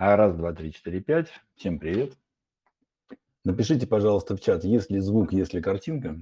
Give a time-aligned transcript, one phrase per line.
[0.00, 1.28] А раз, два, три, четыре, пять.
[1.56, 2.16] Всем привет.
[3.44, 6.18] Напишите, пожалуйста, в чат, есть ли звук, есть ли картинка.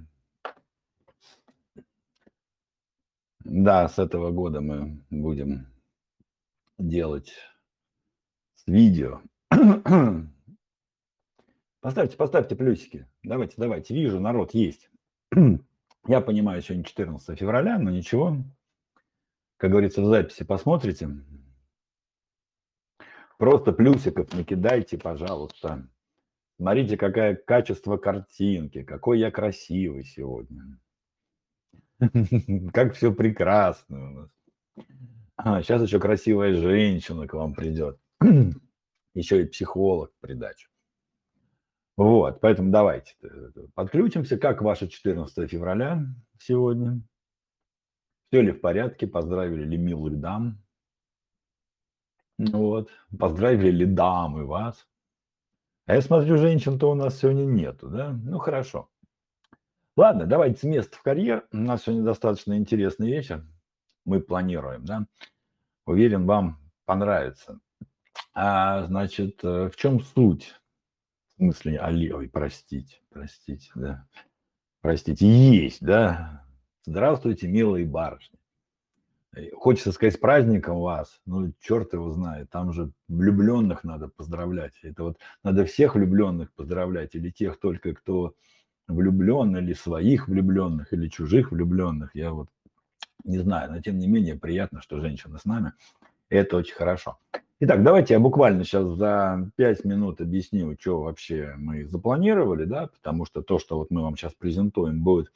[3.45, 5.69] Да, с этого года мы будем
[6.77, 7.33] делать
[8.57, 9.21] с видео.
[11.81, 13.07] Поставьте, поставьте плюсики.
[13.23, 13.95] Давайте, давайте.
[13.95, 14.91] Вижу, народ есть.
[16.09, 18.39] Я понимаю, сегодня 14 февраля, но ничего.
[19.57, 21.11] Как говорится, в записи посмотрите.
[23.39, 25.89] Просто плюсиков накидайте, пожалуйста.
[26.57, 30.79] Смотрите, какое качество картинки, какой я красивый сегодня.
[32.73, 34.31] Как все прекрасно у нас.
[35.37, 37.99] А, сейчас еще красивая женщина к вам придет.
[39.15, 40.69] Еще и психолог придачу.
[41.97, 44.37] Вот, поэтому давайте э, подключимся.
[44.37, 46.05] Как ваше 14 февраля
[46.41, 47.01] сегодня?
[48.29, 49.07] Все ли в порядке?
[49.07, 50.63] Поздравили ли милых дам?
[52.39, 52.91] Вот.
[53.19, 54.87] Поздравили ли дамы вас?
[55.87, 58.13] А я смотрю, женщин-то у нас сегодня нету, да?
[58.13, 58.89] Ну, хорошо.
[59.97, 61.47] Ладно, давайте с места в карьер.
[61.51, 63.45] У нас сегодня достаточно интересный вечер.
[64.05, 65.07] Мы планируем, да?
[65.87, 67.59] Уверен, вам понравится.
[68.35, 70.55] А, значит, э, в чем суть?
[71.35, 74.07] В смысле, ой, простите, простите, да.
[74.81, 76.47] Простите, есть, да?
[76.85, 78.39] Здравствуйте, милые барышни.
[79.39, 84.75] Э, хочется сказать с праздником вас, ну, черт его знает, там же влюбленных надо поздравлять.
[84.83, 88.35] Это вот надо всех влюбленных поздравлять, или тех только, кто
[88.89, 92.11] влюблен, или своих влюбленных, или чужих влюбленных.
[92.15, 92.49] Я вот
[93.25, 95.73] не знаю, но тем не менее приятно, что женщина с нами.
[96.31, 97.19] Это очень хорошо.
[97.61, 103.25] Итак, давайте я буквально сейчас за пять минут объясню, что вообще мы запланировали, да, потому
[103.25, 105.33] что то, что вот мы вам сейчас презентуем, будет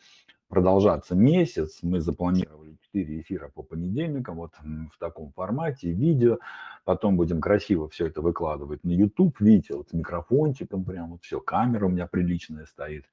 [0.52, 1.78] продолжаться месяц.
[1.80, 6.40] Мы запланировали 4 эфира по понедельникам, вот в таком формате, видео.
[6.84, 11.40] Потом будем красиво все это выкладывать на YouTube, видите, вот с микрофончиком прям, вот все,
[11.40, 13.06] камера у меня приличная стоит.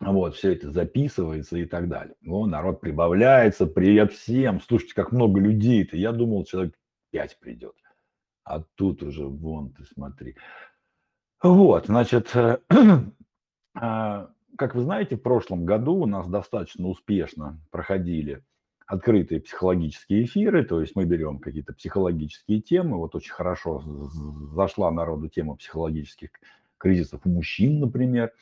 [0.00, 2.16] Вот, все это записывается и так далее.
[2.26, 4.60] О, народ прибавляется, привет всем.
[4.60, 5.96] Слушайте, как много людей-то.
[5.96, 6.74] Я думал, человек
[7.12, 7.76] 5 придет.
[8.42, 10.34] А тут уже, вон ты смотри.
[11.40, 12.34] Вот, значит,
[13.76, 18.42] а, как вы знаете, в прошлом году у нас достаточно успешно проходили
[18.86, 22.98] открытые психологические эфиры, то есть мы берем какие-то психологические темы.
[22.98, 23.82] Вот очень хорошо
[24.54, 26.30] зашла народу тема психологических
[26.76, 28.32] кризисов у мужчин, например.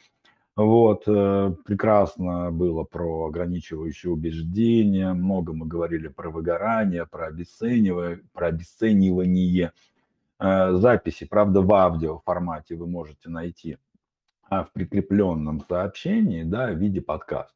[0.57, 8.49] Вот, э, прекрасно было про ограничивающие убеждения, много мы говорили про выгорание, про обесценивание, про
[8.49, 9.73] обесценивание.
[10.39, 13.79] Э, записи, правда, в аудио формате вы можете найти
[14.51, 17.55] в прикрепленном сообщении, да, в виде подкаста.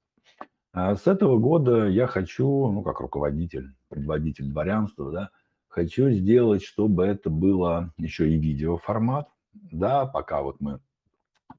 [0.73, 5.31] А с этого года я хочу, ну, как руководитель, предводитель дворянства, да,
[5.69, 10.81] хочу сделать, чтобы это было еще и видеоформат, да, пока вот мы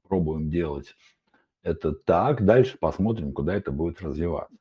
[0.08, 0.94] пробуем делать
[1.66, 4.56] это так, дальше посмотрим, куда это будет развиваться.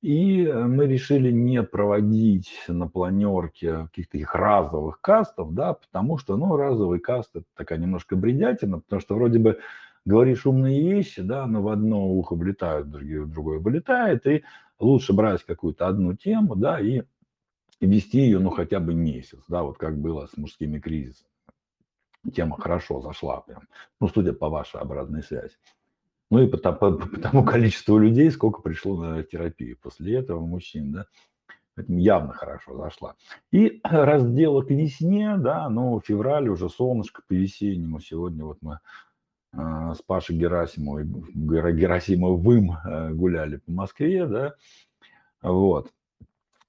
[0.00, 6.38] И э, мы решили не проводить на планерке каких-то их разовых кастов, да, потому что,
[6.38, 9.58] ну, разовый каст– это такая немножко бредятина, потому что вроде бы
[10.04, 14.44] говоришь умные вещи, да, но в одно ухо влетают, в другое вылетает, и
[14.78, 17.02] лучше брать какую-то одну тему, да, и
[17.80, 21.28] вести ее, ну, хотя бы месяц, да, вот как было с мужскими кризисами.
[22.34, 23.62] Тема хорошо зашла прям,
[24.00, 25.54] ну, судя по вашей обратной связи.
[26.30, 30.92] Ну и по, по, по тому количеству людей, сколько пришло на терапию после этого мужчин,
[30.92, 31.06] да,
[31.80, 33.16] Поэтому явно хорошо зашла.
[33.52, 38.00] И раздела к весне, да, ну, февраль уже солнышко по весеннему.
[38.00, 38.80] Сегодня вот мы
[39.52, 44.54] с Пашей Герасимовым, Герасимовым э, гуляли по Москве, да,
[45.42, 45.90] вот.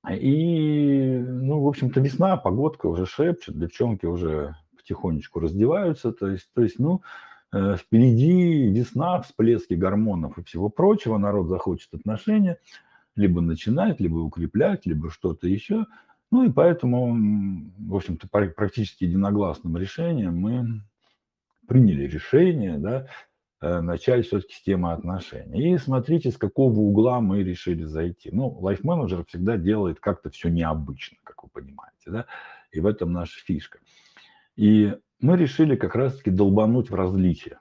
[0.10, 6.64] И, ну, в общем-то, весна, погодка уже шепчет, девчонки уже потихонечку раздеваются, то есть, то
[6.64, 7.02] есть, ну,
[7.54, 12.58] э, впереди весна, всплески гормонов и всего прочего, народ захочет отношения,
[13.16, 15.86] либо начинать, либо укреплять, либо что-то еще.
[16.32, 17.14] Ну и поэтому,
[17.78, 20.82] в общем-то, практически единогласным решением мы
[21.68, 23.08] приняли решение, да,
[23.62, 25.74] э, начать все-таки с темы отношений.
[25.74, 28.30] И смотрите, с какого угла мы решили зайти.
[28.32, 32.26] Ну, лайф-менеджер всегда делает как-то все необычно, как вы понимаете, да,
[32.72, 33.80] и в этом наша фишка.
[34.56, 37.60] И мы решили как раз-таки долбануть в различия.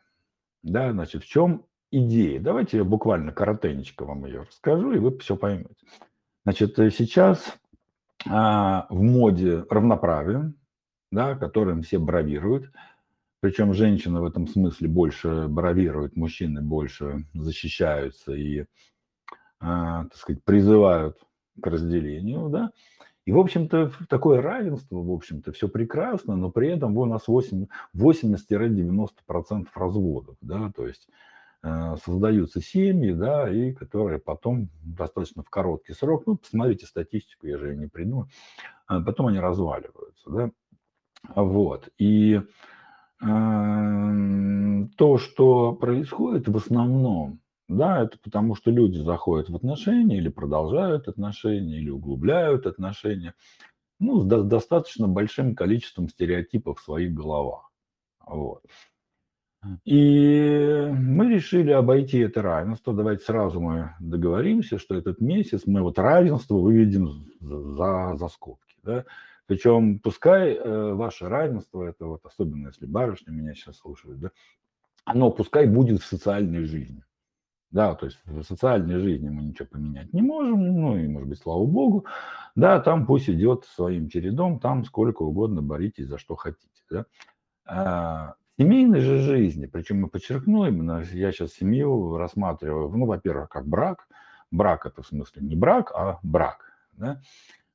[0.62, 2.41] Да, значит, в чем идея?
[2.41, 5.87] Давайте я буквально коротенечко вам ее расскажу, и вы все поймете.
[6.44, 7.58] Значит, э, сейчас
[8.29, 10.52] а, в моде равноправие,
[11.11, 12.70] да, которым все бравируют–
[13.40, 18.66] причем женщины в этом смысле больше бравируют, мужчины больше защищаются и,
[19.58, 21.19] а, так сказать, призывают
[21.60, 22.70] к разделению, да.
[23.26, 29.69] И в общем-то, такое равенство, в общем-то, все прекрасно, но при этом у нас 80-90%
[29.75, 31.06] разводов, да, то есть
[31.62, 37.58] э, создаются семьи, да, и которые потом достаточно в короткий срок, ну, посмотрите статистику, я
[37.58, 38.26] же ее не придумал,
[38.87, 40.50] а потом они разваливаются, да,
[41.34, 42.40] вот, и
[43.20, 51.06] то, что происходит в основном, да, это потому что люди заходят в отношения или продолжают
[51.06, 53.34] отношения, или углубляют отношения,
[53.99, 57.70] ну, с до- достаточно большим количеством стереотипов в своих головах.
[58.26, 58.62] Вот.
[59.84, 62.94] И мы решили обойти это равенство.
[62.94, 68.76] Давайте сразу мы договоримся, что этот месяц мы вот равенство выведем за, за скобки.
[68.82, 69.05] Да?
[69.50, 74.31] Причем пускай э, ваше равенство, это вот особенно если барышня меня сейчас слушает, да,
[75.05, 77.02] оно пускай будет в социальной жизни.
[77.73, 81.41] Да, то есть в социальной жизни мы ничего поменять не можем, ну и, может быть,
[81.41, 82.06] слава богу.
[82.55, 86.85] Да, там пусть идет своим чередом, там сколько угодно боритесь за что хотите.
[86.88, 87.06] Да?
[87.64, 94.06] А, семейной же жизни, причем мы подчеркну я сейчас семью рассматриваю, ну, во-первых, как брак.
[94.52, 96.73] Брак это в смысле не брак, а брак.
[96.93, 97.20] Да?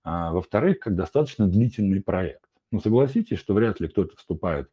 [0.05, 2.45] А, во-вторых, как достаточно длительный проект.
[2.71, 4.69] Ну, согласитесь, что вряд ли кто-то вступает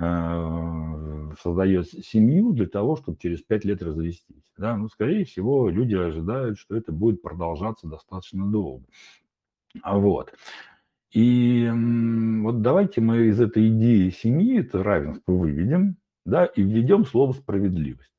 [0.00, 4.50] Э, создает семью для того, чтобы через пять лет развестись.
[4.56, 4.74] Да?
[4.76, 8.86] Ну, скорее всего, люди ожидают, что это будет продолжаться достаточно долго.
[9.82, 10.32] А вот.
[11.12, 17.32] И вот давайте мы из этой идеи семьи, это равенство выведем, да, и введем слово
[17.32, 18.10] справедливость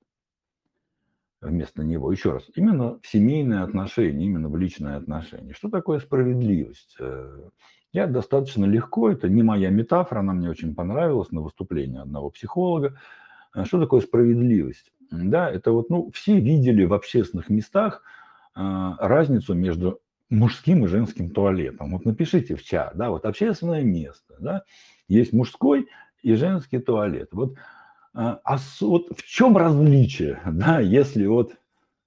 [1.42, 2.12] вместо него.
[2.12, 5.54] Еще раз, именно в семейные отношения, именно в личные отношения.
[5.54, 6.96] Что такое справедливость?
[7.00, 7.50] Э,
[7.94, 12.98] я достаточно легко, это не моя метафора, она мне очень понравилась на выступлении одного психолога.
[13.56, 14.92] Э, что такое справедливость?
[15.12, 18.04] Да, это вот, ну, все видели в общественных местах
[18.56, 20.00] э, разницу между
[20.30, 21.92] мужским и женским туалетом.
[21.92, 24.64] Вот напишите в чат, да, вот общественное место, да,
[25.10, 25.90] есть мужской
[26.24, 27.30] и женский туалет.
[27.34, 27.56] Вот,
[28.14, 31.56] а, а вот в чем различие, да, если вот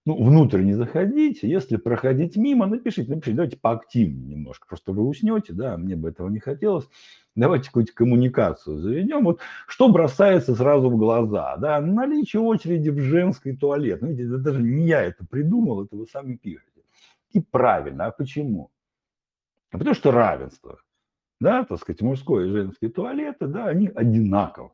[0.06, 5.54] ну, внутрь не заходите, если проходить мимо, напишите, напишите, давайте поактивнее немножко, просто вы уснете,
[5.54, 6.88] да, мне бы этого не хотелось.
[7.36, 9.24] Давайте какую-то коммуникацию заведем.
[9.24, 14.02] Вот что бросается сразу в глаза, да, наличие очереди в женский туалет.
[14.02, 16.82] Ну, видите, даже не я это придумал, это вы сами пишете.
[17.30, 18.70] И правильно, а почему?
[19.72, 20.78] А потому что равенство,
[21.40, 24.70] да, так сказать, мужской и женский туалеты, да, они одинаковы.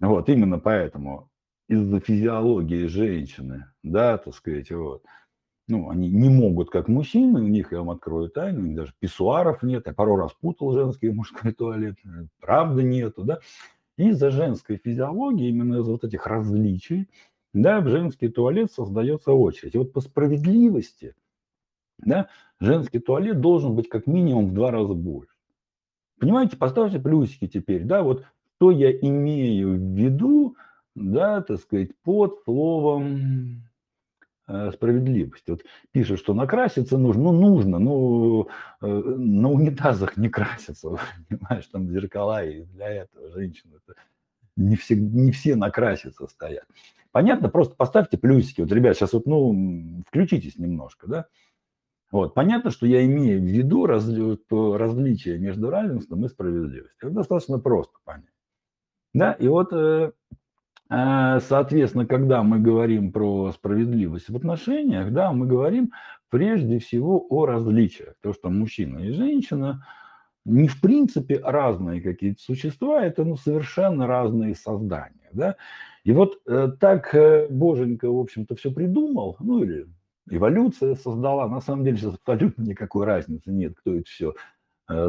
[0.00, 1.30] Вот, именно поэтому
[1.68, 5.04] из-за физиологии женщины, да, так сказать, вот,
[5.68, 8.94] ну, они не могут, как мужчины, у них, я вам открою тайну, у них даже
[8.98, 11.96] писсуаров нет, я пару раз путал женский и мужской туалет,
[12.40, 13.38] правда нету, да,
[13.96, 17.08] из-за женской физиологии, именно из-за вот этих различий,
[17.52, 19.74] да, в женский туалет создается очередь.
[19.74, 21.14] И вот по справедливости,
[21.98, 25.34] да, женский туалет должен быть как минимум в два раза больше.
[26.18, 28.24] Понимаете, поставьте плюсики теперь, да, вот
[28.60, 30.54] что я имею в виду,
[30.94, 33.62] да, так сказать, под словом
[34.46, 35.48] э, справедливость.
[35.48, 35.62] Вот
[35.92, 38.48] пишет, что накраситься нужно, ну нужно, но
[38.82, 40.90] э, на унитазах не красятся,
[41.30, 43.98] понимаешь, там зеркала и для этого женщины это
[44.56, 46.66] не все, не все накраситься стоят.
[47.12, 48.60] Понятно, просто поставьте плюсики.
[48.60, 51.26] Вот, ребят, сейчас вот, ну, включитесь немножко, да.
[52.12, 57.08] Вот, понятно, что я имею в виду разли, различие между равенством и справедливостью.
[57.08, 58.26] Это достаточно просто понять.
[59.12, 60.12] Да, и вот э,
[60.90, 65.92] Э, соответственно, когда мы говорим про справедливость в отношениях, да, мы говорим
[66.28, 68.14] прежде всего о различиях.
[68.20, 69.86] То, что мужчина и женщина
[70.44, 75.28] не в принципе разные какие-то существа, это ну, совершенно разные создания.
[75.32, 75.56] Да?
[76.02, 79.86] И вот э, так э, Боженька, в общем-то, все придумал, ну или
[80.28, 84.34] эволюция создала, на самом деле сейчас абсолютно никакой разницы нет, кто это все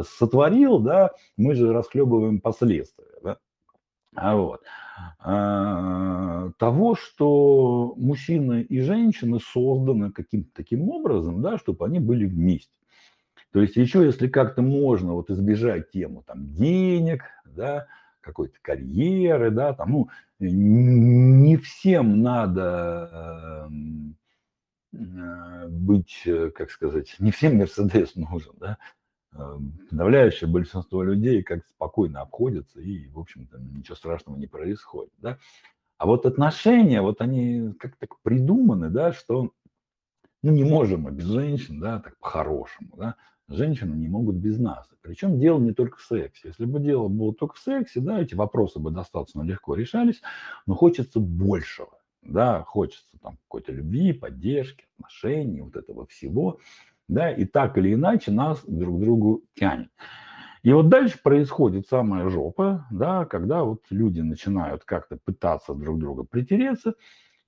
[0.04, 3.08] сотворил, да, мы же расхлебываем последствия.
[3.20, 3.38] Да?
[4.14, 4.62] А вот.
[5.18, 12.78] А, того, что мужчины и женщины созданы каким-то таким образом, да, чтобы они были вместе.
[13.52, 17.86] То есть еще если как-то можно вот избежать тему там денег, да,
[18.20, 24.16] какой-то карьеры, да, там, ну, не всем надо эм,
[24.92, 28.78] э, быть, э, как сказать, не всем Мерседес нужен, да,
[29.90, 35.38] подавляющее большинство людей как спокойно обходятся и, в общем-то, ничего страшного не происходит, да.
[35.98, 39.52] А вот отношения, вот они как так придуманы, да, что
[40.42, 43.14] ну, не можем мы без женщин, да, так по-хорошему, да,
[43.48, 44.88] женщины не могут без нас.
[45.02, 46.48] Причем дело не только в сексе.
[46.48, 50.20] Если бы дело было только в сексе, да, эти вопросы бы достаточно легко решались,
[50.66, 56.58] но хочется большего, да, хочется там какой-то любви, поддержки, отношений, вот этого всего.
[57.08, 59.90] Да, и так или иначе нас друг к другу тянет.
[60.62, 66.22] И вот дальше происходит самая жопа, да, когда вот люди начинают как-то пытаться друг друга
[66.22, 66.94] притереться,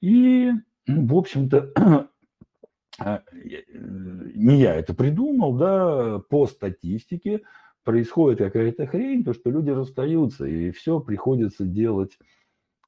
[0.01, 0.51] и,
[0.87, 1.71] ну, в общем-то,
[2.99, 3.63] а, э,
[4.35, 7.43] не я это придумал, да, по статистике
[7.85, 12.19] происходит какая-то хрень, то, что люди расстаются, и все приходится делать,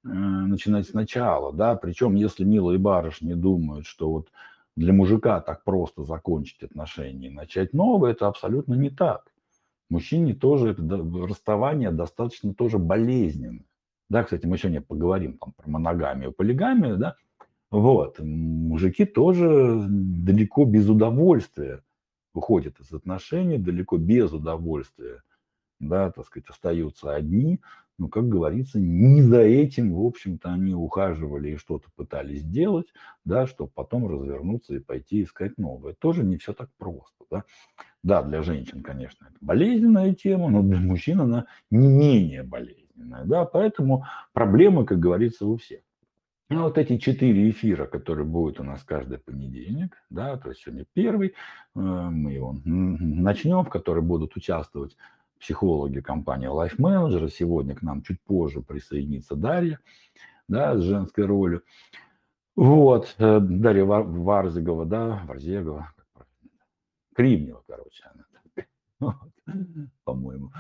[0.05, 4.29] э, начинать сначала, да, причем если милые барышни думают, что вот
[4.77, 9.33] для мужика так просто закончить отношения и начать новое, это абсолютно не так.
[9.89, 10.83] Мужчине тоже это
[11.27, 13.65] расставание достаточно тоже болезненно.
[14.09, 17.17] Да, кстати, мы сегодня поговорим там про моногамию, полигамию, да.
[17.71, 21.83] Вот, мужики тоже далеко без удовольствия
[22.33, 25.23] выходят из отношений, далеко без удовольствия,
[25.81, 27.61] да, так сказать, остаются одни.
[27.99, 32.87] Ну, как говорится, не за этим, в общем-то, они ухаживали и что-то пытались сделать,
[33.25, 35.95] да, чтобы потом развернуться и пойти искать новое.
[35.95, 37.45] Тоже не все так просто, да.
[38.03, 43.47] Да, для женщин, конечно, это болезненная тема, но для мужчин она не менее болезненная, да,
[43.47, 45.81] поэтому проблемы, как говорится, у всех.
[46.49, 50.87] Ну, вот эти четыре эфира, которые будут у нас каждый понедельник, да, то есть сегодня
[50.93, 51.33] первый, э,
[51.75, 54.97] мы его начнем, в который будут участвовать
[55.39, 57.29] психологи компании Life Manager.
[57.29, 59.79] Сегодня к нам чуть позже присоединится Дарья,
[60.49, 61.63] да, с женской ролью.
[62.55, 65.93] Вот, э, Дарья Варзигова, да, Варзегова,
[67.15, 68.05] Кремниева, короче,
[69.01, 69.19] она.
[70.05, 70.51] По-моему.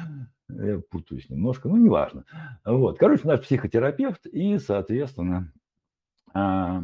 [0.48, 2.24] Я путаюсь немножко, ну, неважно.
[2.64, 5.52] Вот, короче, наш психотерапевт, и, соответственно,
[6.32, 6.82] а,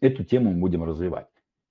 [0.00, 1.28] эту тему мы будем развивать.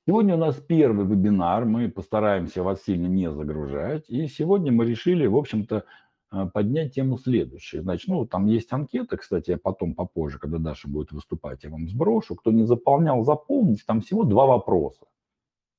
[0.07, 5.25] Сегодня у нас первый вебинар, мы постараемся вас сильно не загружать, и сегодня мы решили,
[5.25, 5.83] в общем-то,
[6.29, 7.81] а, поднять тему следующую.
[7.81, 11.89] Значит, ну, там есть анкета, кстати, я потом попозже, когда Даша будет выступать, я вам
[11.89, 12.35] сброшу.
[12.35, 15.07] Кто не заполнял, заполните, там всего два вопроса.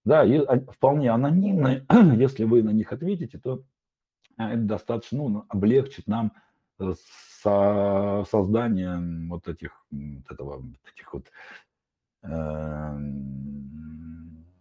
[0.05, 1.87] Да, и вполне анонимные.
[2.17, 3.63] Если вы на них ответите, то
[4.37, 6.33] а, это достаточно ну, облегчит нам
[6.81, 6.95] э,
[7.43, 11.27] со создание вот этих, вот этого, этих вот
[12.25, 12.99] э,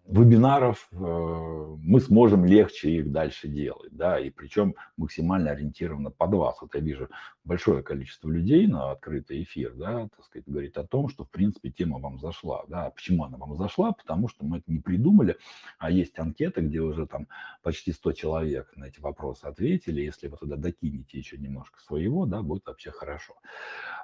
[0.07, 6.57] вебинаров э, мы сможем легче их дальше делать, да, и причем максимально ориентированно под вас.
[6.61, 7.09] Вот я вижу
[7.43, 11.71] большое количество людей на открытый эфир, да, так сказать, говорит о том, что, в принципе,
[11.71, 12.91] тема вам зашла, да.
[12.91, 13.93] Почему она вам зашла?
[13.93, 15.37] Потому что мы это не придумали,
[15.79, 17.27] а есть анкета, где уже там
[17.63, 20.01] почти 100 человек на эти вопросы ответили.
[20.01, 23.33] Если вы туда докинете еще немножко своего, да, будет вообще хорошо.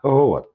[0.03, 0.51] Вот.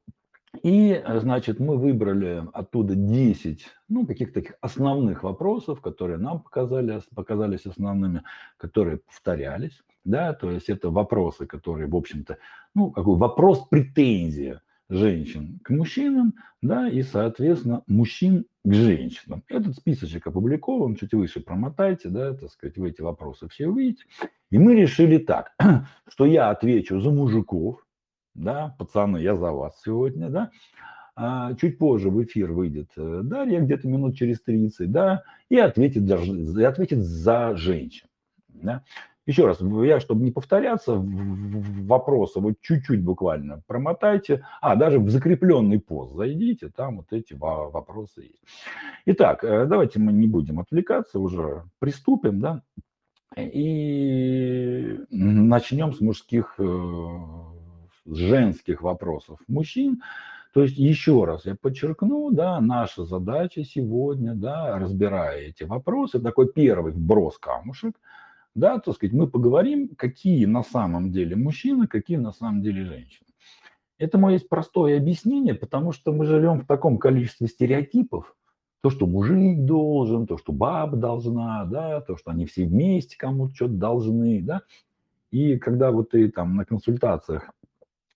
[0.62, 7.00] И, э, значит, мы выбрали оттуда 10, ну, каких-то таких основных вопросов, которые нам показали,
[7.14, 8.22] показались основными,
[8.56, 12.38] которые повторялись, да, то есть это вопросы, которые, в общем-то,
[12.74, 19.42] ну, какой вопрос претензия женщин к мужчинам, да, и, соответственно, мужчин к женщинам.
[19.48, 24.04] Этот списочек опубликован, чуть выше промотайте, да, так сказать, вы эти вопросы все увидите.
[24.50, 25.52] И мы решили так,
[26.08, 27.85] что я отвечу за мужиков,
[28.36, 30.50] да, пацаны, я за вас сегодня, да.
[31.18, 36.02] А чуть позже в эфир выйдет э, Дарья, где-то минут через 30, да, и ответит,
[36.02, 38.06] и ответит за женщин.
[38.48, 38.82] Да.
[39.24, 45.80] Еще раз, я, чтобы не повторяться, вопросы вот чуть-чуть буквально промотайте, а даже в закрепленный
[45.80, 48.44] пост зайдите, там вот эти вопросы есть.
[49.06, 52.62] Итак, э, давайте мы не будем отвлекаться, уже приступим, да,
[53.36, 56.66] и начнем с мужских э,
[58.06, 60.02] женских вопросов мужчин.
[60.52, 66.50] То есть еще раз я подчеркну, да, наша задача сегодня, да, разбирая эти вопросы, такой
[66.50, 67.94] первый вброс камушек,
[68.54, 73.26] да, так сказать, мы поговорим, какие на самом деле мужчины, какие на самом деле женщины.
[73.98, 78.34] Этому есть простое объяснение, потому что мы живем в таком количестве стереотипов,
[78.82, 83.54] то, что мужик должен, то, что баба должна, да, то, что они все вместе кому-то
[83.54, 84.62] что-то должны, да.
[85.30, 87.50] И когда вот ты там на консультациях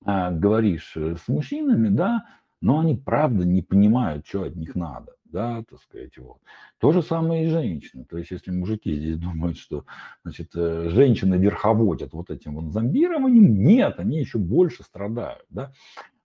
[0.05, 2.25] а, говоришь э, с мужчинами, да,
[2.61, 6.39] но они правда не понимают, что от них надо, да, так сказать, вот.
[6.79, 8.05] То же самое и женщины.
[8.05, 9.85] То есть, если мужики здесь думают, что,
[10.25, 15.73] значит, э, женщины верховодят вот этим вот зомбированием, нет, они еще больше страдают, да.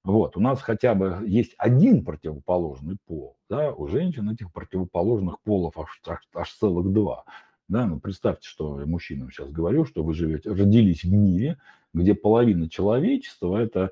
[0.06, 5.80] Вот, у нас хотя бы есть один противоположный пол, да, у женщин этих противоположных полов
[5.80, 7.26] аж, аж, аж целых два.
[7.68, 11.58] Да, ну представьте, что я мужчинам сейчас говорю, что вы живете, родились в мире,
[11.96, 13.92] где половина человечества это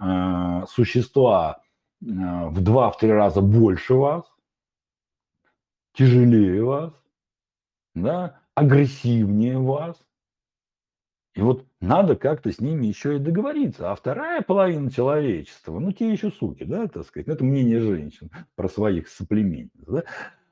[0.00, 1.62] э, существа
[2.02, 4.24] э, в два-три раза больше вас,
[5.92, 6.92] тяжелее вас,
[7.94, 9.96] да, агрессивнее вас.
[11.34, 13.90] И вот надо как-то с ними еще и договориться.
[13.90, 18.68] А вторая половина человечества, ну те еще суки, да, так сказать, это мнение женщин про
[18.68, 20.04] своих соплеменниц, да,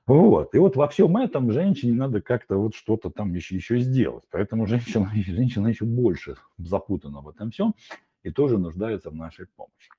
[0.06, 0.54] Вот.
[0.54, 4.24] И вот во всем этом женщине надо как-то вот что-то там еще, еще сделать.
[4.30, 7.74] Поэтому женщина, женщина еще больше запутана в этом всем
[8.22, 9.90] и тоже нуждается в нашей помощи.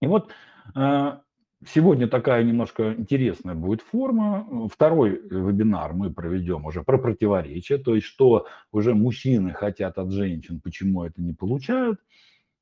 [0.00, 0.30] И вот
[0.74, 1.18] э,
[1.66, 4.68] сегодня такая немножко интересная будет форма.
[4.72, 10.60] Второй вебинар мы проведем уже про противоречия, то есть что уже мужчины хотят от женщин,
[10.60, 12.00] почему это не получают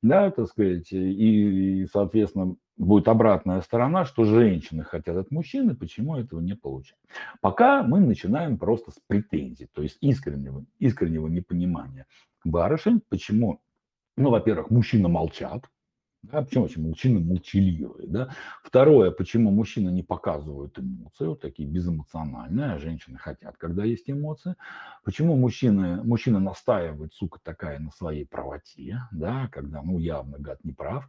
[0.01, 6.39] да, так сказать, и, соответственно, будет обратная сторона, что женщины хотят от мужчины, почему этого
[6.39, 7.01] не получают.
[7.41, 12.05] Пока мы начинаем просто с претензий, то есть искреннего, искреннего непонимания
[12.43, 13.61] барышень, почему,
[14.15, 15.65] ну, во-первых, мужчины молчат,
[16.23, 18.07] да, почему вообще мужчины молчаливые?
[18.07, 18.29] Да?
[18.63, 24.55] Второе, почему мужчины не показывают эмоции, вот такие безэмоциональные, а женщины хотят, когда есть эмоции.
[25.03, 30.73] Почему мужчины, мужчина настаивает, сука такая, на своей правоте, да, когда, ну, явно гад не
[30.73, 31.07] прав.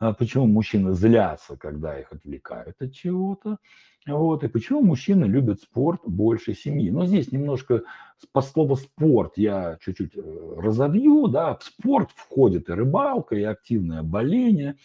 [0.00, 3.58] А почему мужчины злятся, когда их отвлекают от чего-то.
[4.06, 6.90] Вот, и почему мужчины любят спорт больше семьи.
[6.90, 7.82] Но здесь немножко
[8.32, 14.02] по слову спорт я чуть-чуть э, разобью, да, в спорт входит и рыбалка, и активное
[14.02, 14.76] боление,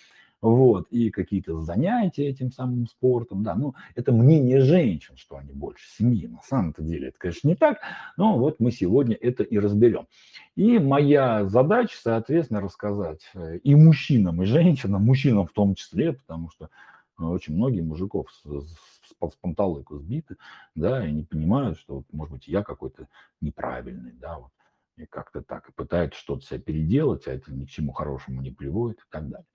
[0.45, 5.89] вот, и какие-то занятия этим самым спортом, да, ну, это мнение женщин, что они больше
[5.97, 7.79] семьи, на самом-то деле это, конечно, не так,
[8.15, 10.07] но вот мы сегодня это и разберем.
[10.55, 16.51] И моя задача, соответственно, рассказать э, и мужчинам, и женщинам, мужчинам в том числе, потому
[16.51, 16.69] что
[17.17, 18.75] ну, очень многие мужиков с, с,
[19.19, 20.35] с панталыку сбиты,
[20.75, 23.07] да, и не понимают, что, может быть, я какой-то
[23.41, 24.51] неправильный, да, вот,
[24.97, 28.99] и как-то так, пытаются что-то себя переделать, а это ни к чему хорошему не приводит
[28.99, 29.47] и так далее.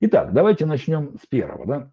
[0.00, 1.92] Итак, давайте начнем с первого, да.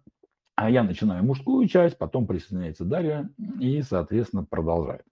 [0.54, 3.28] А я начинаю мужскую часть, потом присоединяется Дарья
[3.60, 5.04] и, соответственно, продолжает.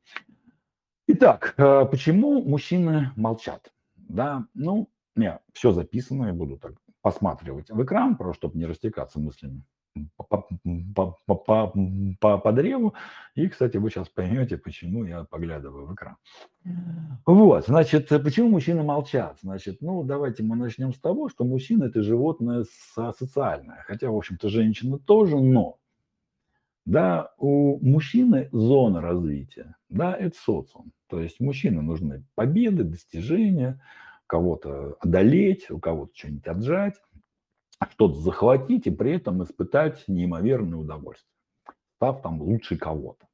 [1.06, 3.70] Итак, э, почему мужчины молчат?
[3.94, 6.72] Да, ну, не, все записано, я буду так
[7.02, 9.64] посматривать в экран, просто чтобы не растекаться мыслями
[10.16, 10.24] по,
[10.94, 11.72] по, по,
[12.20, 12.94] по, по древу.
[13.34, 16.16] И, кстати, вы сейчас поймете, почему я поглядываю в экран.
[17.26, 19.38] Вот, значит, почему мужчины молчат?
[19.42, 22.64] Значит, ну, давайте мы начнем с того, что мужчина– это животное
[22.94, 23.84] социальное.
[23.86, 25.78] Хотя, в общем-то, женщина тоже, но
[26.84, 30.92] да, у мужчины зона развития, да, это социум.
[31.08, 33.80] То есть мужчины нужны победы, достижения,
[34.26, 36.94] кого-то одолеть, у кого-то что-нибудь отжать
[37.90, 41.30] что-то захватить и при этом испытать неимоверное удовольствие,
[41.96, 43.26] став там лучше кого-то.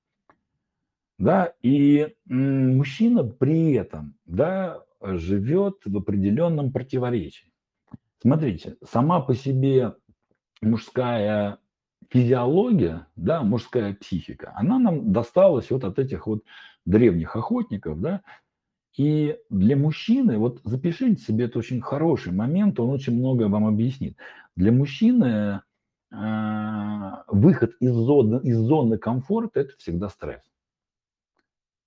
[1.19, 7.53] Да, и мужчина при этом, да, живет в определенном противоречии.
[8.23, 9.95] Смотрите, сама по себе
[10.63, 11.59] мужская
[12.11, 16.43] физиология, да, мужская психика, она нам досталась вот от этих вот
[16.85, 18.23] древних охотников, да,
[18.97, 24.17] и для мужчины, вот запишите себе, это очень хороший момент, он очень многое вам объяснит.
[24.57, 25.61] Для мужчины
[26.13, 30.43] э, выход из зоны, из зоны комфорта– это всегда стресс.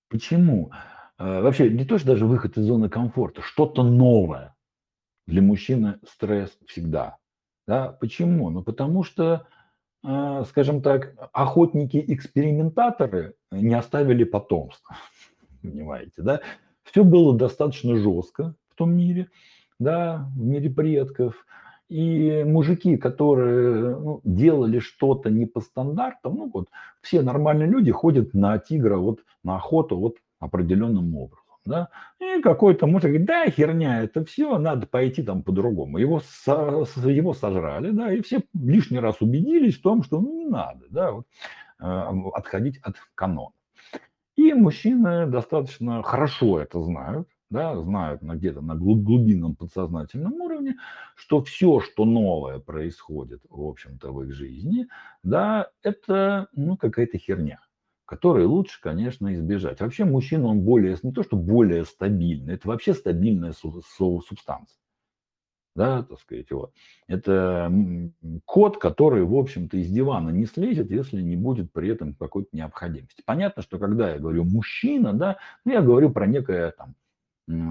[0.09, 0.71] Почему?
[1.19, 4.55] Э, вообще, не то, что даже выход из зоны комфорта, что-то новое.
[5.27, 7.17] Для мужчины стресс всегда.
[7.67, 7.91] Да?
[7.91, 8.49] Почему?
[8.49, 9.45] Ну, потому что,
[10.05, 14.95] э, скажем так, охотники-экспериментаторы не оставили потомства.
[15.61, 16.39] Понимаете, да?
[16.83, 19.29] Все было достаточно жестко в том мире,
[19.79, 21.45] да, в мире предков.
[21.89, 26.69] И мужики, которые ну, делали что-то не по стандартам, ну вот
[27.01, 31.43] все нормальные люди ходят на тигра, вот на охоту вот определенным образом.
[31.65, 31.89] Да?
[32.19, 35.97] И какой-то мужик говорит, да, херня, это все, надо пойти там по-другому.
[35.97, 40.45] Его, со, его сожрали, да, и все лишний раз убедились в том, что ну, не
[40.45, 41.25] надо, да, вот,
[41.79, 41.85] э,
[42.33, 43.53] отходить от канона.
[44.35, 50.75] И мужчины достаточно хорошо это знают, да, знают на где-то на глубинном подсознательном уровне,
[51.15, 54.87] что все, что новое происходит, в общем-то, в их жизни,
[55.23, 57.59] да, это, ну, какая-то херня,
[58.05, 59.81] которой лучше, конечно, избежать.
[59.81, 64.82] Вообще мужчина, он более, не то, что более стабильный, это вообще стабильная субстанция
[65.75, 66.71] да, так сказать, вот.
[67.07, 67.71] Это
[68.45, 73.23] кот, который, в общем-то, из дивана не слезет, если не будет при этом какой-то необходимости.
[73.25, 76.95] Понятно, что когда я говорю мужчина, да, ну, я говорю про некое там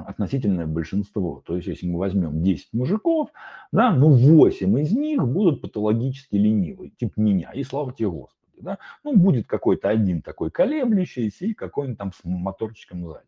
[0.07, 1.43] относительное большинство.
[1.47, 3.31] То есть, если мы возьмем 10 мужиков,
[3.73, 8.61] да, ну 8 из них будут патологически ленивые, типа меня, и слава тебе Господи.
[8.61, 8.79] Да?
[9.03, 13.25] Ну, будет какой-то один такой колеблющийся и какой-нибудь там с моторчиком сзади.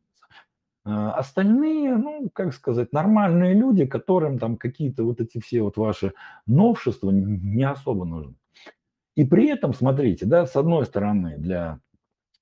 [0.84, 6.12] А, остальные, ну, как сказать, нормальные люди, которым там какие-то вот эти все вот ваши
[6.46, 8.34] новшества не особо нужны.
[9.16, 11.80] И при этом, смотрите, да, с одной стороны, для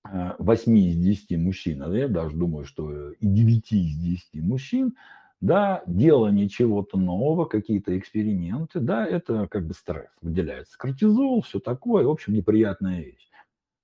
[0.04, 4.96] 8 а, из 10 мужчин, а я даже думаю, что и 9 из 10 мужчин,
[5.40, 10.08] да, делание чего-то нового, какие-то эксперименты, да, это как бы стресс.
[10.20, 13.28] Выделяется кортизол, все такое, в общем, неприятная вещь.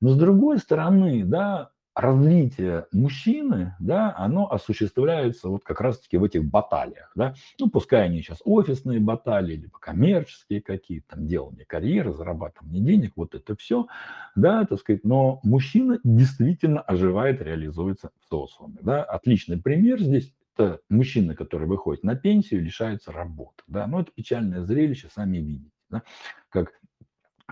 [0.00, 6.44] Но с другой стороны, да, развитие мужчины, да, оно осуществляется вот как раз-таки в этих
[6.44, 12.80] баталиях, да, ну, пускай они сейчас офисные баталии, либо коммерческие какие-то, там, делание карьеры, зарабатывание
[12.80, 13.88] денег, вот это все,
[14.36, 20.80] да, так сказать, но мужчина действительно оживает, реализуется в социуме, да, отличный пример здесь, это
[20.88, 26.04] мужчина, который выходит на пенсию, лишается работы, да, ну, это печальное зрелище, сами видите, да,
[26.48, 26.74] как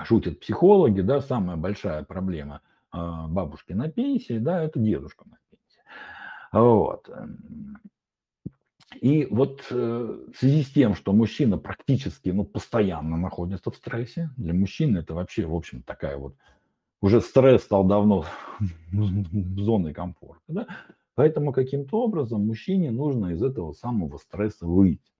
[0.04, 2.60] шутят психологи, да, самая большая проблема–
[3.28, 5.82] бабушки на пенсии, да, это дедушка на пенсии.
[6.52, 7.08] Вот.
[9.00, 14.30] И вот э, в связи с тем, что мужчина практически, ну, постоянно находится в стрессе,
[14.36, 16.36] для мужчины это вообще, в общем, такая вот,
[17.02, 18.24] уже стресс стал давно
[18.92, 20.66] зоной комфорта, да,
[21.14, 25.12] поэтому каким-то образом мужчине нужно из этого самого стресса выйти.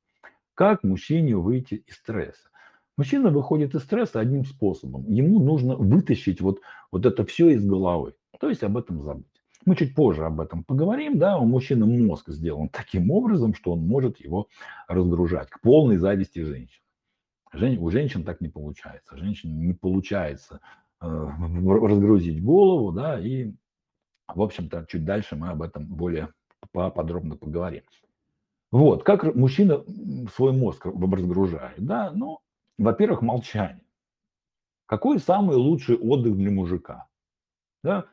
[0.54, 2.48] Как мужчине выйти из стресса?
[2.96, 5.04] Мужчина выходит из стресса одним способом.
[5.06, 9.26] Ему нужно вытащить вот, вот это все из головы, то есть об этом забыть.
[9.66, 13.80] Мы чуть позже об этом поговорим, да, у мужчины мозг сделан таким образом, что он
[13.80, 14.48] может его
[14.86, 16.80] разгружать к полной зависти женщин.
[17.52, 19.16] Жен, у женщин так не получается.
[19.16, 20.60] Женщин не получается
[21.00, 23.52] э, разгрузить голову, да, и,
[24.28, 26.28] в общем-то, чуть дальше мы об этом более
[26.72, 27.82] подробно поговорим.
[28.70, 29.82] Вот, как мужчина
[30.34, 32.40] свой мозг разгружает, да, ну,
[32.78, 33.84] во-первых, молчание.
[34.86, 37.08] Какой самый лучший отдых для мужика?
[37.82, 38.06] Да?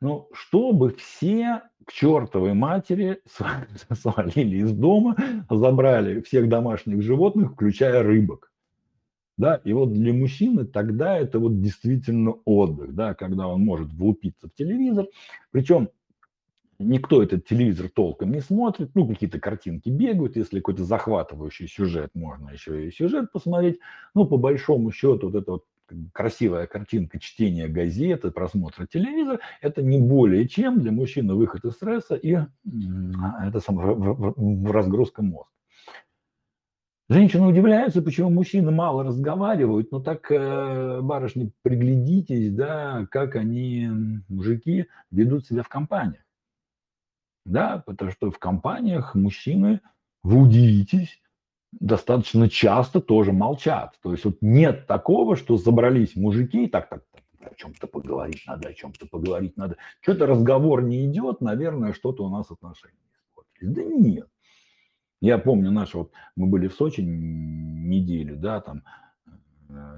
[0.00, 3.22] Ну, чтобы все к чертовой матери
[3.92, 5.16] свалили из дома,
[5.48, 8.50] забрали всех домашних животных, включая рыбок.
[9.36, 14.48] Да, и вот для мужчины тогда это вот действительно отдых, да, когда он может влупиться
[14.48, 15.06] в телевизор.
[15.50, 15.88] Причем
[16.80, 22.50] никто этот телевизор толком не смотрит, ну, какие-то картинки бегают, если какой-то захватывающий сюжет, можно
[22.50, 23.78] еще и сюжет посмотреть.
[24.14, 25.64] Ну, по большому счету, вот эта вот
[26.12, 32.14] красивая картинка чтения газеты, просмотра телевизора, это не более чем для мужчины выход из стресса
[32.14, 32.38] и
[33.44, 33.94] это самое,
[34.70, 35.50] разгрузка мозга.
[37.08, 43.90] Женщины удивляются, почему мужчины мало разговаривают, но так, э, барышни, приглядитесь, да, как они,
[44.28, 46.22] мужики, ведут себя в компаниях.
[47.44, 49.80] Да, потому что в компаниях мужчины,
[50.22, 51.20] вы удивитесь,
[51.72, 53.98] достаточно часто тоже молчат.
[54.02, 58.68] То есть вот нет такого, что забрались мужики, так, так, так о чем-то поговорить надо,
[58.68, 59.76] о чем-то поговорить надо.
[60.00, 63.72] Что-то разговор не идет, наверное, что-то у нас отношения испортились.
[63.74, 64.28] Да нет.
[65.20, 68.82] Я помню, наши вот, мы были в Сочи неделю, да, там,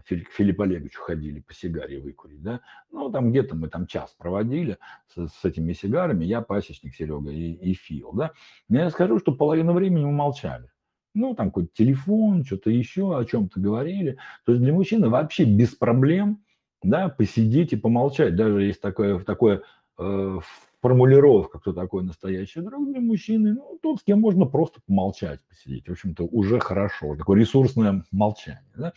[0.09, 4.79] к Филиппу Олеговичу ходили по сигаре выкурить, да, ну, там где-то мы там час проводили
[5.15, 8.33] с, с этими сигарами, я, пасечник Серега и, и Фил, да,
[8.69, 10.71] но я скажу, что половину времени мы молчали.
[11.15, 14.17] Ну, там какой-то телефон, что-то еще, о чем-то говорили.
[14.47, 16.43] То есть для мужчины вообще без проблем,
[16.83, 18.35] да, посидеть и помолчать.
[18.35, 19.63] Даже есть такое, такое
[19.99, 20.39] э,
[20.83, 25.89] формулировка, кто такой настоящий друг для мужчины, ну, тот, с кем можно просто помолчать, посидеть.
[25.89, 27.15] В общем-то, уже хорошо.
[27.17, 28.93] Такое ресурсное молчание, да.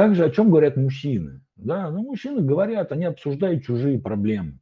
[0.00, 1.42] Также о чем говорят мужчины?
[1.56, 4.58] Да, ну, мужчины говорят, они обсуждают чужие проблемы.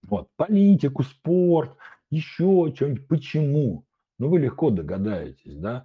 [0.00, 1.76] Вот, политику, спорт,
[2.08, 3.06] еще что-нибудь.
[3.06, 3.84] Почему?
[4.18, 5.84] Ну, вы легко догадаетесь, да?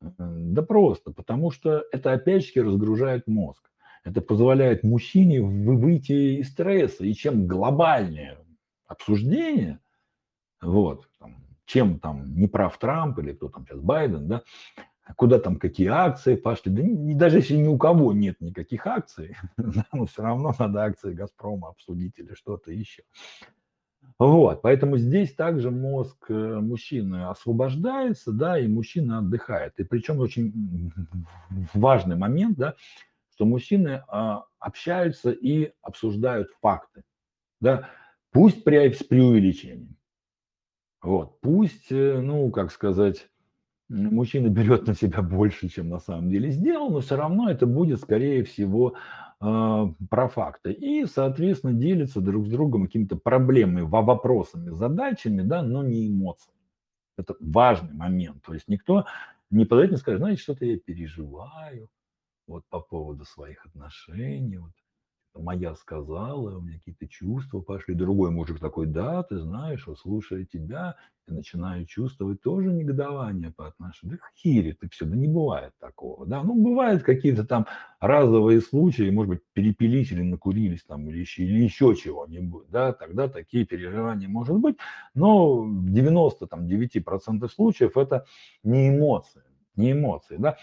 [0.00, 3.70] Да просто, потому что это опять-таки разгружает мозг.
[4.02, 7.04] Это позволяет мужчине выйти из стресса.
[7.04, 8.38] И чем глобальнее
[8.88, 9.78] обсуждение,
[10.60, 14.42] вот, там, чем там не прав Трамп или кто там сейчас Байден, да,
[15.16, 16.72] куда там какие акции пошли.
[16.72, 20.84] Да не, даже если ни у кого нет никаких акций, да, но все равно надо
[20.84, 23.02] акции Газпрома обсудить или что-то еще.
[24.18, 29.78] Вот, поэтому здесь также мозг э, мужчины освобождается, да, и мужчина отдыхает.
[29.78, 30.92] И причем очень
[31.72, 32.76] важный момент, да,
[33.34, 37.02] что мужчины а, общаются и обсуждают факты,
[37.60, 37.88] да,
[38.30, 39.96] пусть при, с преувеличением.
[41.02, 43.28] Вот, пусть, э, ну, как сказать,
[43.88, 48.00] мужчина берет на себя больше, чем на самом деле сделал, но все равно это будет,
[48.00, 48.94] скорее всего,
[49.40, 50.72] а, про факты.
[50.72, 56.58] И, соответственно, делятся друг с другом какими-то проблемами, вопросами, задачами, да, но не эмоциями.
[57.16, 58.42] Это важный момент.
[58.42, 59.04] То есть никто
[59.50, 61.88] не подойдет и скажет, знаете, что-то я переживаю
[62.46, 64.72] вот по поводу своих отношений, вот
[65.40, 67.94] моя сказала, у меня какие-то чувства пошли.
[67.94, 73.66] Другой мужик такой, да, ты знаешь, вот слушая тебя, я начинаю чувствовать тоже негодование по
[73.66, 74.18] отношению.
[74.18, 76.26] Да хири ты все, да не бывает такого.
[76.26, 77.66] Да, ну бывают какие-то там
[78.00, 83.28] разовые случаи, может быть, перепились или накурились там, или еще, или еще чего-нибудь, да, тогда
[83.28, 84.76] такие переживания может быть,
[85.14, 88.26] но в 99% случаев это
[88.62, 89.42] не эмоции,
[89.76, 90.58] не эмоции, да.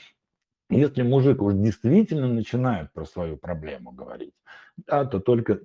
[0.72, 4.34] Если мужик уж действительно начинает про свою проблему говорить,
[4.88, 5.60] да, то только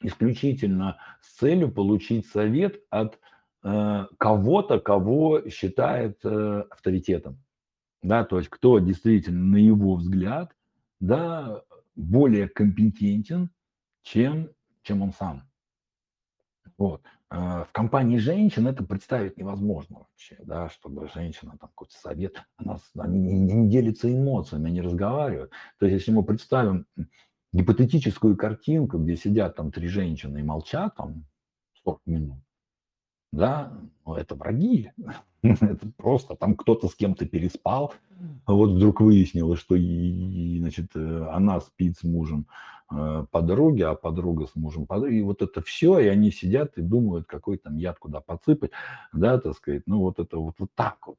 [0.00, 3.18] исключительно с целью получить совет от
[3.62, 7.38] э, кого-то, кого считает э, авторитетом.
[8.02, 10.52] Да, то есть кто действительно, на его взгляд,
[11.00, 11.62] да,
[11.94, 13.50] более компетентен,
[14.02, 14.50] чем,
[14.82, 15.48] чем он сам.
[16.76, 17.02] Вот.
[17.30, 22.78] А, в компании женщин это представить невозможно вообще, да, чтобы женщина там какой-то совет, она,
[22.98, 25.50] они не, не делятся эмоциями, они разговаривают.
[25.78, 26.86] То есть если мы представим
[27.52, 31.26] гипотетическую картинку, где сидят там три женщины и молчат там
[31.84, 32.38] 40 минут,
[33.32, 33.72] да,
[34.06, 34.90] ну, это враги,
[35.42, 37.94] это просто там кто-то с кем-то переспал,
[38.46, 42.46] а вот вдруг выяснилось, что и, значит, э, она спит с мужем
[42.90, 46.82] э, подруги, а подруга с мужем подруги, и вот это все, и они сидят и
[46.82, 48.72] думают, какой там яд куда подсыпать,
[49.12, 51.16] да, так сказать, ну вот это вот, вот так вот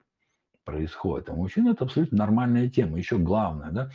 [0.69, 1.29] происходит.
[1.29, 2.97] А мужчин это абсолютно нормальная тема.
[2.97, 3.89] Еще главное, да,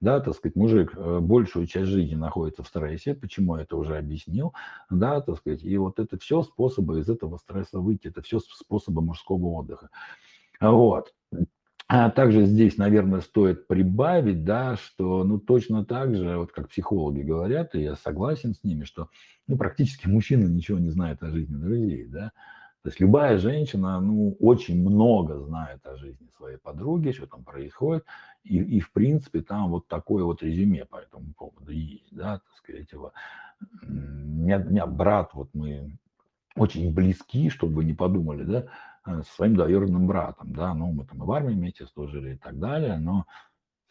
[0.00, 3.96] да, так сказать, мужик э, большую часть жизни находится в стрессе, почему я это уже
[3.96, 4.52] объяснил,
[4.88, 9.02] да, так сказать, и вот это все способы из этого стресса выйти, это все способы
[9.02, 9.90] мужского отдыха.
[10.60, 11.12] Вот.
[11.88, 17.22] А также здесь, наверное, стоит прибавить, да, что, ну, точно так же, вот как психологи
[17.22, 19.08] говорят, и я согласен с ними, что,
[19.48, 22.32] ну, практически мужчина ничего не знает о жизни друзей, да,
[22.82, 28.04] то есть любая женщина, ну, очень много знает о жизни своей подруги, что там происходит,
[28.42, 32.56] и, и в принципе там вот такое вот резюме по этому поводу есть, да, так
[32.56, 33.12] сказать, его.
[33.82, 35.96] У меня, у меня брат, вот мы
[36.56, 38.66] очень близки, чтобы вы не подумали, да,
[39.06, 42.36] э, со своим двоюродным братом, да, ну, мы там и в армии вместе служили и
[42.36, 43.26] так далее, но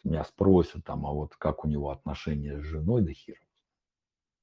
[0.04, 3.40] меня спросят там, а вот как у него отношения с женой, да хер.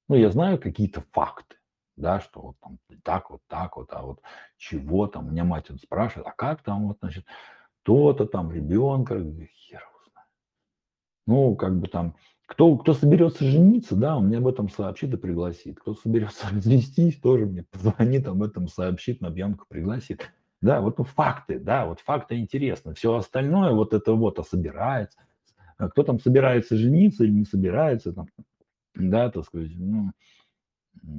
[0.08, 1.58] Ну, я знаю какие-то факты,
[2.00, 4.22] да, что вот там так вот, так вот, а вот
[4.58, 7.26] чего там, у меня мать вот спрашивает, а как там вот, значит,
[7.84, 9.84] то-то там, ребенка, хер.
[11.30, 12.16] Ну, как бы там,
[12.48, 15.80] кто, кто соберется жениться, да, он мне об этом сообщит и пригласит.
[15.80, 20.28] Кто соберется развестись, тоже мне позвонит, об этом сообщит, на пьянку пригласит.
[20.60, 22.96] Да, вот ну, факты, да, вот факты интересны.
[22.96, 25.20] Все остальное вот это вот, а собирается.
[25.78, 28.26] А кто там собирается жениться или не собирается, там,
[28.96, 30.12] да, так сказать, ну,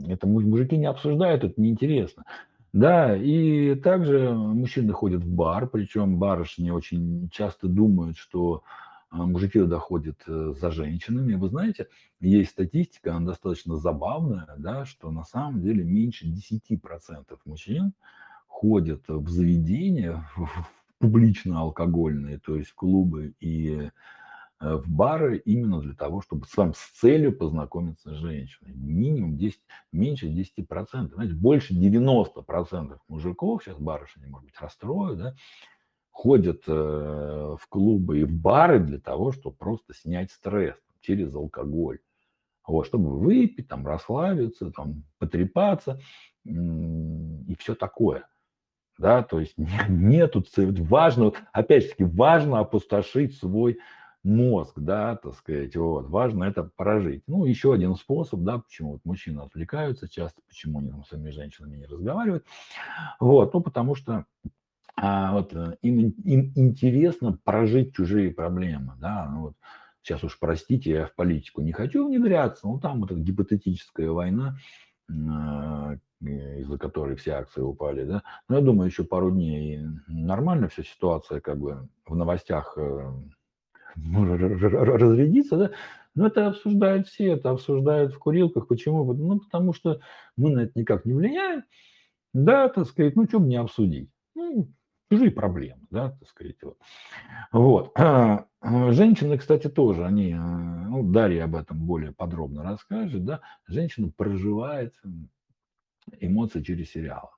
[0.08, 2.24] это мужики не обсуждают, это неинтересно.
[2.72, 8.62] Да, и также мужчины ходят в бар, причем барышни очень часто думают, что
[9.10, 11.34] а, мужики доходят э, за женщинами.
[11.34, 11.88] Вы знаете,
[12.20, 17.92] есть статистика, она достаточно забавная, да, что на самом деле меньше 10% мужчин
[18.46, 20.48] ходят в заведения, в
[21.00, 23.90] публично-алкогольные, то есть клубы и
[24.60, 28.72] в бары именно для того, чтобы с вами с целью познакомиться с женщиной.
[28.74, 29.58] Минимум 10,
[29.92, 31.14] меньше 10%.
[31.14, 35.34] Знаете, больше 90% мужиков, сейчас барышни, может быть, расстрою, да,
[36.10, 42.00] ходят э, в клубы и в бары для того, чтобы просто снять стресс через алкоголь.
[42.66, 45.98] Вот, чтобы выпить, там, расслабиться, там, потрепаться
[46.44, 48.28] и все такое.
[48.98, 49.54] Да, то есть
[49.88, 53.78] нету, важно, опять же таки, важно опустошить свой
[54.22, 57.22] мозг, да, так сказать, вот, важно это прожить.
[57.26, 61.30] Ну, еще один способ, да, почему вот мужчины отвлекаются часто, почему они там с своими
[61.30, 62.44] женщинами не разговаривают,
[63.18, 64.26] вот, ну, потому что
[64.96, 69.54] а, вот, э, им, им интересно прожить чужие проблемы, да, ну, вот,
[70.02, 74.58] сейчас уж простите, я в политику не хочу внедряться, но там вот эта гипотетическая война,
[75.10, 80.82] а, из-за которой все акции упали, да, но я думаю, еще пару дней нормально вся
[80.82, 83.10] ситуация, как бы в новостях э,
[83.96, 85.70] разрядиться, да,
[86.14, 88.66] но это обсуждают все, это обсуждают в курилках.
[88.66, 89.12] Почему?
[89.12, 90.00] Ну, потому что
[90.36, 91.64] мы на это никак не влияем.
[92.32, 94.10] Да, так сказать, ну, что мне обсудить?
[94.34, 94.68] Ну,
[95.10, 96.56] чужие проблемы, да, так сказать.
[96.62, 96.78] Вот.
[97.52, 97.92] вот.
[97.96, 100.38] А, а, женщины, кстати, тоже, они, а,
[100.88, 104.94] ну, Дарья об этом более подробно расскажет, да, женщина проживает
[106.20, 107.30] эмоции через сериалы.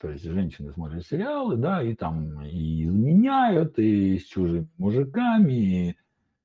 [0.00, 5.94] То есть женщины смотрят сериалы, да, и там и изменяют, и с чужими мужиками,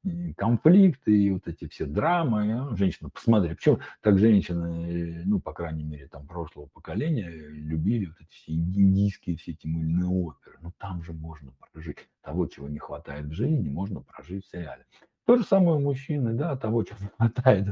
[0.04, 2.54] и конфликты, и вот эти все драмы.
[2.54, 8.18] Ну, женщина, посмотри, почему так женщины, ну, по крайней мере, там прошлого поколения любили вот
[8.20, 10.58] эти все индийские все эти мыльные оперы.
[10.62, 12.10] Ну, там же можно прожить.
[12.22, 14.86] Того, чего не хватает в жизни, можно прожить в сериале.
[15.26, 17.68] То же самое мужчины, да, того, чего не хватает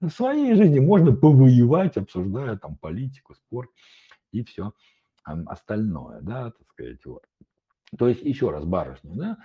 [0.00, 3.70] в своей жизни, можно повоевать, обсуждая там политику, спорт
[4.30, 4.72] и все
[5.26, 7.24] остальное, да, так сказать, вот.
[7.98, 9.38] То есть, еще раз, барышни, да,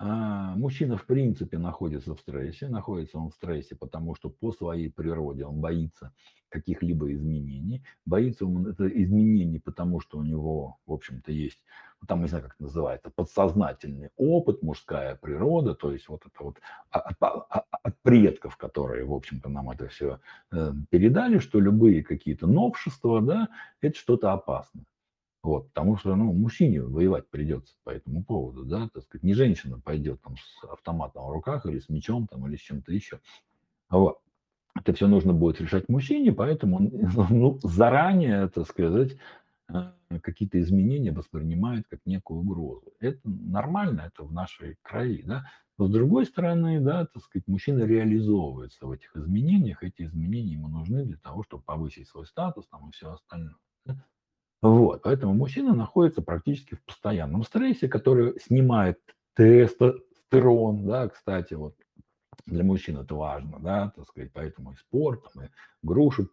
[0.00, 2.68] а, мужчина в принципе находится в стрессе.
[2.68, 6.12] Находится он в стрессе, потому что по своей природе он боится
[6.50, 7.82] каких-либо изменений.
[8.06, 11.58] Боится он это изменений, потому что у него, в общем-то, есть,
[12.00, 16.44] ну, там, не знаю, как это называется, подсознательный опыт, мужская природа, то есть вот это
[16.44, 16.58] вот
[16.90, 20.20] от, от, от предков, которые, в общем-то, нам это все
[20.52, 23.48] э, передали, что любые какие-то новшества, да,
[23.80, 24.84] это что-то опасное.
[25.48, 29.80] Вот, потому что, ну, мужчине воевать придется по этому поводу, да, так сказать, не женщина
[29.80, 33.18] пойдет там с автоматом в руках или с мечом там или с чем-то еще.
[33.88, 34.18] Вот.
[34.74, 36.90] Это все нужно будет решать мужчине, поэтому он
[37.30, 39.16] ну, заранее, так сказать,
[39.72, 42.92] э, какие-то изменения воспринимает как некую угрозу.
[43.00, 45.46] Это нормально, это в нашей крови, да.
[45.78, 50.68] Но с другой стороны, да, так сказать, мужчина реализовывается в этих изменениях, эти изменения ему
[50.68, 53.56] нужны для того, чтобы повысить свой статус там и все остальное.
[54.60, 58.98] Вот, поэтому мужчина находится практически в постоянном стрессе, который снимает
[59.34, 61.76] тестостерон, да, кстати, вот
[62.46, 65.48] для мужчин это важно, да, так сказать, поэтому и спорт, там, и
[65.82, 66.28] груши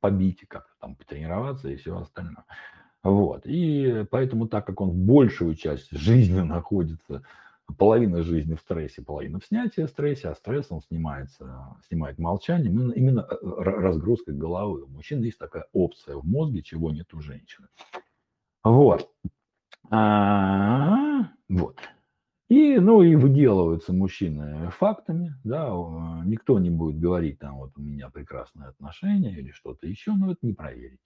[0.00, 2.44] побить, и как-то там потренироваться и все остальное.
[3.02, 7.22] Вот, и поэтому так как он большую часть жизни находится
[7.78, 12.92] половина жизни в стрессе, половина в снятии стресса, а стресс он снимается, снимает молчанием, именно,
[12.92, 14.84] именно э, разгрузкой головы.
[14.84, 17.68] У мужчин есть такая опция в мозге, чего нет у женщины.
[18.62, 19.10] Вот.
[19.90, 21.78] А, вот.
[22.48, 25.68] И, ну, и выделываются мужчины фактами, да,
[26.24, 30.38] никто не будет говорить, там, вот у меня прекрасные отношения или что-то еще, но это
[30.42, 31.00] не проверить.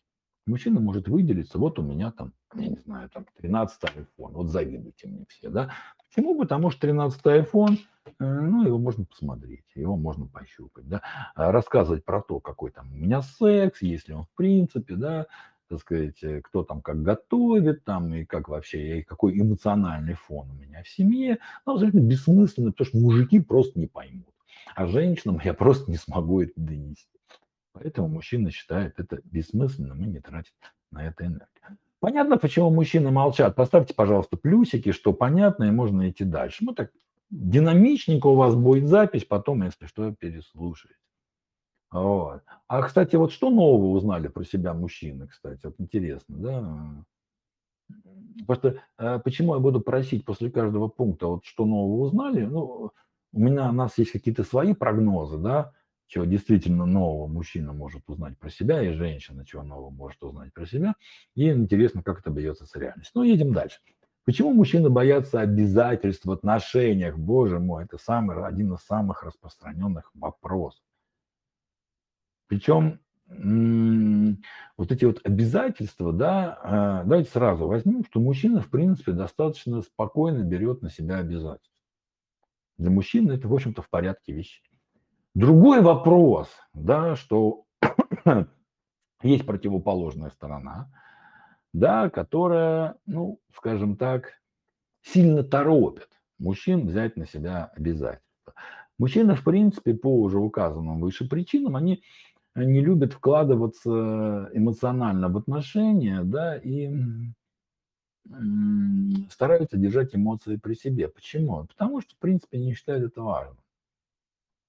[0.51, 5.07] Мужчина может выделиться, вот у меня там, я не знаю, там 13 iPhone, вот завидуйте
[5.07, 5.71] мне все, да.
[6.09, 6.37] Почему?
[6.37, 11.03] Потому что 13 iPhone, э, ну, его можно посмотреть, его можно пощупать, да.
[11.37, 15.27] А рассказывать про то, какой там у меня секс, если он в принципе, да,
[15.69, 20.51] так сказать, э, кто там как готовит, там, и как вообще, и какой эмоциональный фон
[20.51, 24.35] у меня в семье, ну, абсолютно бессмысленно, потому что мужики просто не поймут.
[24.75, 27.20] А женщинам я просто не смогу это донести.
[27.81, 30.53] Поэтому мужчина считает это бессмысленным и не тратит
[30.91, 31.79] на это энергию.
[31.99, 33.57] Понятно, почему мужчины молчат.
[33.57, 36.65] Поставьте, пожалуйста, плюсики, что понятно, и можно идти дальше.
[36.65, 36.91] Ну так
[37.31, 40.97] динамичненько у вас будет запись, потом, если что, переслушаете.
[41.91, 42.43] Вот.
[42.69, 47.05] А, кстати, вот что нового узнали про себя мужчины, кстати, вот интересно, да?
[48.47, 52.45] Просто э, почему я буду просить после каждого пункта, вот что нового узнали?
[52.45, 52.93] Ну,
[53.33, 55.73] у меня, у нас есть какие-то свои прогнозы, да,
[56.11, 60.67] чего действительно нового мужчина может узнать про себя, и женщина чего нового может узнать про
[60.67, 60.95] себя.
[61.37, 63.13] И интересно, как это бьется с реальностью.
[63.15, 63.79] Ну, едем дальше.
[64.25, 67.17] Почему мужчины боятся обязательств в отношениях?
[67.17, 70.83] Боже мой, это самый, один из самых распространенных вопросов.
[72.49, 72.99] Причем
[74.77, 80.43] вот эти вот обязательства, да, а, давайте сразу возьмем, что мужчина, в принципе, достаточно спокойно
[80.43, 81.79] берет на себя обязательства.
[82.79, 84.70] Для мужчины это, в общем-то, в порядке вещей.
[85.35, 87.65] Другой вопрос, да, что
[89.23, 90.91] есть противоположная сторона,
[91.73, 94.41] да, которая, ну, скажем так,
[95.03, 98.55] сильно торопит мужчин взять на себя обязательства.
[98.99, 102.03] Мужчины, в принципе, по уже указанным выше причинам, они
[102.57, 106.91] не любят вкладываться эмоционально в отношения, да, и
[109.31, 111.09] стараются держать эмоции при себе.
[111.09, 111.67] Почему?
[111.67, 113.59] Потому что, в принципе, не считают это важным.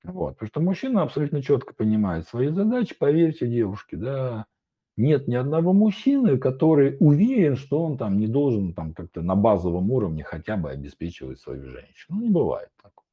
[0.04, 4.46] Вот, потому что мужчина абсолютно четко понимает свои задачи, поверьте, девушке, да,
[4.98, 9.92] нет ни одного мужчины, который уверен, что он там не должен там как-то на базовом
[9.92, 12.18] уровне хотя бы обеспечивать свою женщину.
[12.18, 13.06] Ну, не бывает такого.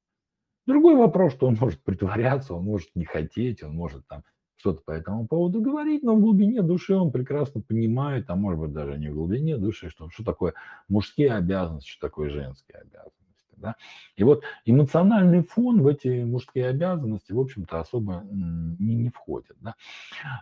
[0.67, 4.23] Другой вопрос, что он может притворяться, он может не хотеть, он может там
[4.57, 8.73] что-то по этому поводу говорить, но в глубине души он прекрасно понимает, а может быть
[8.73, 10.55] даже не в глубине души, что, что такое
[10.89, 13.28] мужские обязанности, что такое женские обязанности.
[13.61, 13.77] Да?
[14.17, 19.57] И вот эмоциональный фон в эти мужские обязанности, в общем-то, особо не, не входит.
[19.61, 19.75] Да?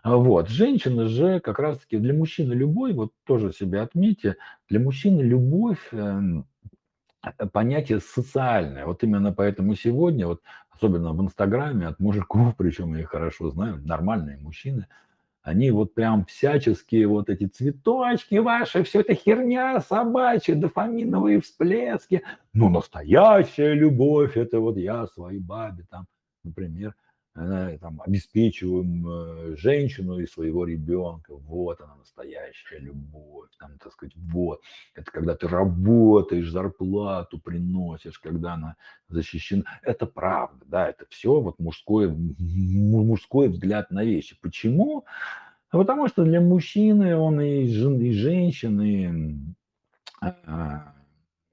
[0.04, 0.48] Вот.
[0.48, 4.36] Женщина же как раз-таки для мужчины любой, вот тоже себе отметьте,
[4.68, 6.46] для мужчины любовь эм,
[7.52, 8.86] понятие социальное.
[8.86, 13.80] Вот именно поэтому сегодня, вот особенно в Инстаграме от мужиков, причем я их хорошо знаю,
[13.84, 14.86] нормальные мужчины–
[15.46, 22.22] они вот прям всяческие вот эти цветочки ваши, все это херня собачья, дофаминовые всплески.
[22.52, 26.06] Ну, настоящая любовь, это вот я своей бабе там,
[26.42, 26.96] например,
[27.36, 31.34] там, обеспечиваем э, женщину и своего ребенка.
[31.34, 33.50] Вот она настоящая любовь.
[33.58, 34.62] Там, так сказать, вот.
[34.94, 38.76] Это когда ты работаешь, зарплату приносишь, когда она
[39.08, 39.64] защищена.
[39.82, 44.38] Это правда, да, это все вот мужской, мужской взгляд на вещи.
[44.40, 45.04] Почему?
[45.76, 49.54] А потому что для мужчины он и, жен, и женщины,
[50.22, 50.94] а,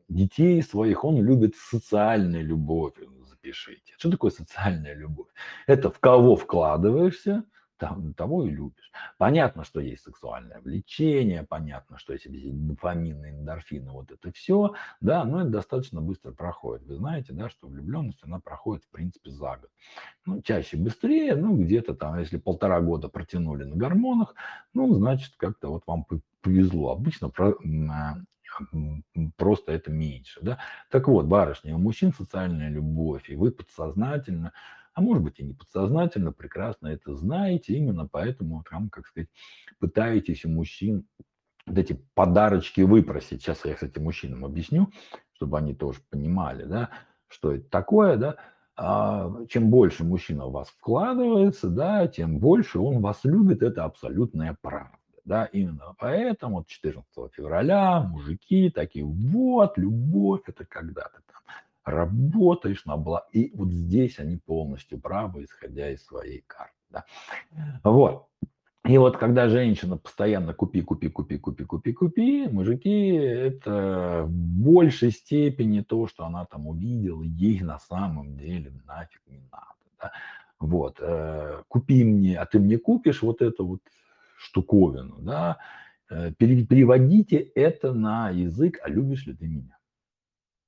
[0.07, 3.93] детей своих он любит социальной любовью, запишите.
[3.97, 5.27] Что такое социальная любовь?
[5.67, 7.43] Это в кого вкладываешься,
[8.15, 8.91] того и любишь.
[9.17, 15.41] Понятно, что есть сексуальное влечение, понятно, что есть дофамины, эндорфины, вот это все, да, но
[15.41, 16.85] это достаточно быстро проходит.
[16.85, 19.69] Вы знаете, да, что влюбленность, она проходит, в принципе, за год.
[20.25, 24.35] Ну, чаще быстрее, ну, где-то там, если полтора года протянули на гормонах,
[24.73, 26.05] ну, значит, как-то вот вам
[26.41, 26.91] повезло.
[26.91, 27.55] Обычно про,
[27.89, 28.15] а,
[29.37, 30.59] просто это меньше, да.
[30.89, 34.53] Так вот, барышня, у мужчин социальная любовь, и вы подсознательно
[34.93, 39.29] а может быть и не подсознательно, прекрасно это знаете, именно поэтому там, как сказать,
[39.79, 41.05] пытаетесь у мужчин
[41.65, 43.41] вот эти подарочки выпросить.
[43.41, 44.89] Сейчас я, кстати, мужчинам объясню,
[45.33, 46.89] чтобы они тоже понимали, да,
[47.27, 48.35] что это такое, да.
[48.75, 54.57] А, чем больше мужчина в вас вкладывается, да, тем больше он вас любит, это абсолютная
[54.61, 54.97] правда.
[55.25, 61.21] Да, именно поэтому 14 февраля мужики такие, вот, любовь, это когда-то
[61.85, 63.25] работаешь на благо.
[63.31, 66.73] И вот здесь они полностью правы, исходя из своей карты.
[66.89, 67.05] Да.
[67.83, 68.27] Вот.
[68.85, 75.11] И вот когда женщина постоянно купи, купи, купи, купи, купи, купи, мужики, это в большей
[75.11, 79.75] степени то, что она там увидела, ей на самом деле нафиг не надо.
[80.01, 80.11] Да?
[80.59, 83.81] Вот, э, купи мне, а ты мне купишь вот эту вот
[84.37, 85.59] штуковину, да,
[86.09, 89.77] э, переводите это на язык, а любишь ли ты меня?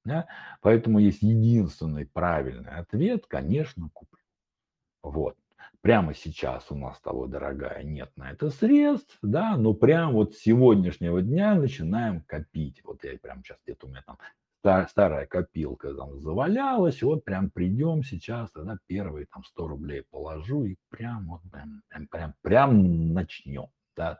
[0.06, 0.28] Да?
[0.62, 4.22] Поэтому есть единственный правильный ответ, конечно, куплю.
[5.04, 5.36] Вот.
[5.82, 10.40] Прямо сейчас у нас того, дорогая, нет на это средств, да, но прямо вот с
[10.40, 12.82] сегодняшнего дня начинаем копить.
[12.84, 14.18] Вот я прямо сейчас где-то у меня там
[14.88, 20.76] старая копилка там завалялась, вот прям придем сейчас, тогда первые там 100 рублей положу и
[20.90, 24.20] прям вот прям, прям, прям, прям начнем, да.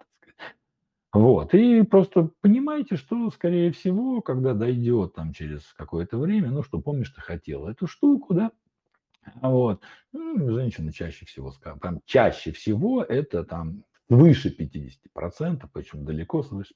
[1.16, 6.82] Вот, и просто понимаете, что, скорее всего, когда дойдет там через какое-то время, ну, что
[6.82, 8.52] помнишь, ты хотела эту штуку, да,
[9.36, 16.74] вот, ну, женщины чаще всего, прям чаще всего это там выше 50%, причем далеко свыше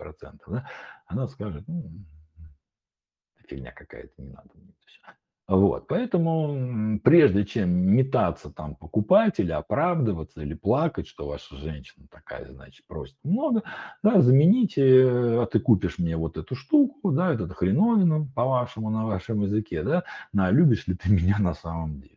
[0.00, 0.68] 50%, да,
[1.06, 1.88] она скажет, ну,
[3.46, 5.00] фигня какая-то, не надо мне это все.
[5.48, 12.52] Вот, поэтому прежде чем метаться там покупать или оправдываться, или плакать, что ваша женщина такая,
[12.52, 13.62] значит, просит много,
[14.02, 14.82] да, замените,
[15.42, 20.02] а ты купишь мне вот эту штуку, да, эту хреновину, по-вашему, на вашем языке, да,
[20.32, 22.15] на любишь ли ты меня на самом деле.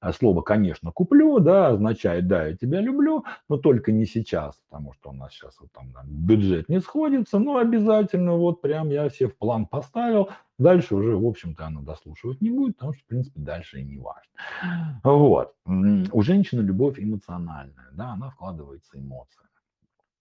[0.00, 4.92] А слово, конечно, куплю, да, означает, да, я тебя люблю, но только не сейчас, потому
[4.92, 9.08] что у нас сейчас вот там, там бюджет не сходится, но обязательно вот прям я
[9.08, 10.28] все в план поставил,
[10.58, 13.98] Дальше уже, в общем-то, она дослушивать не будет, потому что, в принципе, дальше и не
[13.98, 15.00] важно.
[15.04, 15.54] Вот.
[15.64, 19.42] У женщины любовь эмоциональная, да, она вкладывается эмоции.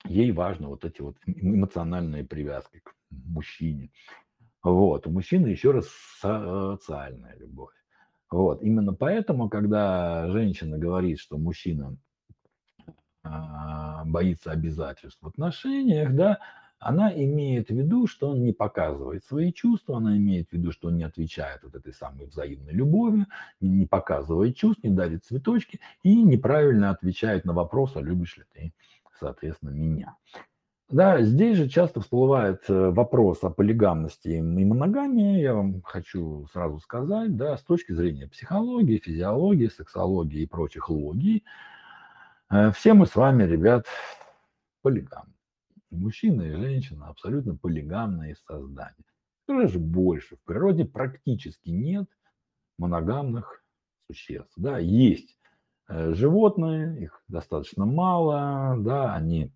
[0.06, 3.90] Ей важно вот эти вот эмоциональные привязки к мужчине.
[4.62, 5.08] Вот.
[5.08, 5.88] У мужчины еще раз
[6.20, 7.74] социальная любовь.
[8.30, 8.62] Вот.
[8.62, 11.98] Именно поэтому, когда женщина говорит, что мужчина
[13.24, 16.40] а, боится обязательств в отношениях, да,
[16.80, 20.90] она имеет в виду, что он не показывает свои чувства, она имеет в виду, что
[20.90, 23.26] он не отвечает вот этой самой взаимной любовью,
[23.60, 28.74] не показывает чувств, не дарит цветочки и неправильно отвечает на вопрос, а любишь ли ты,
[29.20, 30.16] соответственно, меня.
[30.90, 35.42] Да, здесь же часто всплывает э, вопрос о полигамности и моногамии.
[35.42, 41.44] Я вам хочу сразу сказать, да, с точки зрения психологии, физиологии, сексологии и прочих логий,
[42.50, 43.86] э, все мы с вами, ребят,
[44.82, 45.38] полигамны
[45.92, 48.96] мужчина и женщина абсолютно полигамные создания.
[49.44, 50.36] Что же больше?
[50.36, 52.08] В природе практически нет
[52.78, 53.64] моногамных
[54.08, 54.52] существ.
[54.56, 55.38] Да, есть
[55.88, 59.54] э, животные, их достаточно мало, да, они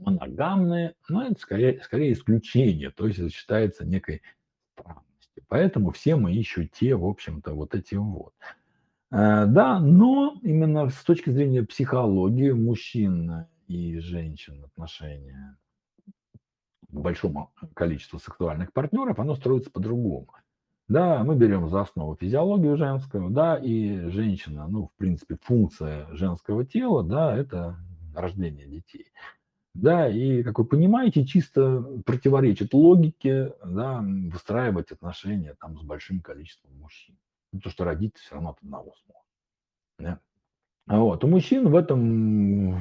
[0.00, 4.22] моногамные, но это скорее, скорее исключение, то есть это считается некой
[4.72, 5.44] странностью.
[5.48, 8.34] Поэтому все мы ищут те, в общем-то, вот эти вот.
[9.10, 15.56] Э, да, но именно с точки зрения психологии мужчин и женщин отношения
[16.88, 20.28] к большому количеству сексуальных партнеров, оно строится по-другому.
[20.88, 26.66] Да, мы берем за основу физиологию женскую, да, и женщина, ну, в принципе, функция женского
[26.66, 27.76] тела, да, это
[28.14, 29.06] рождение детей.
[29.74, 36.78] Да, и, как вы понимаете, чисто противоречит логике, да, выстраивать отношения там с большим количеством
[36.78, 37.16] мужчин.
[37.52, 39.22] Потому что родить все равно от одного сможет.
[39.98, 40.18] Да?
[40.86, 41.24] Вот.
[41.24, 42.74] У мужчин в этом,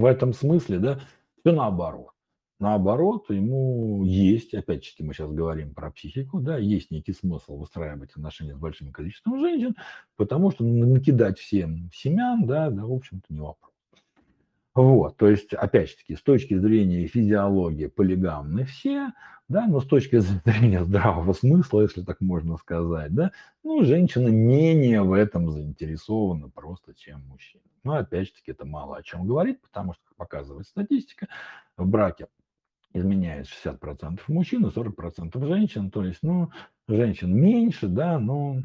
[0.00, 1.00] в этом смысле, да,
[1.40, 2.10] все наоборот.
[2.58, 8.54] Наоборот, ему есть, опять-таки мы сейчас говорим про психику, да, есть некий смысл выстраивать отношения
[8.54, 9.74] с большим количеством женщин,
[10.16, 13.71] потому что накидать всем семян, да, да, в общем-то, не вопрос.
[14.74, 19.12] Вот, то есть, опять же таки, с точки зрения физиологии полигамны все,
[19.48, 25.02] да, но с точки зрения здравого смысла, если так можно сказать, да, ну, женщина менее
[25.02, 27.62] в этом заинтересована просто, чем мужчина.
[27.84, 31.28] Но, опять же таки, это мало о чем говорит, потому что, как показывает статистика,
[31.76, 32.28] в браке
[32.94, 36.50] изменяет 60% мужчин и 40% женщин, то есть, ну,
[36.88, 38.62] женщин меньше, да, но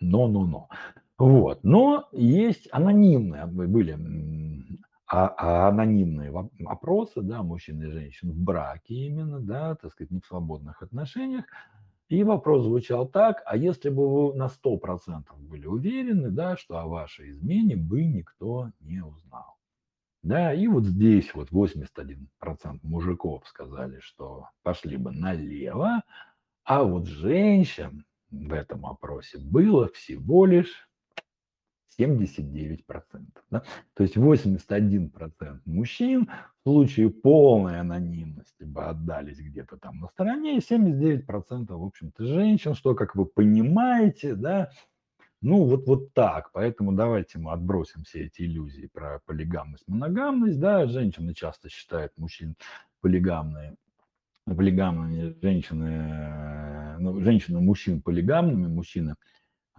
[0.00, 0.68] но-но-но.
[1.18, 1.64] Вот.
[1.64, 3.98] Но есть анонимные, были
[5.06, 6.32] а, а анонимные
[6.66, 11.44] опросы, да, мужчин и женщин в браке именно, да, так сказать, не в свободных отношениях.
[12.08, 16.86] И вопрос звучал так, а если бы вы на 100% были уверены, да, что о
[16.86, 19.56] вашей измене бы никто не узнал.
[20.22, 22.26] Да, и вот здесь вот 81%
[22.82, 26.02] мужиков сказали, что пошли бы налево,
[26.64, 30.88] а вот женщин в этом опросе было всего лишь
[31.98, 32.82] 79%.
[33.50, 33.62] Да?
[33.94, 36.28] То есть 81% мужчин
[36.60, 42.74] в случае полной анонимности бы отдались где-то там на стороне, и 79% в общем-то женщин,
[42.74, 44.70] что, как вы понимаете, да,
[45.42, 46.50] ну вот, вот так.
[46.52, 50.58] Поэтому давайте мы отбросим все эти иллюзии про полигамность, моногамность.
[50.58, 52.56] Да, женщины часто считают мужчин
[53.00, 53.76] полигамные
[54.54, 59.16] полигамными, женщины, ну, женщины мужчин полигамными, мужчины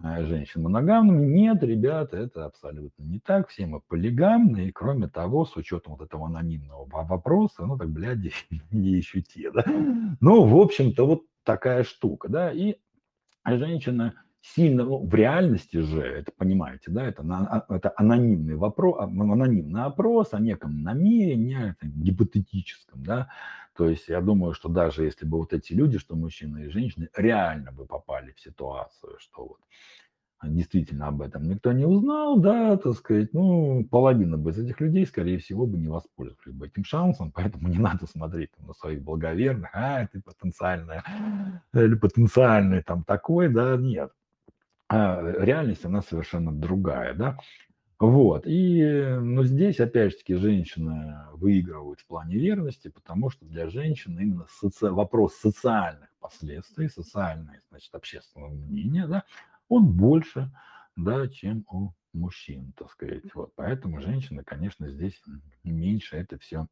[0.00, 1.26] женщин моногамными.
[1.26, 3.48] Нет, ребята, это абсолютно не так.
[3.48, 4.68] Все мы полигамные.
[4.68, 8.32] И кроме того, с учетом вот этого анонимного вопроса, ну так, бляди,
[8.70, 9.64] не еще те, да.
[10.20, 12.52] Ну, в общем-то, вот такая штука, да.
[12.52, 12.76] И
[13.44, 19.04] женщина сильно, ну, в реальности же, это понимаете, да, это, а, это анонимный вопрос, а,
[19.04, 23.28] анонимный опрос о неком намерении, гипотетическом, да,
[23.76, 27.08] то есть я думаю, что даже если бы вот эти люди, что мужчины и женщины,
[27.16, 29.58] реально бы попали в ситуацию, что вот
[30.44, 35.04] действительно об этом никто не узнал, да, так сказать, ну, половина бы из этих людей,
[35.06, 39.02] скорее всего, бы не воспользовались бы этим шансом, поэтому не надо смотреть там, на своих
[39.02, 41.02] благоверных, а, ты потенциальная,
[41.74, 44.10] или потенциальный там такой, да, нет.
[44.88, 47.38] А реальность, она совершенно другая, да.
[47.98, 48.46] Вот.
[48.46, 48.82] И,
[49.20, 54.46] но здесь, опять же таки, женщины выигрывают в плане верности, потому что для женщин именно
[54.48, 54.90] соци...
[54.90, 59.24] вопрос социальных последствий, социальное, значит, общественного мнения, да,
[59.68, 60.50] он больше,
[60.96, 63.24] да, чем у мужчин, так сказать.
[63.34, 63.52] Вот.
[63.56, 65.20] Поэтому женщины, конечно, здесь
[65.64, 66.66] меньше это все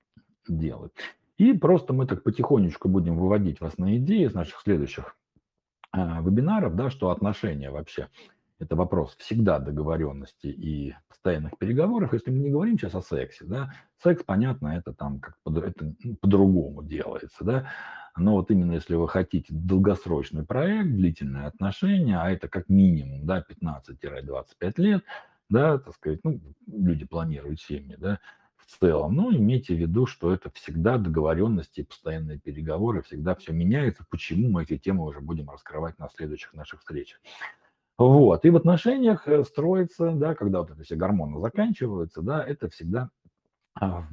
[0.48, 0.94] делают.
[1.38, 5.16] И просто мы так потихонечку будем выводить вас на идеи из наших следующих
[6.22, 8.08] вебинаров, да, что отношения вообще
[8.58, 12.12] это вопрос всегда договоренности и постоянных переговоров.
[12.12, 13.72] Если мы не говорим сейчас о сексе, да,
[14.02, 17.68] секс, понятно, это там как по, это по-другому делается, да,
[18.16, 23.44] но вот именно если вы хотите долгосрочный проект, длительные отношения, а это как минимум, да,
[23.46, 25.04] 15-25 лет,
[25.50, 28.20] да, так сказать, ну, люди планируют семьи, да,
[28.66, 29.14] в целом.
[29.14, 34.04] Но имейте в виду, что это всегда договоренности постоянные переговоры, всегда все меняется.
[34.10, 37.18] Почему мы эти темы уже будем раскрывать на следующих наших встречах.
[37.96, 38.44] Вот.
[38.44, 43.08] И в отношениях э, строится, да, когда вот это все гормоны заканчиваются, да, это всегда
[43.74, 44.04] а,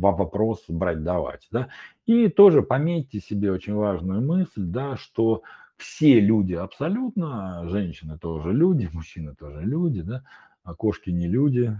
[0.00, 1.68] вопрос брать-давать, да.
[2.06, 5.42] И тоже пометьте себе очень важную мысль, да, что
[5.76, 10.24] все люди абсолютно, женщины тоже люди, мужчины тоже люди, да,
[10.74, 11.76] кошки не люди,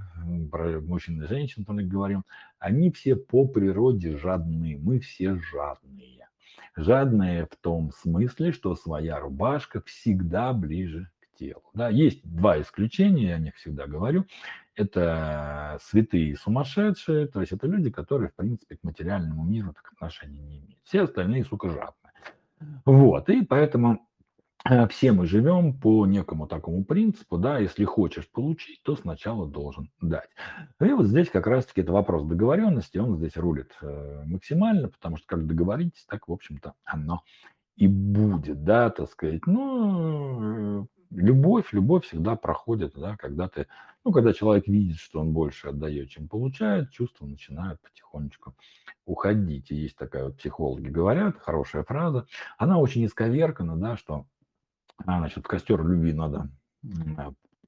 [0.50, 2.24] про мужчин и женщин тоже говорим,
[2.58, 6.28] они все по природе жадные, мы все жадные.
[6.76, 11.64] Жадные в том смысле, что своя рубашка всегда ближе к телу.
[11.74, 14.26] Да, есть два исключения, я о них всегда говорю.
[14.76, 19.92] Это святые и сумасшедшие, то есть это люди, которые, в принципе, к материальному миру так
[19.92, 20.78] отношения не имеют.
[20.84, 21.94] Все остальные, сука, жадные.
[22.84, 24.07] Вот, и поэтому
[24.90, 30.28] все мы живем по некому такому принципу, да, если хочешь получить, то сначала должен дать.
[30.80, 35.26] И вот здесь как раз-таки это вопрос договоренности, он здесь рулит э, максимально, потому что
[35.26, 37.22] как договоритесь, так, в общем-то, оно
[37.76, 39.46] и будет, да, так сказать.
[39.46, 43.68] Ну, любовь, любовь всегда проходит, да, когда ты,
[44.04, 48.54] ну, когда человек видит, что он больше отдает, чем получает, чувства начинают потихонечку
[49.06, 49.70] уходить.
[49.70, 52.26] И есть такая вот, психологи говорят, хорошая фраза,
[52.58, 54.26] она очень исковеркана, да, что
[55.04, 56.50] значит, костер любви надо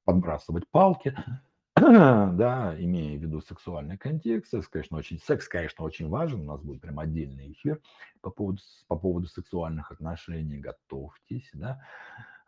[0.05, 1.15] подбрасывать палки,
[1.77, 4.51] да, имея в виду сексуальный контекст.
[4.51, 6.41] Секс, конечно, очень, секс, конечно, очень важен.
[6.41, 7.81] У нас будет прям отдельный эфир
[8.21, 10.59] по поводу, по поводу сексуальных отношений.
[10.59, 11.81] Готовьтесь, да.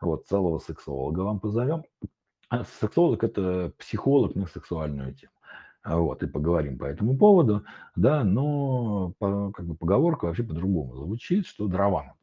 [0.01, 1.83] Вот, целого сексолога вам позовем.
[2.49, 5.31] А сексолог– это психолог на сексуальную тему.
[5.85, 7.65] Вот, и поговорим по этому поводу,
[7.95, 12.15] да, но по, как бы поговорка вообще по-другому звучит, что дрова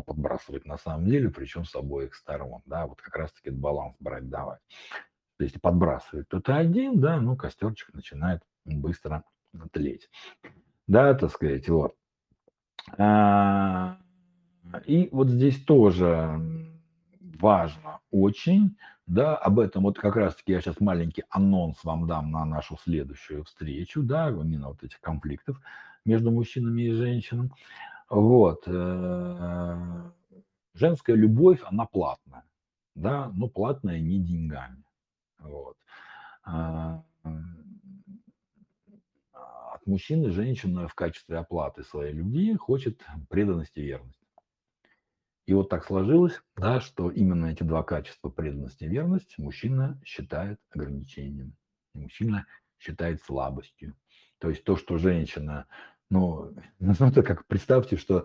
[0.00, 4.60] подбрасывать на самом деле, причем с обоих сторон, да, вот как раз-таки баланс брать, давать.
[5.38, 9.24] если подбрасывает кто-то один, да, ну, костерчик начинает быстро
[9.72, 10.08] тлеть.
[10.86, 11.94] Да, так сказать, вот.
[12.98, 13.98] А,
[14.84, 16.40] и вот здесь тоже
[17.20, 18.76] важно очень,
[19.06, 23.44] да, об этом вот как раз-таки я сейчас маленький анонс вам дам на нашу следующую
[23.44, 25.60] встречу, да, именно вот этих конфликтов
[26.04, 27.50] между мужчинами и женщинами.
[28.08, 28.62] Вот.
[28.66, 30.10] Э,
[30.74, 32.44] женская любовь, она платная,
[32.94, 34.84] да, но платная не деньгами.
[35.38, 35.76] Вот.
[36.44, 37.02] А,
[39.72, 44.26] от мужчины женщина в качестве оплаты своей любви хочет преданности и верности.
[45.46, 50.60] И вот так сложилось, да, что именно эти два качества, преданность и верность, мужчина считает
[50.70, 51.56] ограничением.
[51.94, 52.46] Мужчина
[52.78, 53.94] считает слабостью.
[54.38, 55.66] То есть то, что женщина,
[56.10, 58.24] ну, ну это как представьте, что э,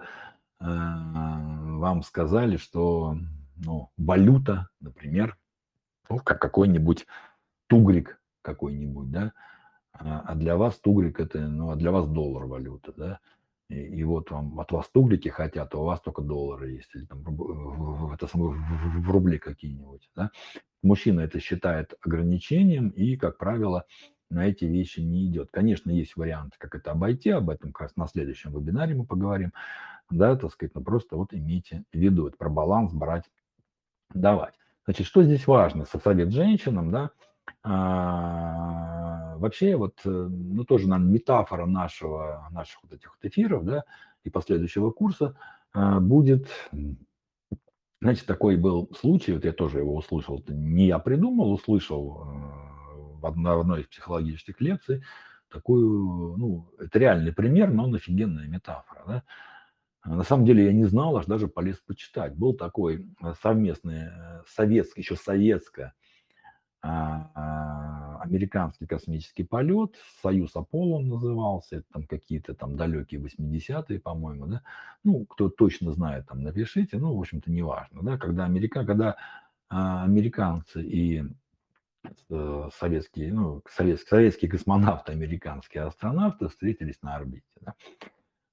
[0.59, 3.17] вам сказали, что
[3.57, 5.38] ну, валюта, например,
[6.09, 7.05] ну, как какой-нибудь
[7.67, 9.34] тугрик какой-нибудь, да,
[9.93, 13.19] а, а для вас тугрик это, ну, а для вас доллар валюта, да,
[13.69, 17.05] и, и вот вам, от вас тугрики хотят, а у вас только доллары есть, или
[17.05, 20.32] там в, это, в, рубли какие-нибудь, да.
[20.84, 23.86] Мужчина это считает ограничением и, как правило,
[24.32, 25.49] на эти вещи не идет.
[25.51, 29.53] Конечно, есть варианты, как это обойти, об этом как раз на следующем вебинаре мы поговорим,
[30.09, 33.25] да, так сказать, но просто вот имейте в виду, это про баланс брать,
[34.13, 34.53] давать.
[34.86, 35.86] Значит, что здесь важно?
[35.86, 37.11] Совет женщинам, да,
[37.63, 43.84] а, вообще вот, э, ну, тоже, наверное, метафора нашего, наших вот этих вот эфиров, да,
[44.23, 45.36] и последующего курса
[45.73, 46.47] а, будет,
[48.01, 52.70] знаете, такой был случай, вот я тоже его услышал, это не я придумал, услышал э,
[53.22, 55.03] в одной из психологических лекций,
[55.49, 59.24] такую, ну, это реальный пример, но он офигенная метафора, да.
[60.03, 62.34] На самом деле я не знал, аж даже полез почитать.
[62.34, 64.09] Был такой э, совместный
[64.47, 65.93] советский, еще советская
[66.84, 74.47] а, а, космический полет, Союз Аполло он назывался, это там какие-то там далекие 80-е, по-моему,
[74.47, 74.63] да,
[75.03, 79.15] ну, кто точно знает, там напишите, ну, в общем-то, неважно, да, когда, Америка, когда
[79.69, 81.24] а, американцы и э,
[82.79, 87.73] советские, ну, советские, советские космонавты, американские астронавты встретились на орбите, да.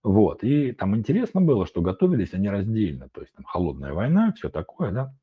[0.03, 4.49] Вот, и там интересно было, что готовились они раздельно, то есть там холодная война, все
[4.49, 5.15] такое, да,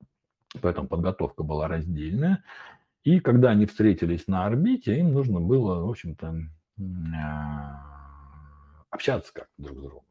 [0.62, 2.44] поэтому подготовка была раздельная,
[3.04, 6.36] и когда они встретились на орбите, им нужно было, в общем-то,
[7.16, 7.82] а,
[8.90, 10.04] общаться как друг с другом.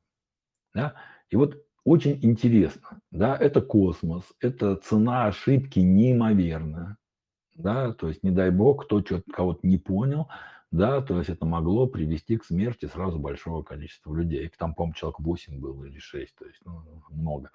[0.75, 0.95] Да?
[1.29, 6.97] И вот очень интересно, да, это космос, это цена ошибки неимоверная,
[7.55, 10.29] да, то есть, не дай бог, кто что-то кого-то не понял,
[10.71, 14.51] да, то есть это могло привести к смерти сразу большого количества людей.
[14.59, 17.51] Там, по-моему, человек 8 было или 6, то есть, ну, много.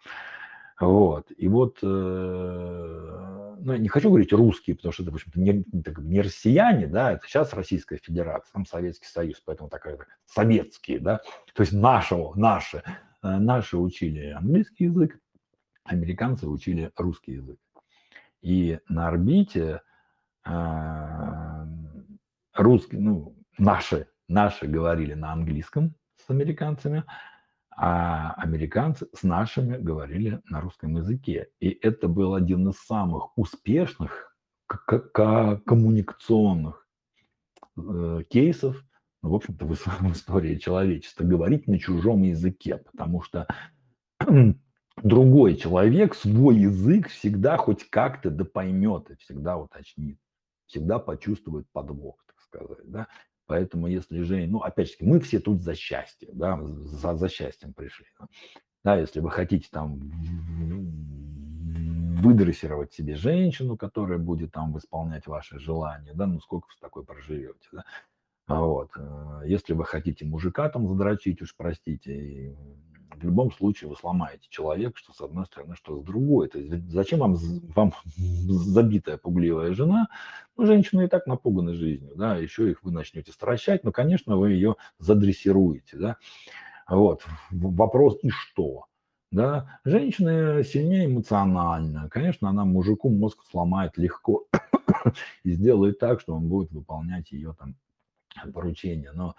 [0.80, 1.30] Вот.
[1.36, 5.66] И вот, э, ну, я не хочу говорить русские, потому что это, в общем-то, не,
[5.74, 11.20] не россияне, да, это сейчас Российская Федерация, там Советский Союз, поэтому такая советские, да,
[11.54, 12.84] то есть нашего, наши,
[13.22, 15.20] э, наши учили английский язык,
[15.84, 17.60] американцы учили русский язык.
[18.41, 19.82] И на орбите
[20.46, 21.66] э,
[22.54, 27.04] русский, ну, наши, наши говорили на английском с американцами,
[27.82, 31.48] а американцы с нашими говорили на русском языке.
[31.60, 34.36] И это был один из самых успешных
[34.68, 36.88] коммуникационных
[37.78, 38.84] э, кейсов,
[39.22, 39.66] ну, в общем-то,
[40.00, 43.48] в истории человечества, говорить на чужом языке, потому что
[45.04, 50.20] другой человек свой язык всегда хоть как-то да поймет и всегда уточнит,
[50.70, 53.08] всегда почувствует подвох, так сказать, да.
[53.48, 57.74] Поэтому если же, ну, опять же, мы все тут за счастье, да, за, за счастьем
[57.74, 58.06] пришли.
[58.84, 60.00] Да, если вы хотите там
[62.22, 67.04] выдрессировать себе женщину, которая будет там исполнять ваши желания, да, ну сколько вы с такой
[67.04, 67.84] проживете, да.
[68.48, 68.92] Вот.
[68.98, 72.56] Э, если вы хотите мужика там задрочить, уж простите,
[73.20, 76.48] в любом случае вы сломаете человека, что с одной стороны, что с другой.
[76.48, 77.36] То есть зачем вам,
[77.76, 80.08] вам забитая пугливая жена?
[80.58, 84.52] Ну, женщина и так напугана жизнью, да, еще их вы начнете стращать, но, конечно, вы
[84.52, 86.18] ее задрессируете, да.
[86.90, 88.86] Вот, вопрос, и что?
[89.32, 92.10] Да, женщина сильнее эмоционально.
[92.10, 94.48] Конечно, она мужику мозг сломает легко
[95.44, 97.76] и сделает так, что он будет выполнять ее там
[98.54, 99.12] поручения.
[99.14, 99.36] Но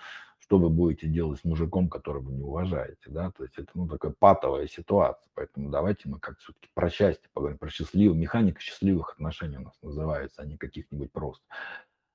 [0.50, 3.86] что вы будете делать с мужиком, которого вы не уважаете, да, то есть это, ну,
[3.86, 9.12] такая патовая ситуация, поэтому давайте мы как все-таки про счастье поговорим, про счастливую, механика счастливых
[9.12, 11.44] отношений у нас называется, а не каких-нибудь просто.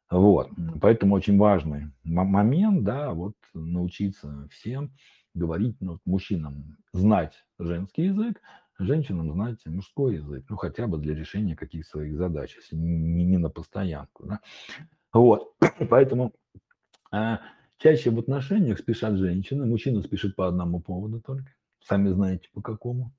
[0.09, 0.49] Вот,
[0.81, 4.91] поэтому очень важный момент, да, вот научиться всем
[5.33, 8.41] говорить, ну, мужчинам знать женский язык,
[8.77, 13.37] женщинам знать мужской язык, ну, хотя бы для решения каких-то своих задач, если не, не
[13.37, 14.41] на постоянку, да.
[15.13, 15.53] Вот,
[15.89, 16.33] поэтому
[17.11, 17.39] а,
[17.77, 21.53] чаще в отношениях спешат женщины, мужчина спешит по одному поводу только,
[21.83, 23.11] сами знаете по какому.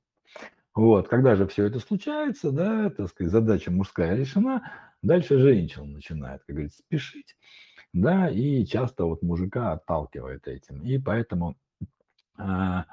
[0.75, 4.63] Вот, когда же все это случается, да, так сказать, задача мужская решена,
[5.03, 7.37] дальше женщина начинает, как говорится, спешить,
[7.93, 10.83] да, и часто вот мужика отталкивает этим.
[10.83, 11.57] И поэтому
[12.37, 12.85] а,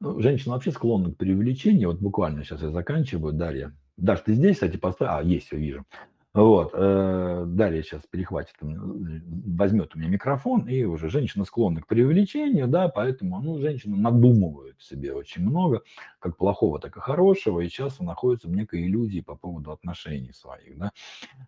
[0.00, 1.90] ну, женщина вообще склонна к преувеличению.
[1.90, 3.74] Вот буквально сейчас я заканчиваю, Дарья.
[3.96, 5.08] Даш, ты здесь, кстати, поставь.
[5.10, 5.86] А, есть, все вижу.
[6.34, 12.68] Вот, э, далее сейчас перехватит, возьмет у меня микрофон, и уже женщина склонна к преувеличению,
[12.68, 15.82] да, поэтому, ну, женщина надумывает себе очень много,
[16.18, 20.78] как плохого, так и хорошего, и часто находится в некой иллюзии по поводу отношений своих,
[20.78, 20.92] да,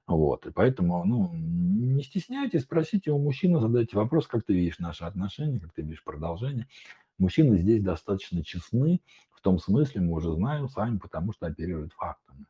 [0.07, 5.05] вот, и поэтому, ну, не стесняйтесь, спросите у мужчины, задайте вопрос, как ты видишь наши
[5.05, 6.68] отношения, как ты видишь продолжение.
[7.18, 9.01] Мужчины здесь достаточно честны,
[9.32, 12.47] в том смысле мы уже знаем с вами, потому что оперируют фактами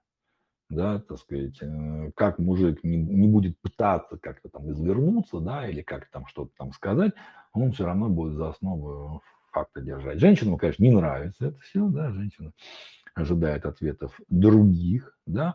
[0.69, 5.83] да, так сказать, э, как мужик не, не будет пытаться как-то там извернуться, да, или
[5.83, 7.12] как там что-то там сказать,
[7.53, 10.19] он все равно будет за основу факта держать.
[10.19, 12.53] Женщинам, конечно, не нравится это все, да, женщина
[13.15, 15.55] ожидает ответов других, да,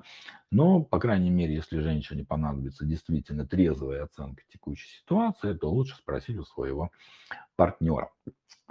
[0.49, 6.37] но, по крайней мере, если женщине понадобится действительно трезвая оценка текущей ситуации, то лучше спросить
[6.37, 6.89] у своего
[7.57, 8.11] партнера.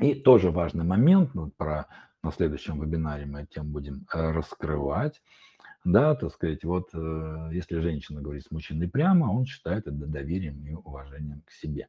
[0.00, 1.86] И тоже важный момент, ну, про
[2.22, 5.22] на следующем вебинаре мы тему будем э, раскрывать,
[5.84, 10.64] да, так сказать, вот э, если женщина говорит с мужчиной прямо, он считает это доверием
[10.66, 11.88] и уважением к себе.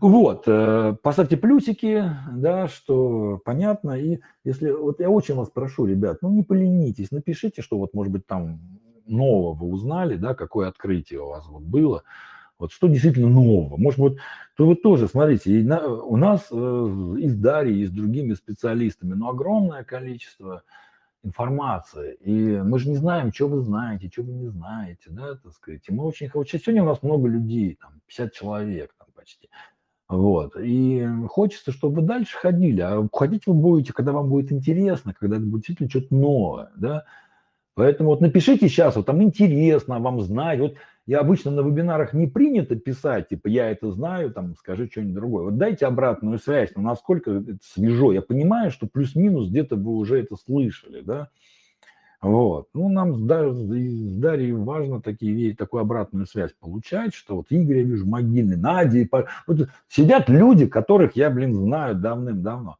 [0.00, 6.18] Вот, э, поставьте плюсики, да, что понятно, и если, вот я очень вас прошу, ребят,
[6.22, 8.60] ну не поленитесь, напишите, что вот, может быть, там
[9.06, 12.02] нового узнали, да, какое открытие у вас вот было,
[12.58, 13.76] вот что действительно нового.
[13.76, 14.18] Может быть,
[14.56, 18.34] то вы тоже, смотрите, и на, у нас э, и с Дарьей, и с другими
[18.34, 20.62] специалистами, но огромное количество
[21.22, 22.14] информации.
[22.20, 25.82] И мы же не знаем, что вы знаете, что вы не знаете, да, так сказать.
[25.88, 29.48] И мы очень хотим, сегодня у нас много людей, там, 50 человек там почти.
[30.08, 30.56] Вот.
[30.58, 32.80] И хочется, чтобы вы дальше ходили.
[32.80, 37.04] А ходить вы будете, когда вам будет интересно, когда это будет действительно что-то новое, да.
[37.74, 40.58] Поэтому вот напишите сейчас, вот там интересно вам знать.
[40.60, 40.74] Вот
[41.06, 45.44] я обычно на вебинарах не принято писать, типа, я это знаю, там, скажи что-нибудь другое.
[45.44, 48.12] Вот дайте обратную связь, ну, насколько это свежо.
[48.12, 51.28] Я понимаю, что плюс-минус где-то вы уже это слышали, да.
[52.20, 52.68] Вот.
[52.72, 57.82] Ну, нам с, с Дарьей важно такие, такую обратную связь получать, что вот Игорь, я
[57.82, 59.08] вижу, могильный, Надя,
[59.48, 62.76] вот сидят люди, которых я, блин, знаю давным-давно.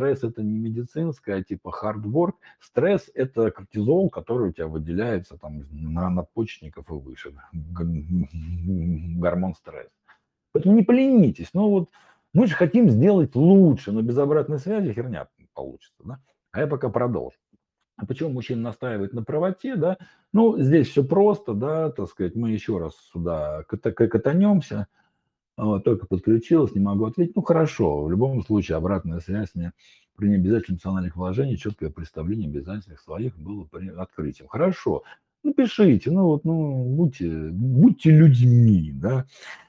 [0.00, 2.36] Стресс это не медицинское, а типа хардворк.
[2.58, 7.34] Стресс это кортизол, который у тебя выделяется там на надпочечников и выше.
[7.52, 9.90] Гормон стресса.
[10.52, 11.50] Поэтому не поленитесь.
[11.52, 11.90] Ну вот
[12.32, 16.02] мы же хотим сделать лучше, но без обратной связи херня получится.
[16.02, 16.18] Да?
[16.52, 17.36] А я пока продолжу.
[17.96, 19.98] А почему мужчина настаивает на правоте, да?
[20.32, 24.86] Ну, здесь все просто, да, так сказать, мы еще раз сюда катанемся.
[25.62, 27.36] Вот, только подключилась, не могу ответить.
[27.36, 29.72] Ну, хорошо, в любом случае обратная связь мне
[30.16, 34.48] при необязательных эмоциональных вложениях, четкое представление обязательных своих было открытием.
[34.48, 35.02] Хорошо,
[35.42, 39.26] ну, пишите, ну, вот, ну, будьте, будьте людьми, да,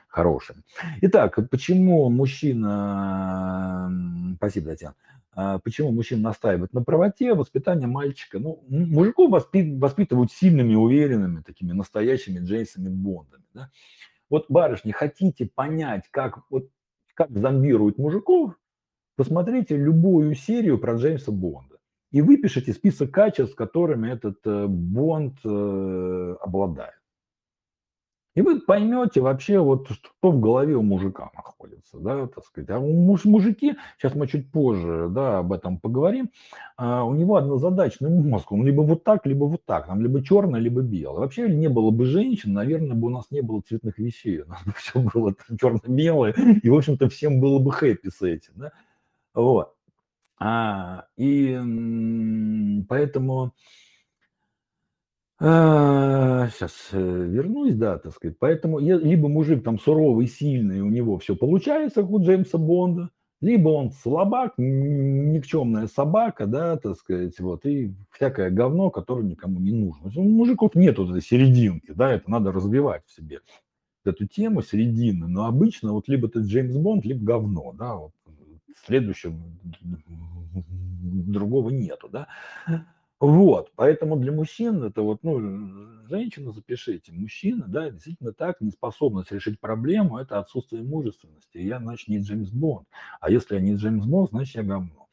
[0.07, 0.63] хорошими.
[1.01, 3.91] Итак, почему мужчина,
[4.37, 4.95] спасибо, Татьяна,
[5.33, 8.39] а почему мужчина настаивает на правоте, воспитание мальчика.
[8.39, 13.43] Ну, мужиков воспитывают сильными, уверенными, такими настоящими Джейсами Бондами.
[13.53, 13.69] Да?
[14.31, 16.69] Вот, барышни, хотите понять, как, вот,
[17.15, 18.57] как зомбируют мужиков,
[19.17, 21.79] посмотрите любую серию про Джеймса Бонда.
[22.11, 27.00] И выпишите список качеств, которыми этот э, Бонд э, обладает.
[28.33, 32.69] И вы поймете вообще, вот, что в голове у мужика находится, да, так сказать.
[32.69, 36.31] А у муж, мужики, сейчас мы чуть позже, да, об этом поговорим,
[36.77, 40.61] а у него однозадачный мозг, он либо вот так, либо вот так, там либо черное,
[40.61, 41.19] либо белое.
[41.19, 44.63] Вообще не было бы женщин, наверное, бы у нас не было цветных вещей, у нас
[44.63, 46.31] бы все было черно-белое,
[46.63, 48.71] и, в общем-то, всем было бы хэппи с этим, да,
[49.33, 49.73] вот.
[50.39, 51.59] А, и
[52.87, 53.53] поэтому
[55.43, 56.47] а,
[56.91, 58.37] э, вернусь, да, так сказать.
[58.39, 63.09] Поэтому либо мужик там суровый, сильный, у него все получается, как у Джеймса Бонда,
[63.41, 69.71] либо он слабак, никчемная собака, да, так сказать, вот, и всякое говно, которое никому не
[69.71, 70.11] нужно.
[70.15, 73.39] У мужиков нет вот этой серединки, да, это надо разбивать в себе
[74.05, 78.11] эту тему середины, но обычно вот либо ты Джеймс Бонд, либо говно, да, вот
[78.85, 79.35] следующего
[80.53, 82.27] другого нету, да.
[83.21, 85.39] Вот, поэтому для мужчин это вот, ну,
[86.09, 91.59] женщина запишите, мужчина, да, действительно так, неспособность решить проблему– это отсутствие мужественности.
[91.59, 92.87] Я, значит, не Джеймс Бонд.
[93.19, 95.07] А если я не Джеймс Бонд, значит, я говно.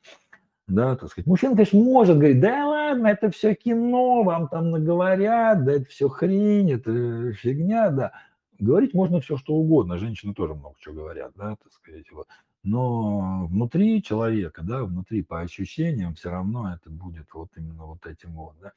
[0.69, 1.27] да, так сказать.
[1.27, 6.09] Мужчина, конечно, может говорить, да ладно, это все кино, вам там наговорят, да, это все
[6.09, 8.13] хрень, это фигня, да.
[8.59, 12.27] Говорить можно все, что угодно, женщины тоже много чего говорят, да, так сказать, вот.
[12.63, 18.33] Но внутри человека, да, внутри по ощущениям все равно это будет вот именно вот этим
[18.33, 18.73] вот, да.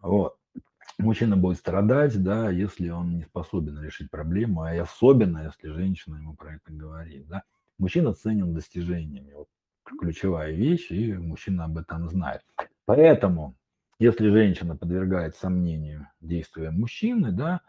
[0.00, 0.36] Вот.
[0.98, 6.34] Мужчина будет страдать, да, если он не способен решить проблему, а особенно, если женщина ему
[6.34, 7.42] про это говорит, да.
[7.78, 9.32] Мужчина ценен достижениями.
[9.34, 9.48] Вот
[10.00, 12.42] ключевая вещь, и мужчина об этом знает.
[12.84, 13.54] Поэтому,
[13.98, 17.60] если женщина подвергает сомнению действия мужчины, да,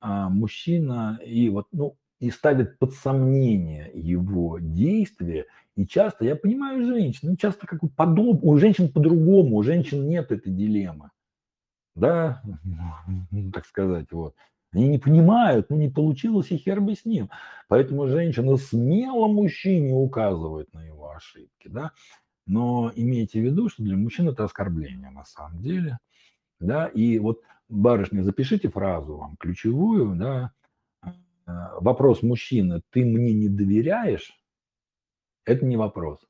[0.00, 6.86] а мужчина и вот, ну, и ставит под сомнение его действия, и часто, я понимаю
[6.86, 8.44] женщин, ну, часто как подоб...
[8.44, 11.10] у женщин по-другому, у женщин нет этой дилеммы,
[11.94, 12.42] да,
[13.52, 14.34] так сказать, вот.
[14.72, 17.28] Они не понимают, ну не получилось и хер бы с ним.
[17.66, 21.90] Поэтому женщина смело мужчине указывает на его ошибки, да.
[22.46, 25.98] Но имейте в виду, что для мужчин это оскорбление на самом деле,
[26.60, 26.86] да.
[26.86, 30.52] И вот, барышня, запишите фразу вам ключевую, да.
[31.50, 34.32] Э, вопрос мужчины, ты мне не доверяешь?
[35.44, 36.20] Это не вопрос.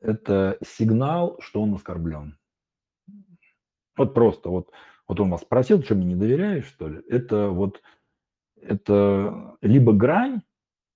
[0.00, 2.38] Это сигнал, что он оскорблен.
[3.96, 4.72] Вот просто вот
[5.08, 7.02] вот он вас спросил, что мне не доверяешь, что ли?
[7.08, 7.82] Это вот,
[8.56, 10.42] это либо грань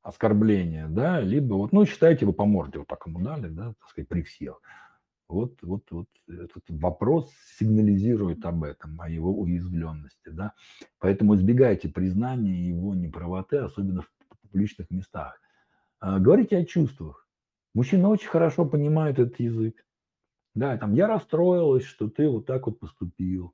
[0.02, 3.90] оскорбления, да, либо вот, ну, считайте, вы по морде вот так ему дали, да, так
[3.90, 4.60] сказать, при всех.
[5.28, 10.52] Вот, вот, вот этот вопрос сигнализирует об этом, о его уязвленности, да.
[11.00, 14.10] Поэтому избегайте признания его неправоты, особенно в
[14.42, 15.40] публичных местах.
[15.98, 17.26] А, говорите о чувствах.
[17.74, 19.84] Мужчина очень хорошо понимает этот язык.
[20.54, 23.52] Да, там, я расстроилась, что ты вот так вот поступил.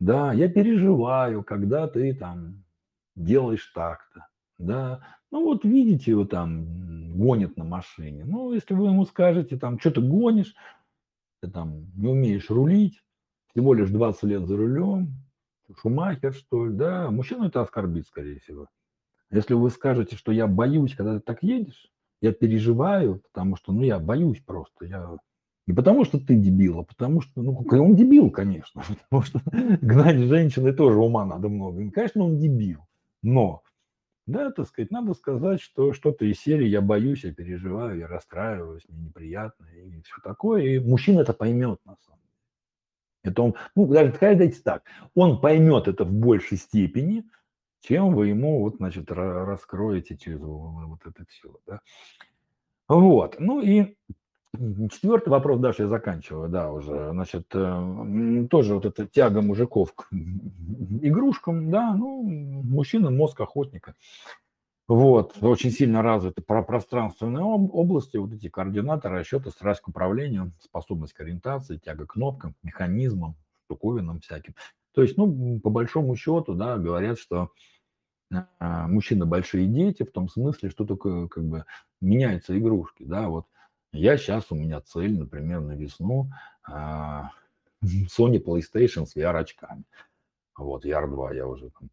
[0.00, 2.64] Да, я переживаю, когда ты там
[3.14, 4.26] делаешь так-то.
[4.58, 5.00] Да,
[5.30, 8.24] ну вот видите, его там гонит на машине.
[8.24, 10.54] Ну, если вы ему скажете, там, что ты гонишь,
[11.44, 13.02] ты там не умеешь рулить,
[13.50, 15.08] всего лишь 20 лет за рулем,
[15.80, 18.68] Шумахер, что ли, да, мужчину это оскорбит, скорее всего.
[19.30, 21.90] Если вы скажете, что я боюсь, когда ты так едешь,
[22.20, 25.16] я переживаю, потому что, ну, я боюсь просто, я
[25.66, 29.40] не потому, что ты дебил, а потому что, ну, он дебил, конечно, потому что
[29.80, 31.82] гнать женщины тоже ума надо много.
[31.82, 32.80] И, конечно, он дебил,
[33.22, 33.62] но,
[34.26, 38.82] да, так сказать, надо сказать, что что-то из серии «я боюсь, я переживаю, я расстраиваюсь,
[38.88, 43.32] мне неприятно» и все такое, и мужчина это поймет, на самом деле.
[43.34, 47.24] Это он, ну, даже сказать так, он поймет это в большей степени,
[47.80, 51.80] чем вы ему, вот, значит, раскроете через вот это все, да.
[52.88, 53.96] Вот, ну и
[54.90, 60.08] Четвертый вопрос, дальше я заканчиваю, да, уже, значит, э, тоже вот эта тяга мужиков к
[60.12, 63.94] игрушкам, да, ну, мужчина, мозг охотника.
[64.86, 71.14] Вот, очень сильно развиты про пространственные области, вот эти координаты, расчеты, страсть к управлению, способность
[71.14, 73.34] к ориентации, тяга к кнопкам, механизмам,
[73.64, 74.54] штуковинам всяким.
[74.92, 77.50] То есть, ну, по большому счету, да, говорят, что
[78.30, 81.64] а, мужчина большие дети, в том смысле, что такое, как бы,
[82.00, 83.46] меняются игрушки, да, вот
[83.94, 86.30] я сейчас, у меня цель, например, на весну
[86.64, 87.30] а,
[87.84, 89.84] Sony PlayStation с VR-очками.
[90.56, 91.90] Вот, VR2 я уже там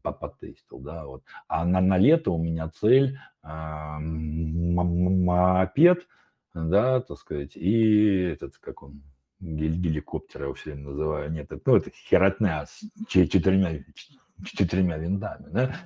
[0.00, 1.24] потестил, да, вот.
[1.48, 6.06] А на, на лето у меня цель а, мопед,
[6.54, 9.02] да, так сказать, и этот, как он,
[9.40, 13.82] геликоптер, я его все время называю, нет, ну, это херотня с четырьмя,
[14.44, 15.76] четырьмя винтами, да,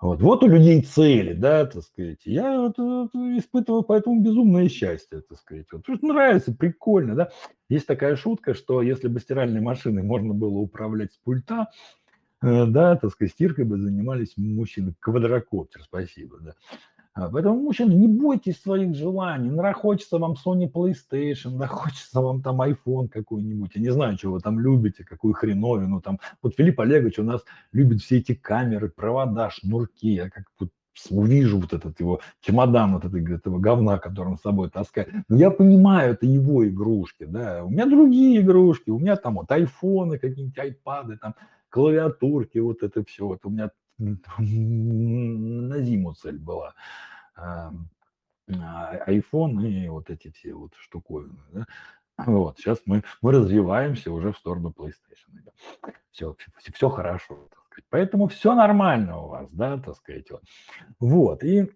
[0.00, 2.20] вот, вот у людей цели, да, так сказать.
[2.24, 5.66] Я вот, вот, испытываю поэтому безумное счастье, так сказать.
[5.72, 7.30] Вот, нравится, прикольно, да.
[7.68, 11.68] Есть такая шутка, что если бы стиральной машиной можно было управлять с пульта,
[12.42, 14.94] э, да, так сказать, стиркой бы занимались мужчины.
[15.00, 16.54] Квадрокоптер, спасибо, да.
[17.18, 19.50] А, поэтому, мужчины, не бойтесь своих желаний.
[19.50, 23.72] Ну, хочется вам Sony PlayStation, да, хочется вам там iPhone какой-нибудь.
[23.74, 26.20] Я не знаю, чего вы там любите, какую хреновину там.
[26.42, 30.14] Вот Филипп Олегович у нас любит все эти камеры, провода, шнурки.
[30.14, 30.70] Я как вот
[31.10, 35.08] увижу вот этот его чемодан, вот этого, этого говна, который он с собой таскает.
[35.28, 37.64] Но я понимаю, это его игрушки, да.
[37.64, 41.34] У меня другие игрушки, у меня там вот айфоны, какие-нибудь айпады, там
[41.68, 43.26] клавиатурки, вот это все.
[43.26, 46.74] Вот у меня на зиму цель была.
[47.34, 47.72] А,
[49.06, 51.38] iPhone и вот эти все вот штуковины.
[51.52, 51.66] Да?
[52.26, 55.50] Вот, сейчас мы, мы развиваемся уже в сторону PlayStation.
[56.10, 57.84] Все, все, все хорошо, так сказать.
[57.90, 60.30] Поэтому все нормально у вас, да, так сказать.
[60.30, 60.42] Вот,
[60.98, 61.70] вот и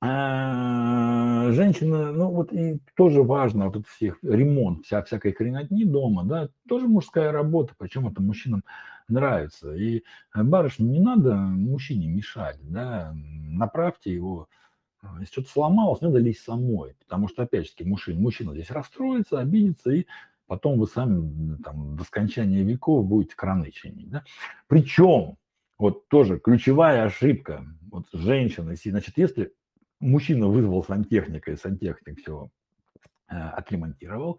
[0.00, 6.24] а, женщина, ну вот и тоже важно, вот это всех ремонт, вся, всякой хренотни дома,
[6.24, 8.62] да, тоже мужская работа, причем это мужчинам
[9.10, 9.74] нравится.
[9.74, 10.02] И
[10.34, 14.48] барышне не надо мужчине мешать, да, направьте его
[15.02, 16.94] А, если что-то сломалось, надо лезть самой.
[17.00, 20.06] Потому что, опять же, мужчина, мужчина здесь расстроится, обидится, и
[20.46, 24.10] потом вы сами там, до скончания веков будете краны чинить.
[24.10, 24.24] Да?
[24.66, 25.36] Причем,
[25.78, 29.54] вот тоже ключевая ошибка, вот женщины, значит, если
[30.00, 32.50] мужчина вызвал сантехника, и сантехник все
[33.28, 34.38] э, отремонтировал,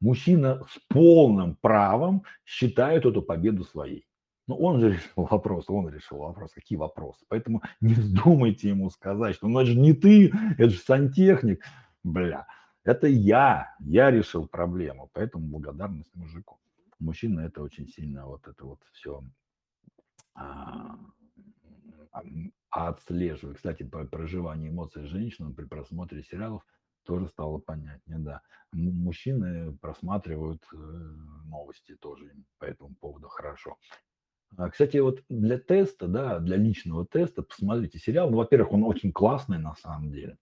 [0.00, 4.07] мужчина с полным правом считает эту победу своей.
[4.48, 6.52] Но он же решил вопрос, он решил вопрос.
[6.52, 7.24] Какие вопросы?
[7.28, 11.62] Поэтому не вздумайте ему сказать, что ну это же не ты, это же сантехник.
[12.02, 12.46] Бля,
[12.82, 16.58] это я, я решил проблему, поэтому благодарность мужику.
[16.98, 19.22] Мужчина это очень сильно вот это вот все
[20.34, 20.98] а,
[22.70, 23.58] отслеживает.
[23.58, 26.64] Кстати, про проживание эмоций женщин при просмотре сериалов
[27.04, 28.40] тоже стало понятнее, да.
[28.72, 33.78] Мужчины просматривают э, новости тоже по этому поводу хорошо.
[34.56, 38.30] А, кстати, вот для теста, да, для личного теста, посмотрите сериал.
[38.30, 40.36] Ну, во-первых, он очень классный на самом деле.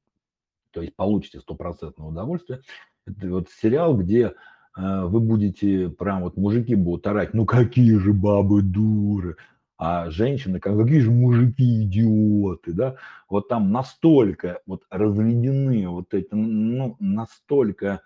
[0.71, 2.61] То есть получите стопроцентное удовольствие.
[3.07, 4.35] Это вот сериал, где
[4.77, 9.37] э, вы будете, прям вот мужики будут орать, ну какие же бабы дуры,
[9.79, 12.97] а женщины, как, какие же мужики идиоты, да,
[13.29, 18.01] вот там настолько вот разведены вот эти, ну, настолько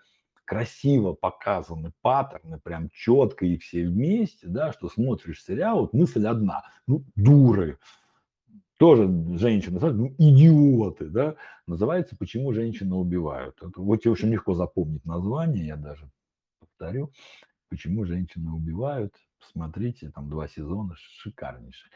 [0.51, 6.63] красиво показаны паттерны, прям четко и все вместе, да, что смотришь сериал, вот мысль одна,
[6.87, 7.79] ну, дуры,
[8.75, 11.35] тоже женщины, ну, идиоты, да,
[11.67, 13.63] называется «Почему женщины убивают».
[13.63, 16.11] Это вот очень легко запомнить название, я даже
[16.59, 17.13] повторю,
[17.69, 21.93] «Почему женщины убивают», посмотрите, там два сезона, шикарнейшие.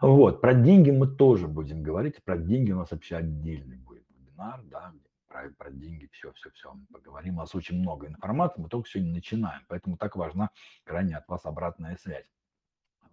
[0.00, 4.62] Вот, про деньги мы тоже будем говорить, про деньги у нас вообще отдельный будет вебинар,
[4.70, 4.92] да,
[5.28, 7.36] про, про деньги, все, все, все, мы поговорим.
[7.36, 10.50] У нас очень много информации, мы только сегодня начинаем, поэтому так важна
[10.84, 12.26] крайне от вас обратная связь.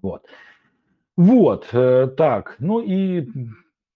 [0.02, 0.28] Вот.
[1.18, 3.28] Вот, э, так, ну и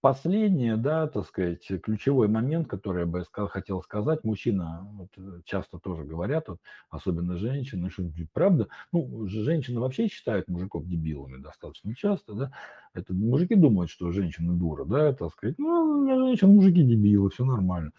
[0.01, 5.79] последнее, да, так сказать, ключевой момент, который я бы хотел сказать, мужчина, вот, э, часто
[5.79, 12.33] тоже говорят, вот, особенно женщины, что правда, ну, женщины вообще считают мужиков дебилами достаточно часто,
[12.33, 12.51] да,
[12.93, 17.91] это мужики думают, что женщины дура, да, так сказать, ну, женщины, мужики дебилы, все нормально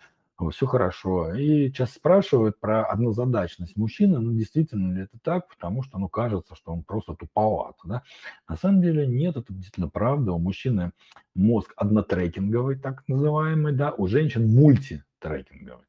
[0.48, 1.34] все хорошо.
[1.34, 6.54] И сейчас спрашивают про однозадачность мужчины, ну, действительно ли это так, потому что, ну, кажется,
[6.54, 8.02] что он просто туповат, да.
[8.48, 10.32] На самом деле нет, это действительно правда.
[10.32, 10.92] У мужчины
[11.34, 15.84] мозг однотрекинговый, так называемый, да, у женщин мультитрекинговый.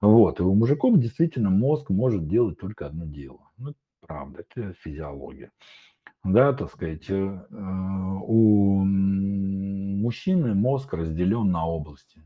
[0.00, 3.50] Вот, и у мужиков действительно мозг может делать только одно дело.
[3.58, 5.50] Ну, правда, это физиология.
[6.24, 7.14] Да, так сказать, э,
[7.50, 12.22] у мужчины мозг разделен на области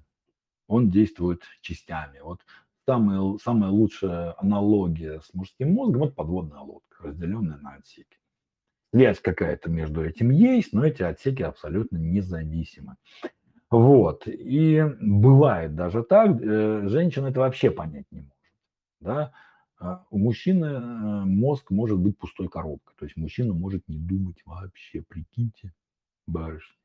[0.67, 2.21] он действует частями.
[2.21, 2.41] Вот
[2.87, 8.19] самая, самая лучшая аналогия с мужским мозгом– это подводная лодка, разделенная на отсеки.
[8.93, 12.97] Связь какая-то между этим есть, но эти отсеки абсолютно независимы.
[13.71, 14.29] Вот.
[14.29, 18.35] И бывает даже так, э, женщина это вообще понять не может.
[19.01, 19.33] Да?
[19.81, 22.95] А у мужчины э, мозг может быть пустой коробкой.
[22.97, 25.73] То есть мужчина может не думать вообще, прикиньте,
[26.29, 26.84] барышня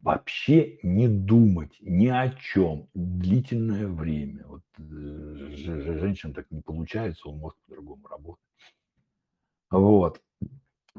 [0.00, 4.46] вообще не думать ни о чем длительное время.
[4.46, 5.50] Вот э,
[5.98, 8.44] женщин так не получается, он может по-другому работать.
[9.70, 10.22] Вот.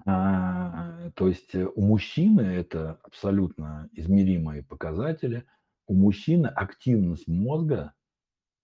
[0.05, 5.45] А, то есть э, у мужчины это абсолютно измеримые показатели.
[5.87, 7.93] У мужчины активность мозга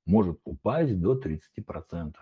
[0.06, 2.14] может упасть до 30%.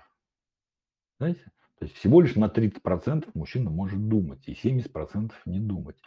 [1.20, 1.42] Знаете?
[1.80, 5.98] То есть всего лишь на 30% мужчина может думать, и 70% не думать.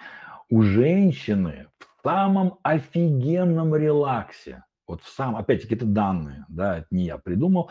[0.49, 7.07] У женщины в самом офигенном релаксе, вот в самом, опять-таки это данные, да, это не
[7.07, 7.71] я придумал,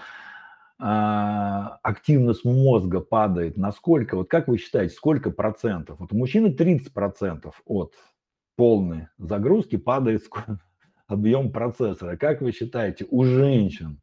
[0.77, 5.99] а, активность мозга падает на сколько, вот как вы считаете, сколько процентов?
[5.99, 7.93] Вот у мужчины 30 процентов от
[8.57, 10.23] полной загрузки падает
[11.07, 12.17] объем процессора.
[12.17, 14.01] Как вы считаете, у женщин?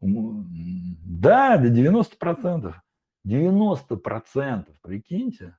[0.00, 2.82] Да, до 90 процентов.
[3.24, 5.56] 90 процентов, прикиньте.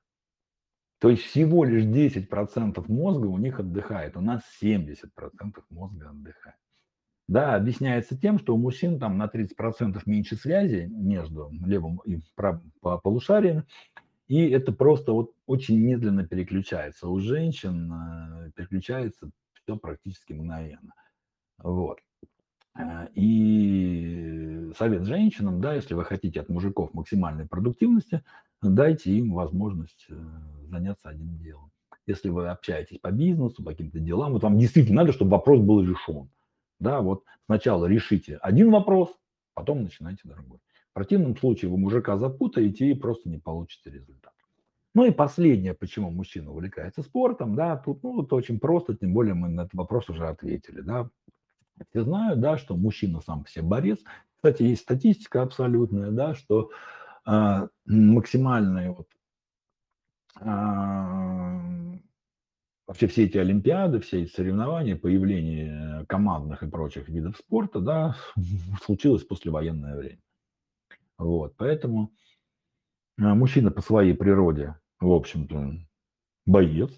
[1.00, 5.08] То есть всего лишь 10% мозга у них отдыхает, у нас 70%
[5.70, 6.56] мозга отдыхает.
[7.26, 12.72] Да, объясняется тем, что у мужчин там на 30% меньше связи между левым и правым
[13.02, 13.64] полушарием,
[14.28, 17.08] и это просто вот очень медленно переключается.
[17.08, 20.92] У женщин э, переключается все практически мгновенно.
[21.58, 21.98] Вот.
[22.78, 28.22] Э, и совет женщинам, да, если вы хотите от мужиков максимальной продуктивности,
[28.62, 30.14] дайте им возможность э,
[30.68, 31.70] заняться одним делом.
[32.06, 35.82] Если вы общаетесь по бизнесу, по каким-то делам, вот вам действительно надо, чтобы вопрос был
[35.82, 36.28] решен.
[36.78, 39.10] Да, вот сначала решите один вопрос,
[39.54, 40.58] потом начинайте другой.
[40.90, 44.32] В противном случае вы мужика запутаете и просто не получите результат.
[44.94, 49.34] Ну и последнее, почему мужчина увлекается спортом, да, тут, ну, это очень просто, тем более
[49.34, 51.08] мы на этот вопрос уже ответили, да.
[51.90, 54.00] Все знают, да, что мужчина сам по себе борец.
[54.36, 56.70] Кстати, есть статистика абсолютная, да, что
[57.24, 59.08] а, максимальные вот
[60.36, 61.60] а,
[62.86, 68.16] вообще все эти олимпиады, все эти соревнования, появление командных и прочих видов спорта, да,
[68.84, 70.20] случилось после военное время.
[71.18, 72.12] Вот, поэтому
[73.18, 75.74] а, мужчина по своей природе, в общем-то,
[76.46, 76.90] боец,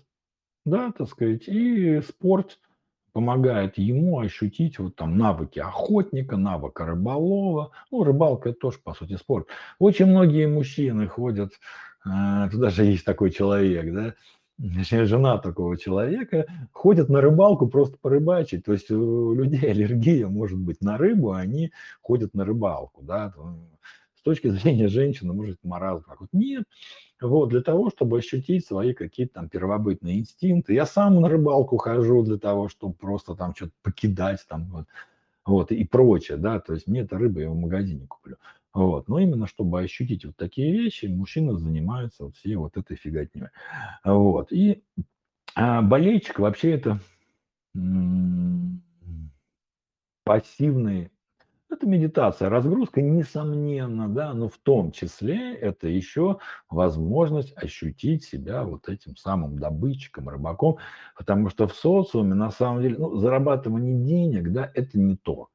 [0.64, 2.58] да, так сказать, и спорт
[3.12, 7.72] помогает ему ощутить вот там навыки охотника, навыка рыболова.
[7.90, 9.48] Ну, рыбалка это тоже, по сути, спорт.
[9.78, 11.52] Очень многие мужчины ходят,
[12.06, 14.14] э, туда же есть такой человек, да,
[14.58, 18.64] точнее, жена такого человека, ходят на рыбалку просто порыбачить.
[18.64, 23.32] То есть у людей аллергия может быть на рыбу, они ходят на рыбалку, да,
[24.22, 26.64] с точки зрения женщины, может, маразм как вот нет.
[27.20, 30.74] Вот, для того, чтобы ощутить свои какие-то там первобытные инстинкты.
[30.74, 34.86] Я сам на рыбалку хожу для того, чтобы просто там что-то покидать там вот,
[35.44, 38.36] вот и прочее, да, то есть мне это рыба я в магазине куплю.
[38.74, 39.08] Вот.
[39.08, 43.48] Но именно чтобы ощутить вот такие вещи, мужчина занимается вот всей вот этой фиготней.
[44.04, 44.50] Вот.
[44.50, 44.82] И
[45.54, 47.00] а болельщик вообще это
[50.24, 51.10] пассивный
[51.72, 58.88] это медитация, разгрузка, несомненно, да, но в том числе это еще возможность ощутить себя вот
[58.88, 60.78] этим самым добытчиком, рыбаком,
[61.16, 65.48] потому что в социуме на самом деле, ну, зарабатывание денег, да, это не то.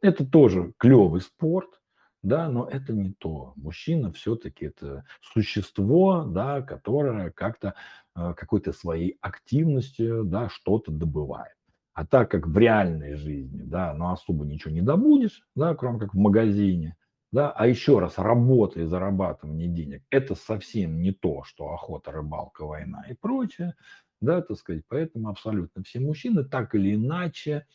[0.00, 1.80] Это тоже клевый спорт,
[2.22, 3.52] да, но это не то.
[3.56, 7.74] Мужчина все-таки это существо, да, которое как-то
[8.16, 11.57] э, какой-то своей активностью, да, что-то добывает.
[11.98, 16.14] А так как в реальной жизни, да, ну особо ничего не добудешь, да, кроме как
[16.14, 16.96] в магазине,
[17.32, 22.64] да, а еще раз, работа и зарабатывание денег, это совсем не то, что охота, рыбалка,
[22.64, 23.74] война и прочее,
[24.20, 27.66] да, так сказать, поэтому абсолютно все мужчины так или иначе,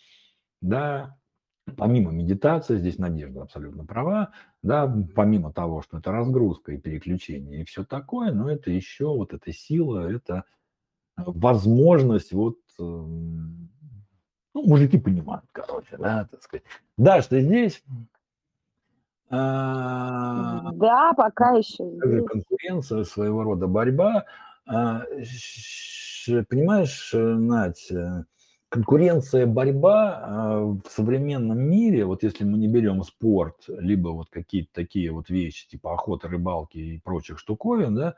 [0.62, 1.18] да,
[1.76, 7.66] помимо медитации, здесь Надежда абсолютно права, да, помимо того, что это разгрузка и переключение и
[7.66, 10.46] все такое, но это еще вот эта сила, это
[11.18, 13.70] возможность вот эм,
[14.54, 16.64] ну, мужики понимают, короче, да, так сказать.
[16.98, 17.84] Даш, ты здесь?
[19.30, 22.26] А, да, пока еще здесь.
[22.28, 24.26] Конкуренция, своего рода борьба.
[24.68, 25.04] А,
[26.50, 27.92] понимаешь, Надь,
[28.70, 34.70] конкуренция, борьба а, в современном мире, вот если мы не берем спорт, либо вот какие-то
[34.74, 38.16] такие вот вещи, типа охота, рыбалки и прочих штуковин, да,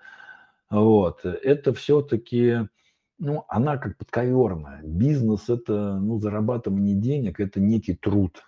[0.70, 2.68] вот, это все-таки
[3.18, 4.82] ну, она как подковерная.
[4.84, 8.44] Бизнес– это, ну, зарабатывание денег, это некий труд.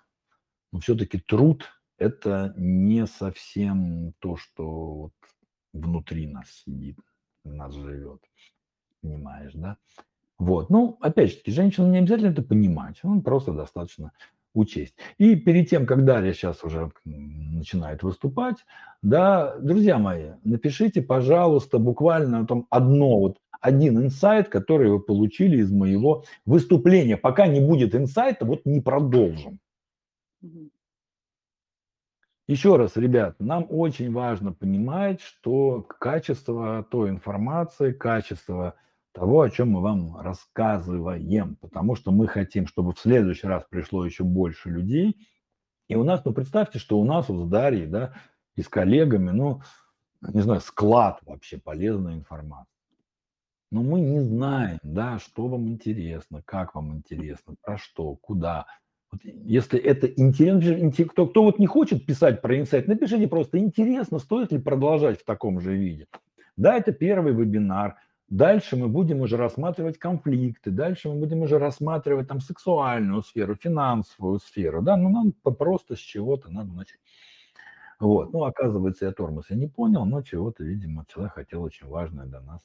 [0.72, 1.66] Но все-таки труд–
[1.98, 5.14] это не совсем то, что вот
[5.74, 7.00] внутри нас сидит,
[7.44, 8.22] нас живет.
[9.02, 9.78] Понимаешь, да?
[10.38, 10.70] Вот.
[10.70, 14.12] Ну, опять же таки, женщина не обязательно это понимать, он просто достаточно
[14.54, 14.96] учесть.
[15.18, 18.58] И перед тем, как Дарья сейчас уже начинает выступать,
[19.02, 25.72] да, друзья мои, напишите, пожалуйста, буквально там одно вот один инсайт, который вы получили из
[25.72, 27.18] моего выступления.
[27.18, 29.60] Пока не будет инсайта, вот не продолжим.
[32.48, 38.76] Еще раз, ребят, нам очень важно понимать, что качество той информации, качество
[39.12, 44.06] того, о чем мы вам рассказываем, потому что мы хотим, чтобы в следующий раз пришло
[44.06, 45.28] еще больше людей.
[45.90, 48.14] И у нас, ну представьте, что у нас вот с Дарьей, да,
[48.56, 49.62] и с коллегами, ну,
[50.22, 52.77] не знаю, склад вообще полезной информации.
[53.70, 58.66] Но мы не знаем, да, что вам интересно, как вам интересно, про что, куда.
[59.12, 64.20] Вот если это интересно, кто, кто вот не хочет писать про инсайт, напишите просто интересно,
[64.20, 66.08] стоит ли продолжать в таком же виде.
[66.56, 67.98] Да, это первый вебинар.
[68.30, 74.40] Дальше мы будем уже рассматривать конфликты, дальше мы будем уже рассматривать там сексуальную сферу, финансовую
[74.40, 77.00] сферу, да, ну нам просто с чего-то надо начать.
[78.02, 82.26] Вот, ну оказывается, я тормоз я не понял, но чего-то, видимо, человек хотел очень важное
[82.26, 82.62] до нас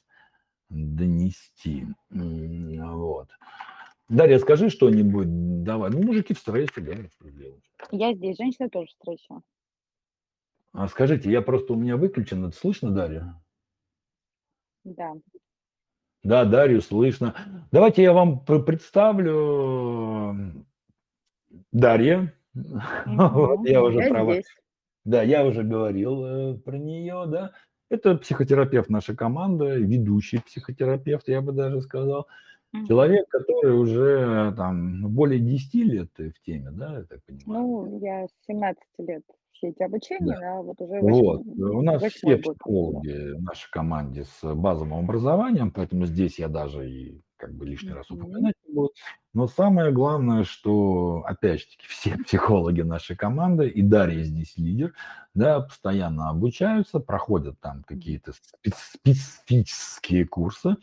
[0.73, 1.85] донести.
[2.09, 3.29] Вот.
[4.09, 5.91] Дарья, скажи что-нибудь, давай.
[5.91, 7.63] Ну, мужики в стрессе, да, что делать?
[7.91, 9.41] Я здесь, женщина тоже в стрессе.
[10.73, 13.39] А скажите, я просто у меня выключен, это слышно, Дарья?
[14.83, 15.13] Да.
[16.23, 17.35] Да, Дарью слышно.
[17.71, 20.35] Давайте я вам представлю
[21.71, 22.33] Дарья.
[22.55, 22.79] Угу.
[23.05, 24.33] Вот, я уже я права.
[24.33, 24.45] Здесь.
[25.05, 27.51] Да, я уже говорил э, про нее, да.
[27.93, 32.27] Это психотерапевт нашей команды, ведущий психотерапевт, я бы даже сказал.
[32.87, 37.67] Человек, который уже там ну, более 10 лет в теме, да, я так понимаю?
[37.67, 39.21] Ну, я с 17 лет
[39.51, 41.45] все эти обучения, да, вот уже Вот.
[41.45, 46.47] восьм У нас все год психологи в нашей команде с базовым образованием, поэтому здесь я
[46.47, 48.91] даже и как бы лишний раз упоминать не буду.
[49.33, 54.93] Но самое главное, что опять же таки все психологи нашей команды, и Дарья здесь лидер,
[55.33, 60.75] да, постоянно обучаются, проходят там какие-то спец специфические курсы,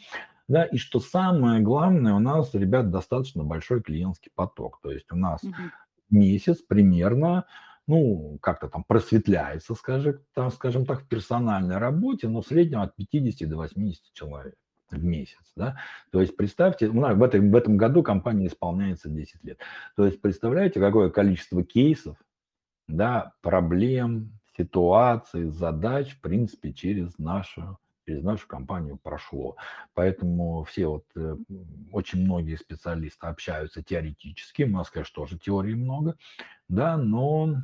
[0.49, 0.65] да.
[0.65, 4.81] И что самое главное, у нас, ребят, достаточно большой клиентский поток.
[4.82, 5.73] То есть у нас Мгм.
[6.11, 7.47] месяц примерно,
[7.87, 12.95] ну, как-то там просветляется, скажи та скажем так, в персональной работе, но в среднем от
[12.97, 14.55] 50 до 80 человек
[14.96, 15.78] в месяц, да.
[16.10, 19.58] То есть представьте, у нас в этой в этом году компании исполняется 10 лет.
[19.96, 22.16] То есть представляете, какое количество кейсов,
[22.88, 29.56] да, проблем, ситуаций, задач, в принципе, через нашу через нашу компанию прошло.
[29.94, 31.36] Поэтому все вот, э,
[31.92, 34.64] очень многие специалисты общаются теоретически.
[34.64, 36.16] У нас, конечно, тоже теории много,
[36.68, 37.56] да, но,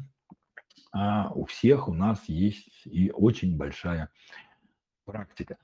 [0.92, 4.08] а, у всех у нас есть и очень большая
[5.04, 5.56] практика.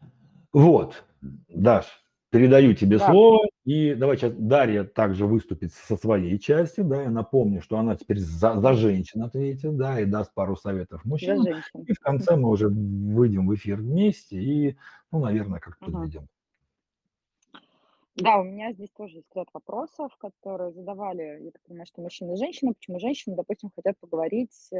[0.53, 1.05] Вот,
[1.49, 1.87] Даш,
[2.31, 3.07] передаю тебе Да.
[3.07, 3.47] слово.
[3.65, 7.03] И давай щас Дарья также выступит со своей частью, да.
[7.03, 11.47] Я напомню, что она теперь за за женщин ответит, да, и даст пару советов мужчинам.
[11.87, 14.77] И в конце мы уже выйдем в эфир вместе и,
[15.11, 16.29] ну, наверно, как-то подведем.
[18.17, 22.35] Да, у меня здесь тоже есть ряд вопросов, которые задавали, я так понимаю, что мужчины
[22.35, 22.75] и женщины.
[22.75, 24.77] Почему женщины, допустим, хотят поговорить, э,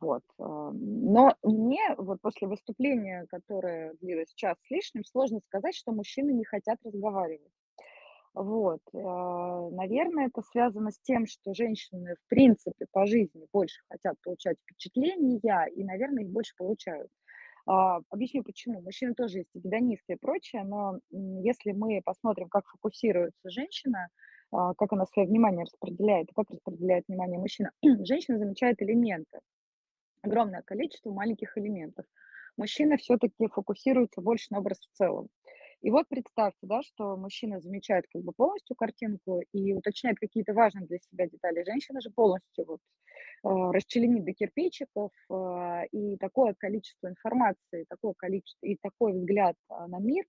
[0.00, 0.70] вот, а.
[0.72, 6.44] Но мне вот после выступления, которое длилось час с лишним, сложно сказать, что мужчины не
[6.44, 7.50] хотят разговаривать.
[8.34, 14.16] Вот, а, наверное, это связано с тем, что женщины, в принципе, по жизни больше хотят
[14.24, 15.40] получать впечатления
[15.74, 17.08] и, наверное, их больше получают.
[17.66, 18.82] А, объясню почему.
[18.82, 24.08] Мужчины тоже есть и гедонисты и прочее, но, если мы посмотрим, как фокусируется женщина,
[24.52, 27.70] как она своё внимание распределяет и как распределяет внимание мужчина.
[28.04, 29.40] Женщина замечает элементы,
[30.22, 32.06] огромное количество маленьких элементов.
[32.56, 35.28] Мужчина всё-таки фокусируется больше на образ в целом.
[35.82, 40.86] И вот представьте, да, что мужчина замечает как бы полностью картинку и уточняет какие-то важные
[40.86, 41.64] для себя детали.
[41.64, 42.80] Женщина же полностью вот,
[43.44, 49.88] а, расчленит до кирпичиков, а, и такое количество информации, такое количество и такой взгляд, а,
[49.88, 50.24] на мир,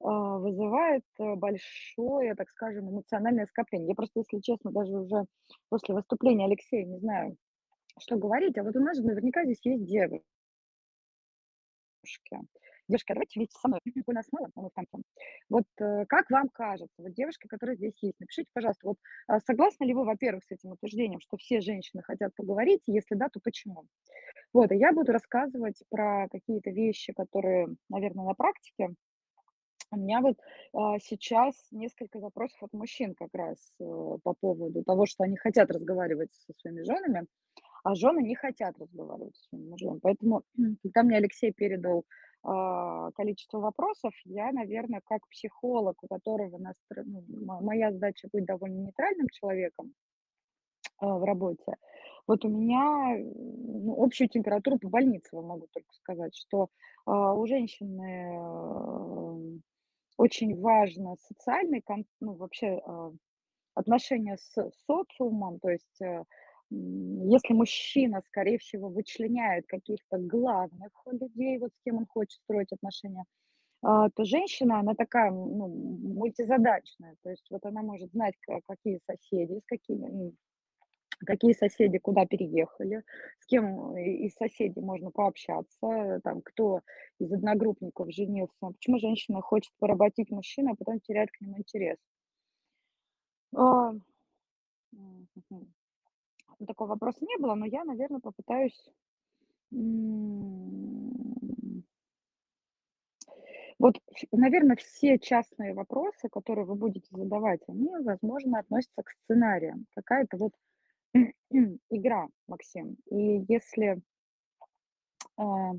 [0.00, 3.90] а, вызывает, э, большое, так скажем, эмоциональное скопление.
[3.90, 5.26] Я просто, если честно, даже уже
[5.70, 7.36] после выступления Алексея не знаю,
[7.98, 8.58] что говорить.
[8.58, 9.84] А вот у нас же наверняка здесь есть.
[12.86, 14.98] Девушки, а давайте вместе со мной на основе, а мы конце.
[15.48, 19.84] Вот, э, как вам кажется, вот девушки, которые здесь есть, напишите, пожалуйста, вот, а, согласны
[19.84, 22.82] ли вы, во-первых, с этим утверждением, что все женщины хотят поговорить?
[22.86, 23.86] Если да, то почему?
[24.52, 28.90] Вот, и я буду рассказывать про какие-то вещи, которые, наверно, на практике.
[29.90, 30.36] У меня вот,
[30.74, 33.84] а, сейчас несколько запросов от мужчин как раз, э,
[34.22, 37.26] по поводу того, что они хотят разговаривать со своими женами,
[37.84, 39.98] а жены не хотят разговаривать своими мужьями.
[40.02, 40.42] Поэтому,
[40.82, 42.04] когда мне Алексей передал,
[42.42, 48.46] а, количество вопросов, я, наверно, как психолог, у которого настро ну, мо моя задача быть
[48.46, 49.94] довольно нейтральным человеком,
[50.98, 51.76] а, в работе.
[52.26, 56.68] Вот у меня, ну, общую температуру по больнице вам могу только сказать, что,
[57.06, 59.58] а, у женщины, э,
[60.16, 61.82] очень важно социальный
[62.20, 62.80] ну, вообще,
[63.74, 65.58] отношения с социумом.
[65.60, 66.24] То есть, э,
[66.70, 73.24] если мужчина, скорее всего, вычленяет каких-то главных людей, вот с кем он хочет строить отношения,
[73.82, 77.16] а, то женщина, она такая, ну, мультизадачная.
[77.22, 80.34] То есть вот она может знать, ка какие соседи, с какими,
[81.26, 83.02] какие соседи куда переехали,
[83.40, 86.80] с кем из соседей можно пообщаться, там, кто
[87.18, 88.54] из одногруппников женился.
[88.60, 91.98] Почему женщина хочет поработить мужчину, а потом теряет к нему интерес?
[96.64, 98.90] Такого вопроса не было, но я, наверно, попытаюсь,
[103.78, 109.86] Вот, ф наверно, все частные вопросы, которые вы будете задавать, они, возможно, относятся к сценариям.
[109.94, 110.52] Какая-то вот
[111.90, 112.96] игра, Максим.
[113.10, 114.00] И если
[115.36, 115.72] а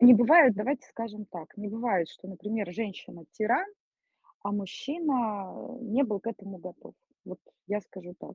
[0.00, 3.66] не бывает, давайте скажем так, не бывает, что, например, женщина- тиран,
[4.42, 6.94] а мужчина, не был к этому готов.
[7.24, 8.34] Вот я скажу так,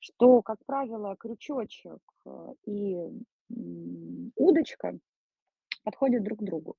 [0.00, 2.96] что, как правило, крючочек, э, и,
[4.36, 4.98] удочка
[5.84, 6.76] подходят друг другу.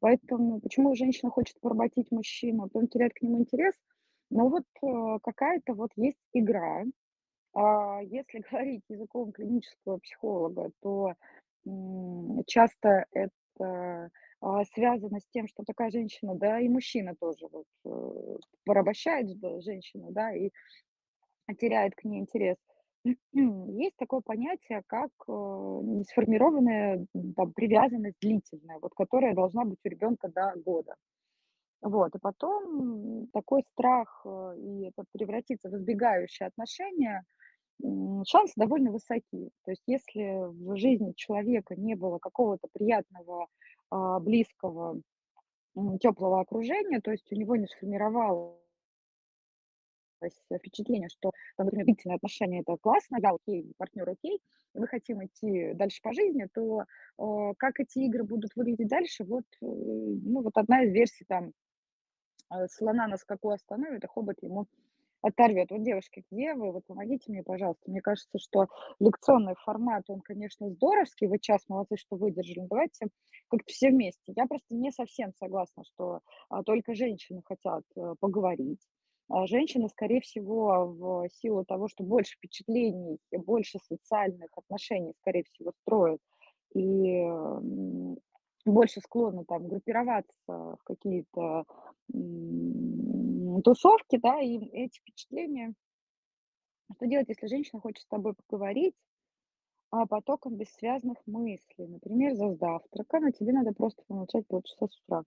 [0.00, 3.74] Поэтому почему женщина хочет поработить мужчину, потом теряет к нему интерес?
[4.30, 6.84] Ну вот, э, какая-то вот есть игра.
[7.54, 11.14] А если говорить языком клинического психолога, то,
[12.46, 14.10] часто это
[14.40, 19.28] а, связано с тем, что такая женщина, да и мужчина тоже вот, э, порабощает
[19.62, 20.50] женщину, да, и
[21.54, 22.56] теряет к ней интерес.
[23.32, 27.06] Есть такое понятие, как, э, несформированная,
[27.36, 30.94] там привязанность длительная, вот которая должна быть у ребенка до года.
[31.82, 37.24] Вот, и потом такой страх, э, и это превратится в избегающие отношения,
[38.26, 39.50] шансы довольно высоки.
[39.64, 43.48] То есть если в жизни человека не было какого-то приятного,
[43.90, 45.00] а, близкого,
[45.76, 48.61] м, тёплого окружения, то есть у него не сформировалось
[50.30, 54.40] впечатление, что, там, например, длительные отношения- это классно, я окей, партнёр окей,
[54.74, 56.82] мы хотим идти дальше по жизни, то,
[57.18, 61.52] э, как эти игры будут выглядеть дальше, вот, э, ну, вот одна из версий там,
[62.52, 64.66] э, слона на скаку остановит, а хобот ему
[65.22, 65.70] оторвет.
[65.70, 66.72] Вот, девушки, где вы?
[66.72, 67.90] Вот помогите мне, пожалуйста.
[67.90, 68.68] Мне кажется, что
[69.00, 71.28] лекционный формат, он, конечно, здоровский.
[71.28, 72.66] Вы час молодцы, что выдержали.
[72.68, 73.08] Давайте
[73.48, 74.32] как-то все вместе.
[74.36, 76.20] Я просто не совсем согласна, что,
[76.50, 78.80] а, только женщины хотят, э, поговорить.
[79.28, 85.72] А женщины, скорее всего, в силу того, что больше впечатлений больше социальных отношений, скорее всего,
[85.82, 86.20] строят,
[86.74, 87.22] и,
[88.64, 91.64] больше склонны там группироваться в какие-то,
[93.64, 95.74] тусовки, да, и эти впечатления
[96.96, 98.94] Что делать, если женщина хочет с тобой поговорить,
[99.90, 101.88] а потоком бессвязных мыслей?
[101.88, 105.24] Например, за завтраком, а тебе надо просто помолчать полчаса с утра.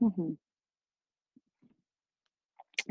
[0.00, 0.36] Мгм.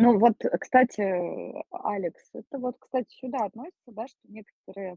[0.01, 4.95] Ну вот, кстати, э, Алекс, это вот, кстати, сюда относится, да, что некоторые,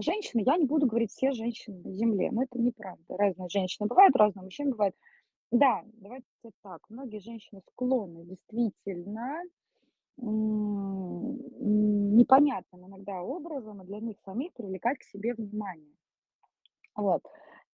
[0.00, 3.16] женщины, я не буду говорить все женщины на земле, но это неправда.
[3.18, 4.94] Разные женщины бывают, разные мужчины бывают.
[5.52, 6.26] Да, давайте
[6.62, 9.42] так, многие женщины склонны действительно,
[10.20, 11.36] м,
[12.16, 15.94] непонятным иногда образом, и для них самих привлекать к себе внимание.
[16.96, 17.22] Вот.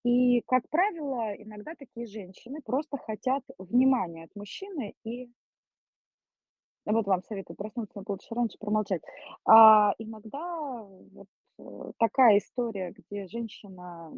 [0.04, 5.30] И, как правило, иногда такие женщины просто хотят внимания от мужчины и
[6.86, 9.02] Вот вам советую проснуться полчаса раньше, промолчать.
[9.46, 10.82] А иногда
[11.12, 11.26] вот,
[11.58, 14.12] э, такая история, где женщина,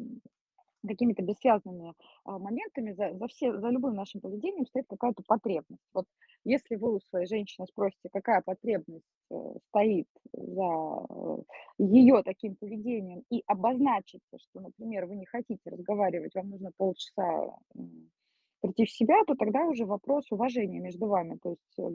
[0.86, 5.82] какими-то бессвязными, а, моментами за за все за любым нашим поведением стоит какая-то потребность.
[5.94, 6.06] Вот
[6.44, 9.36] если вы у своей женщины спросите, какая потребность, э,
[9.70, 11.38] стоит за, э,
[11.78, 18.10] её таким поведением, и обозначите, что, например, вы не хотите разговаривать, вам нужно полчаса, м,
[18.62, 21.38] прийти в себя, то тогда уже вопрос уважения между вами.
[21.42, 21.90] То есть, э,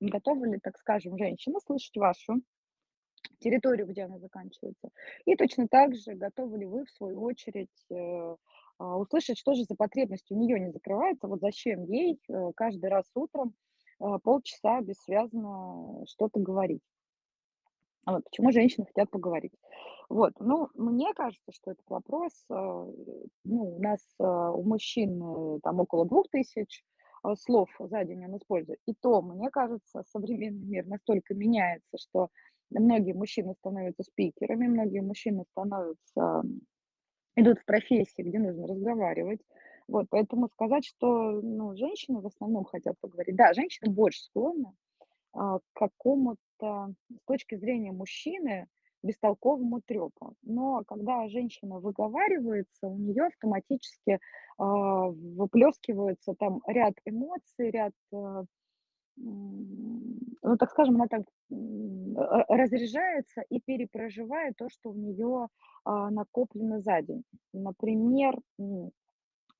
[0.00, 2.40] готова ли, так скажем, женщина слышать вашу
[3.40, 4.90] территорию, где она заканчивается,
[5.26, 8.36] и точно так же готовы ли вы, в свою очередь, э,
[8.78, 12.90] а, услышать, что же за потребность у неё не закрывается, вот зачем ей, э, каждый
[12.90, 13.54] раз утром,
[14.00, 16.82] а, полчаса бессвязно что-то говорить.
[18.06, 19.52] Вот почему женщины хотят поговорить.
[20.08, 22.86] Вот, ну, мне кажется, что этот вопрос, а,
[23.44, 26.97] ну, у нас, а, у мужчин, э, там около 2000, а,
[27.36, 28.80] слов за день он использует.
[28.86, 32.28] И то, мне кажется, современный мир настолько меняется, что
[32.70, 36.42] многие мужчины становятся спикерами, многие мужчины становятся
[37.36, 39.40] идут в профессии, где нужно разговаривать.
[39.86, 43.36] Вот, поэтому сказать, что, ну, женщины в основном хотят поговорить.
[43.36, 44.72] Да, женщины больше склонны,
[45.32, 48.66] а, к какому-то, с точки зрения мужчины,
[49.02, 50.34] бестолковому трёпу.
[50.42, 54.18] Но когда женщина выговаривается, у неё автоматически,
[54.58, 58.44] а, выплёскивается там ряд эмоций, ряд, э,
[59.16, 61.22] ну, так скажем, она так,
[62.18, 65.48] а, разряжается и перепроживает то, что у неё,
[65.84, 67.24] а, накоплено за день.
[67.54, 68.36] Например,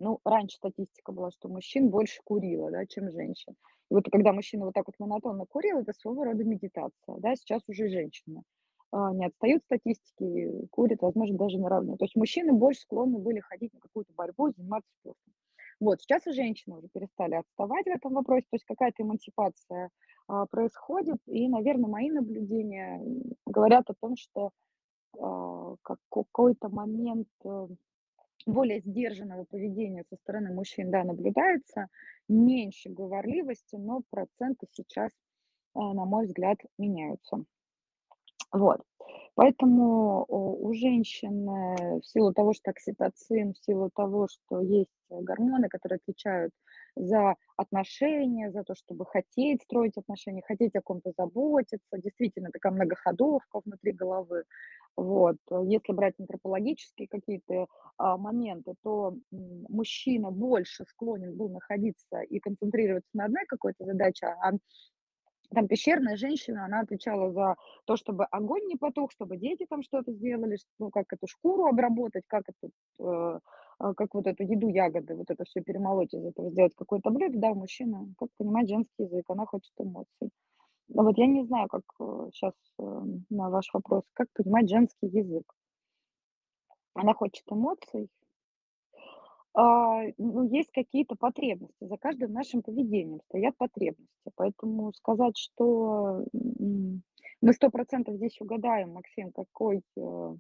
[0.01, 3.55] ну, раньше статистика была, что мужчин больше курило, да, чем женщин.
[3.91, 7.37] И вот когда мужчина вот так вот монотонно курил, это своего рода медитация, да.
[7.37, 8.58] Сейчас уже и женщины, а,
[8.93, 11.97] не отстают в статистике, курят, возможно, даже наравне.
[11.97, 15.33] То есть мужчины больше склонны были ходить на какую-то борьбу, заниматься спортом.
[15.81, 19.91] Вот, сейчас и женщины уже перестали отставать в этом вопросе, то есть какая-то эмансипация,
[20.27, 21.19] а, происходит.
[21.27, 23.01] И, наверно, мои наблюдения,
[23.47, 24.51] говорят о том, что,
[25.19, 27.69] а, как какой-то момент, э,
[28.47, 31.87] более сдержанного поведения со стороны мужчин, да, наблюдается,
[32.29, 35.13] меньше говорливости, но проценты сейчас,
[35.75, 37.45] а, на мой взгляд, меняются.
[38.53, 38.81] Вот,
[39.35, 45.97] поэтому у женщины в силу того, что окситоцин, в силу того, что есть гормоны, которые
[45.99, 46.53] отвечают
[46.97, 53.61] за отношения, за то, чтобы хотеть строить отношения, хотеть о ком-то заботиться, действительно такая многоходовка
[53.65, 54.45] внутри головы.
[54.97, 57.67] Вот, если брать антропологические какие-то,
[57.99, 59.15] а, моменты, то,
[59.69, 64.53] мужчина больше склонен был находиться и концентрироваться на одной какой-то задаче, а
[65.55, 67.57] Там пещерная женщина, она отвечала за
[67.87, 72.25] то, чтобы огонь не потух, чтобы дети там что-то сделали, ну, как эту шкуру обработать,
[72.27, 72.71] как эту,
[73.01, 73.39] э,
[73.79, 77.39] а, как вот эту еду, ягоды, вот это всё перемолоть, из этого сделать какое-то блюдо.
[77.39, 80.31] Да, мужчина, как понимать женский язык, она хочет эмоций.
[80.89, 85.09] Ну вот я не знаю, как, э, щас, э, на ваш вопрос, как понимать женский
[85.09, 85.53] язык.
[86.95, 88.09] Она хочет эмоций.
[89.55, 91.85] А, ну, есть какие-то потребности.
[91.85, 94.31] За каждым нашим поведением стоят потребности.
[94.37, 96.25] Поэтому сказать, что,
[97.41, 100.37] мы 100 % здесь угадаем, Максим, какой, э,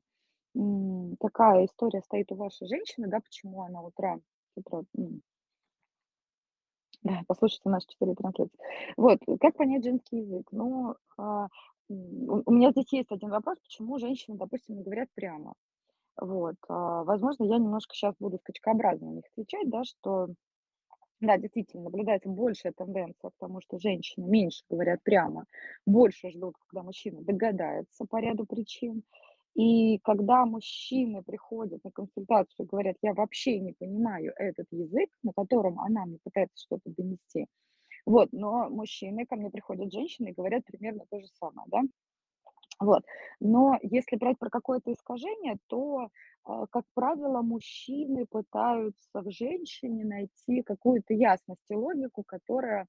[1.20, 5.22] какая история стоит у вашей женщины, да, почему она вот с утра, м
[7.04, 8.58] Да, послушайте наши 4 трансляции.
[8.96, 10.46] Вот, как понять женский язык?
[10.52, 11.48] Ну, а,
[11.88, 15.54] у меня здесь есть 1 вопрос: почему женщины, допустим, не говорят прямо?
[16.20, 20.28] Вот, а, возможно, я немножко щас буду скачкообразно на них отвечать, да, что
[21.20, 25.46] да, действительно, наблюдается большая тенденция к тому, что женщины меньше говорят прямо,
[25.86, 29.04] больше ждут, когда мужчина догадается по ряду причин.
[29.56, 35.32] И когда мужчины приходят на консультацию и говорят: "Я вообще не понимаю этот язык", на
[35.34, 37.46] котором она мне пытается что-то донести.
[38.06, 41.82] Вот, но мужчины ко мне приходят, женщины, и говорят примерно то же самое, да.
[42.80, 43.02] Вот,
[43.40, 46.08] но если брать про какое-то искажение, то,
[46.44, 52.86] а, как правило, мужчины пытаются в женщине найти какую-то ясность и логику, которая,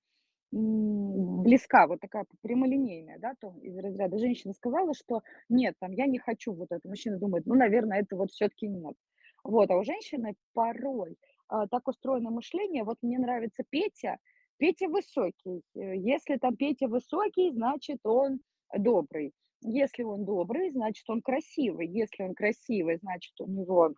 [0.52, 6.20] близка, вот такая прямолинейная, да, то из разряда: женщина сказала, что нет, там, я не
[6.20, 6.88] хочу вот это.
[6.90, 8.96] Мужчина думает: ну, наверно, это вот всё-таки нет.
[9.44, 11.18] Вот, а у женщины порой,
[11.50, 14.18] а, так устроено мышление: вот мне нравится Петя,
[14.58, 15.64] Петя высокий.
[15.76, 18.40] Э, если там Петя высокий, значит, он
[18.78, 19.34] добрый.
[19.62, 21.88] Если он добрый, значит, он красивый.
[21.88, 23.94] Если он красивый, значит, у него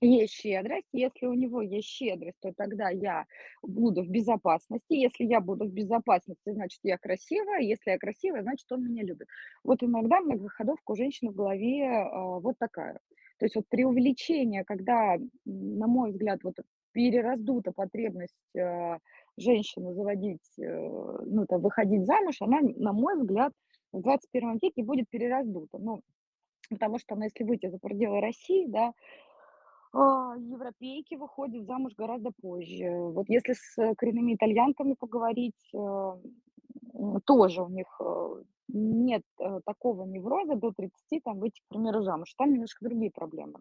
[0.00, 0.88] есть щедрость.
[0.92, 3.26] Если у него есть щедрость, то тогда я
[3.62, 4.94] буду в безопасности.
[4.94, 7.60] Если я буду в безопасности, значит, я красивая.
[7.60, 9.28] Если я красивая, значит, он меня любит.
[9.64, 12.98] Вот иногда многоходовка у женщины в голове, а, вот такая.
[13.38, 16.54] То есть вот преувеличение, когда, на мой взгляд, вот
[16.92, 18.98] перераздута потребность, а,
[19.36, 23.52] женщины заводить, э, ну, там, выходить замуж, она, на мой взгляд,
[23.92, 25.78] в 21 веке будет перераздута.
[25.78, 26.02] Ну,
[26.70, 28.92] потому что, ну, если выйти за пределы России, да,
[29.94, 32.90] а, европейки выходят замуж гораздо позже.
[32.90, 40.56] Вот если с коренными итальянками поговорить, м, тоже у них, э, нет, э, такого невроза
[40.56, 42.32] до 30 там выйти, к примеру, замуж.
[42.38, 43.60] Там немножко другие проблемы.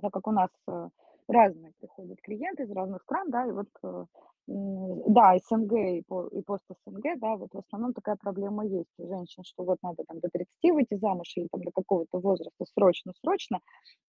[0.00, 0.88] Так как у нас, э,
[1.28, 4.04] разные приходят клиенты из разных стран, да, и вот, э,
[4.48, 9.44] да, СНГ и по и пост-СНГ, да, вот в основном такая проблема есть у женщин,
[9.44, 13.60] что вот надо там до 30 выйти замуж или там до какого-то возраста срочно-срочно.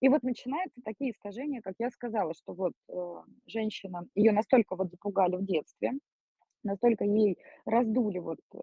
[0.01, 2.93] И вот начинаются такие искажения, как я сказала, что вот, э,
[3.47, 5.91] женщина, её настолько вот запугали в детстве,
[6.63, 8.57] настолько ей раздули вот, э,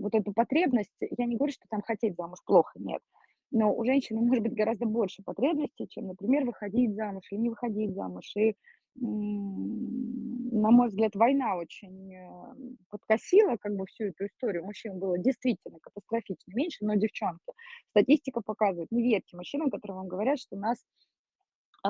[0.00, 0.92] вот эту потребность.
[1.18, 3.02] Я не говорю, что там хотеть замуж плохо, нет.
[3.52, 7.94] Но у женщины может быть гораздо больше потребностей, чем, например, выходить замуж или не выходить
[7.94, 8.32] замуж.
[8.36, 8.54] И,
[8.96, 12.54] на мой взгляд, война очень, э,
[12.90, 14.64] подкосила как бы всю эту историю.
[14.64, 17.52] Мужчин было действительно катастрофично меньше, но, девчонки,
[17.90, 20.78] статистика показывает: не верьте мужчинам, которые вам говорят, что нас,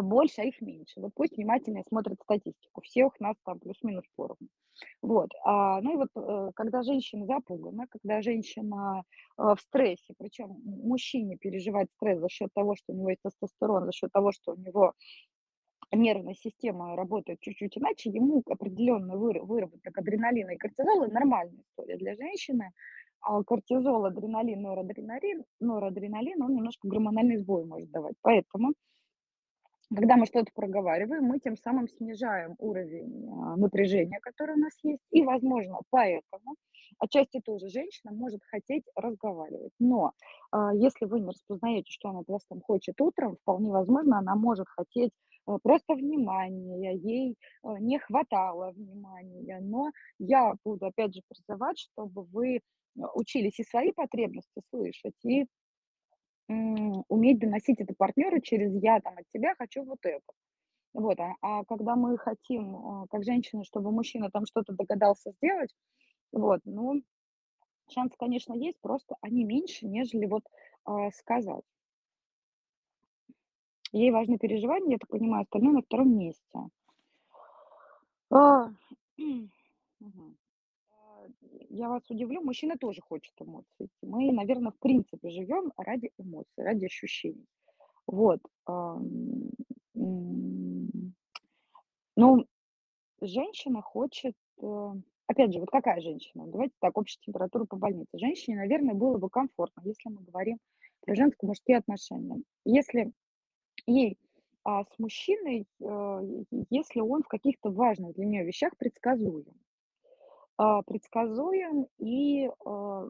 [0.02, 1.00] больше, а их меньше.
[1.00, 2.80] Вот пусть внимательнее смотрят статистику.
[2.82, 4.48] Всех нас там плюс-минус поровну.
[5.02, 9.04] Вот, а, ну и вот, э, когда женщина запугана, когда женщина,
[9.38, 13.22] а, в стрессе, причём м мужчине переживать стресс за счёт того, что у него есть
[13.22, 14.94] тестостерон, за счёт того, что у него
[15.92, 22.16] нервная система работает чуть-чуть иначе, ему определённый выра выработок адреналина и кортизола- нормальная история для
[22.16, 22.72] женщины.
[23.22, 28.16] А кортизол, адреналин, норадреналин норадреналин, он немножко гормональный сбой может давать.
[28.22, 28.74] Поэтому,
[29.94, 35.02] когда мы что-то проговариваем, мы тем самым снижаем уровень, а, напряжения, которое у нас есть.
[35.10, 36.56] И, возможно, поэтому
[36.98, 39.72] отчасти тоже женщина может хотеть разговаривать.
[39.80, 40.12] Но,
[40.52, 44.36] а, если вы не распознаёте, что она от вас там хочет утром, вполне возможно, она
[44.36, 45.12] может хотеть,
[45.48, 49.58] э, просто внимания, ей, э, не хватало внимания.
[49.60, 52.60] Но я буду опять же призывать, чтобы вы, э,
[53.14, 55.46] учились и свои потребности слышать, и,
[56.50, 60.22] м, уметь доносить это партнёру через: "Я там от тебя хочу вот это".
[60.94, 65.74] Вот, а а когда мы хотим, а, как женщины, чтобы мужчина там что-то догадался сделать,
[66.32, 67.02] вот, ну,
[67.90, 70.44] шансы, конечно, есть, просто они меньше, нежели вот,
[70.86, 71.64] а, сказать.
[73.92, 76.60] Ей важны переживания, я так понимаю, остальное на 2 месте.
[78.30, 78.70] А,
[80.00, 80.39] мгм.
[81.72, 83.88] Я вас удивлю, мужчина тоже хочет эмоций.
[84.02, 87.46] Мы, наверно, в принципе живём ради эмоций, ради ощущений.
[88.08, 88.40] Вот.
[92.16, 92.44] Ну,
[93.20, 94.92] женщина хочет, э,
[95.26, 96.46] опять же, вот какая женщина?
[96.48, 98.10] Давайте так, общая температура по больнице.
[98.18, 100.58] Женщине, наверное, было бы комфортно, если мы говорим
[101.02, 102.42] про женско-мужские отношения.
[102.64, 103.12] Если
[103.86, 104.18] ей
[104.64, 109.46] а, с мужчиной, э, если он в каких-то важных для нее вещах предсказуем.
[110.62, 113.08] А, предсказуем и а,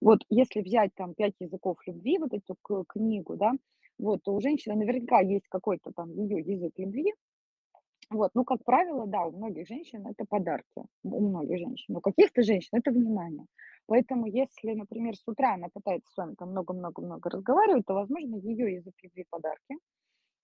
[0.00, 2.56] вот если взять там "Пять языков любви", вот эту
[2.88, 3.52] книгу, да,
[3.98, 7.12] вот, то у женщины наверняка есть какой-то там ее язык любви.
[8.10, 11.96] Вот, ну, как правило, да, у многих женщин это подарки, у многих женщин.
[11.96, 13.46] У каких-то женщин это внимание.
[13.86, 18.74] Поэтому если, например, с утра она пытается с вами там много-много-много разговаривать, то, возможно, ее
[18.74, 19.76] язык любви подарки,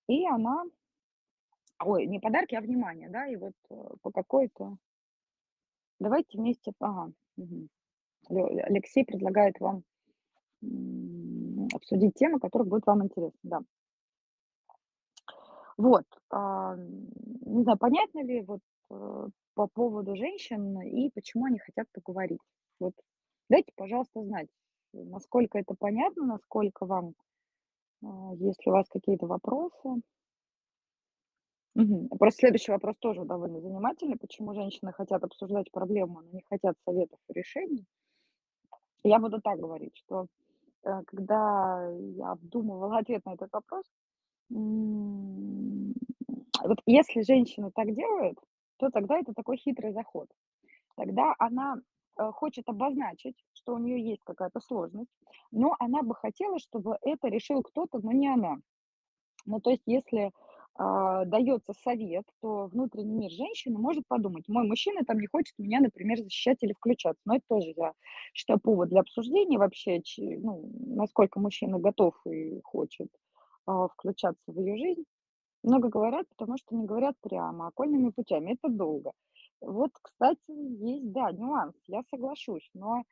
[0.09, 0.65] и она
[1.85, 4.77] ой, не подарки, а внимание, да, и вот, э, по какой-то
[6.01, 7.11] давайте вместе ага.
[8.31, 9.83] Лё Алексей предлагает вам,
[11.75, 13.61] обсудить темы, которые будут вам интересны, да.
[15.79, 21.87] Вот, а, не знаю, понятно ли вот, э, по поводу женщин и почему они хотят
[21.93, 22.41] поговорить.
[22.81, 22.95] Вот
[23.51, 24.49] дайте, пожалуйста, знать,
[24.95, 27.15] э, насколько это понятно, насколько вам,
[28.05, 30.03] а, есть ли у вас какие-то вопросы.
[31.77, 32.09] Мгм.
[32.19, 34.17] Просто следующий вопрос тоже довольно занимательный.
[34.17, 37.85] Почему женщины хотят обсуждать проблему, но не хотят советов и решений?
[39.05, 40.27] Я буду так говорить, что,
[40.85, 43.85] э, когда я обдумывала ответ на этот вопрос,
[46.65, 48.39] вот если женщина так делает,
[48.79, 50.29] то тогда это такой хитрый заход.
[50.97, 51.77] Тогда она,
[52.19, 55.11] э, хочет обозначить, что у нее есть какая-то сложность,
[55.53, 58.57] но она бы хотела, чтобы это решил кто-то, но не она.
[59.47, 60.33] Ну, то есть, если,
[60.79, 65.81] а, даётся совет, то внутренний мир женщины может подумать: мой мужчина там не хочет меня,
[65.81, 67.21] например, защищать или включаться.
[67.25, 67.93] Но это тоже, я
[68.35, 73.09] считаю, повод для обсуждения вообще, ну, насколько мужчина готов и хочет,
[73.67, 75.05] а, включаться в ее жизнь.
[75.65, 78.55] Много говорят, потому что не говорят прямо, окольными путями.
[78.55, 79.13] Это долго.
[79.61, 83.03] Вот, кстати, есть, да, нюанс, я соглашусь, но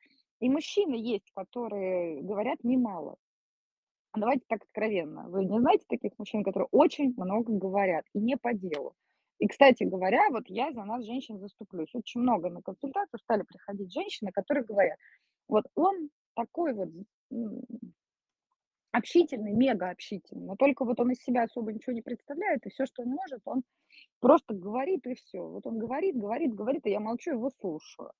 [0.40, 3.16] и мужчины есть, которые говорят немало.
[4.16, 5.28] Давайте так откровенно.
[5.28, 8.94] Вы не знаете таких мужчин, которые очень много говорят и не по делу?
[9.40, 11.92] И, кстати говоря, вот я за нас, женщин, заступлюсь.
[11.94, 14.98] Очень много на консультацию стали приходить женщины, которые говорят:
[15.48, 16.88] "Вот он такой вот,
[18.92, 22.86] общительный, мега общительный, но только вот он из себя особо ничего не представляет, и все,
[22.86, 23.62] что он может, он
[24.20, 25.40] просто говорит и все.
[25.40, 28.12] Вот он говорит, говорит, говорит, а я молчу, его слушаю".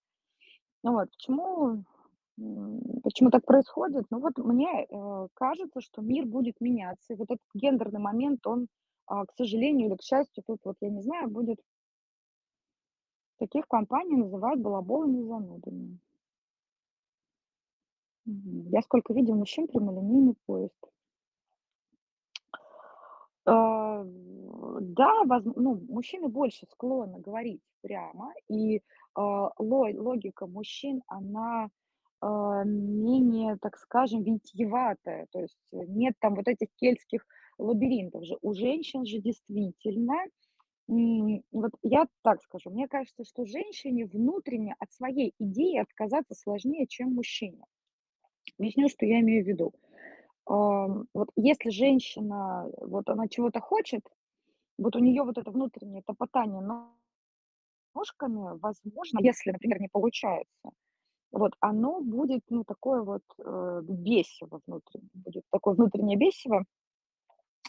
[0.83, 1.85] Ну вот почему
[2.37, 4.07] почему так происходит?
[4.11, 7.13] Ну вот мне, э, кажется, что мир будет меняться.
[7.13, 8.67] И вот этот гендерный момент, он,
[9.07, 11.61] а, к сожалению или к счастью, тут вот я не знаю, будет
[13.39, 15.99] таких компаний называют балаболами и занудами.
[18.27, 20.75] Я сколько видел мужчин, прямолинейный поезд.
[23.47, 24.03] А,
[24.81, 28.81] да, возм ну, мужчины больше склонны говорить прямо, и,
[29.17, 31.69] лой логика мужчин, она,
[32.65, 35.27] менее, так скажем, витиеватая.
[35.33, 37.27] То есть нет там вот этих кельтских
[37.59, 38.37] лабиринтов же.
[38.41, 40.15] У женщин же действительно,
[40.87, 47.15] вот я так скажу, мне кажется, что женщине внутренне от своей идеи отказаться сложнее, чем
[47.15, 47.65] мужчине.
[48.59, 49.73] Объясню, что я имею в виду.
[50.47, 54.03] Вот если женщина, вот она чего-то хочет,
[54.77, 56.61] вот у нее вот это внутреннее топотание
[57.95, 60.71] ножками, возможно, если, например, не получается,
[61.35, 66.65] вот оно будет, ну, такое вот, э, бесиво внутреннее, будет такое внутреннее бесиво.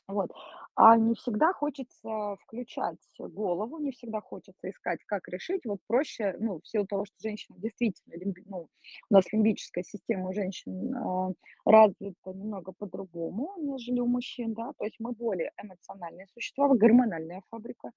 [0.08, 0.30] Вот.
[0.76, 5.62] А не всегда хочется включать голову, не всегда хочется искать, как решить.
[5.66, 8.16] Вот проще, ну, в силу того, что женщина действительно,
[8.46, 8.68] ну,
[9.10, 11.32] у нас лимбическая система у женщин а,
[11.66, 17.90] развита немного по-другому, нежели у мужчин, да, то есть мы более эмоциональные существа, гормональная фабрика.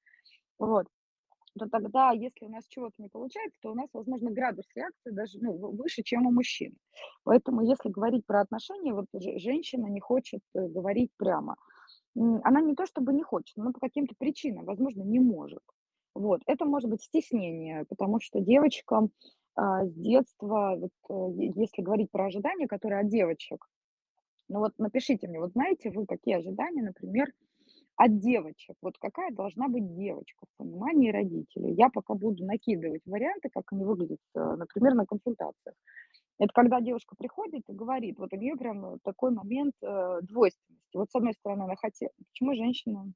[0.58, 0.86] Вот
[1.58, 5.38] то тогда, если у нас чего-то не получается, то у нас, возможно, градус реакции даже,
[5.40, 6.76] ну, выше, чем у мужчин.
[7.24, 11.56] Поэтому, если говорить про отношения, вот же женщина не хочет, э, говорить прямо.
[12.16, 15.62] Она не то чтобы не хочет, но по каким-то причинам, возможно, не может.
[16.14, 16.40] Вот.
[16.46, 19.10] Это может быть стеснение, потому что девочкам,
[19.54, 23.66] а, с детства, вот, э, если говорить про ожидания, которые от девочек,
[24.48, 27.32] ну вот напишите мне, вот знаете вы, какие ожидания, например,
[27.98, 28.76] от девочек.
[28.80, 31.74] Вот какая должна быть девочка в понимании родителей.
[31.74, 35.74] Я пока буду накидывать варианты, как они выглядят, э, например, на консультациях.
[36.38, 40.94] Это когда девушка приходит и говорит, вот у нее прям э, такой момент э, двойственности.
[40.94, 43.12] Вот с одной стороны она хотела, почему женщина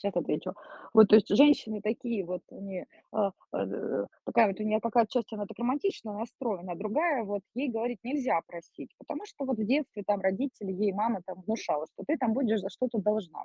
[0.00, 0.54] Сейчас отвечу.
[0.94, 5.30] Вот, то есть женщины такие вот, они, а, э, такая вот у нее какая-то часть,
[5.32, 9.66] она так романтично настроена, а другая вот, ей говорить нельзя просить, потому что вот в
[9.66, 13.44] детстве там родители, ей мама там внушала, что ты там будешь за что-то должна.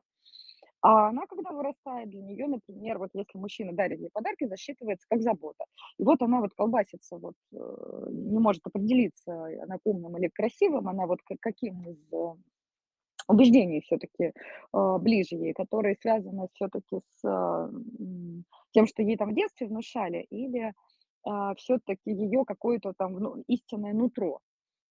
[0.82, 5.22] А она, когда вырастает, для нее, например, вот если мужчина дарит ей подарки, засчитывается как
[5.22, 5.66] забота.
[5.98, 7.58] И вот она вот колбасится, вот, э,
[8.12, 12.18] не может определиться, она умным или красивым, она вот к каким из э,
[13.28, 17.70] убеждений все-таки э, ближе ей, которые связаны все-таки с э,
[18.72, 20.74] тем, что ей там в детстве внушали, или
[21.58, 24.42] все-таки ее какое-то там ну, истинное нутро.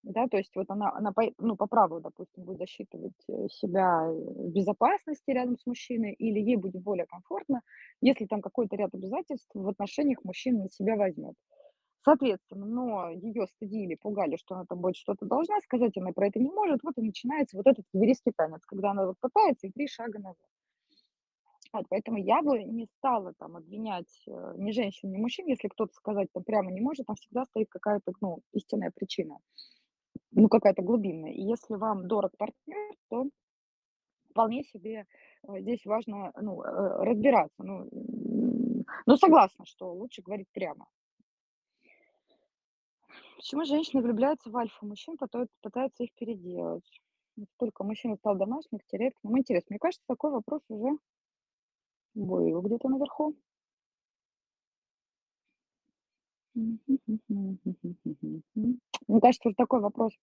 [0.05, 4.07] Да, то есть вот она, она по, ну, по праву, допустим, будет засчитывать э, себя
[4.07, 7.63] в безопасности рядом с мужчиной, или ей будет более комфортно,
[8.03, 11.35] если там какой-то ряд обязательств в отношениях мужчина на себя возьмет.
[12.05, 16.39] Соответственно, но ее стыдили, пугали, что она там будет что-то должна сказать, она про это
[16.39, 16.83] не может.
[16.83, 20.37] Вот и начинается вот этот верийский танец, когда она вот пытается и три шага назад.
[21.73, 25.93] Вот, поэтому я бы не стала там обвинять э, ни женщин, ни мужчин, если кто-то
[25.95, 29.39] сказать там прямо не может, там всегда стоит какая-то, ну, истинная причина,
[30.31, 31.33] ну, какая-то глубинная.
[31.33, 33.29] И если вам дорог партнер, то
[34.31, 35.07] вполне себе
[35.49, 37.65] э, здесь важно, ну, э, разбираться.
[37.65, 37.89] Ну,
[39.07, 40.87] ну, согласна, что лучше говорить прямо.
[43.45, 47.03] Почему женщины влюбляются в альфа-мужчин, потом пытаются их переделать?
[47.59, 49.65] Только мужчина стал домашним, теряет к нему интерес.
[49.69, 50.97] Мне кажется, такой вопрос уже
[52.15, 53.37] был где-то наверху.
[56.55, 56.79] Мне
[59.21, 60.15] кажется, уже такой вопрос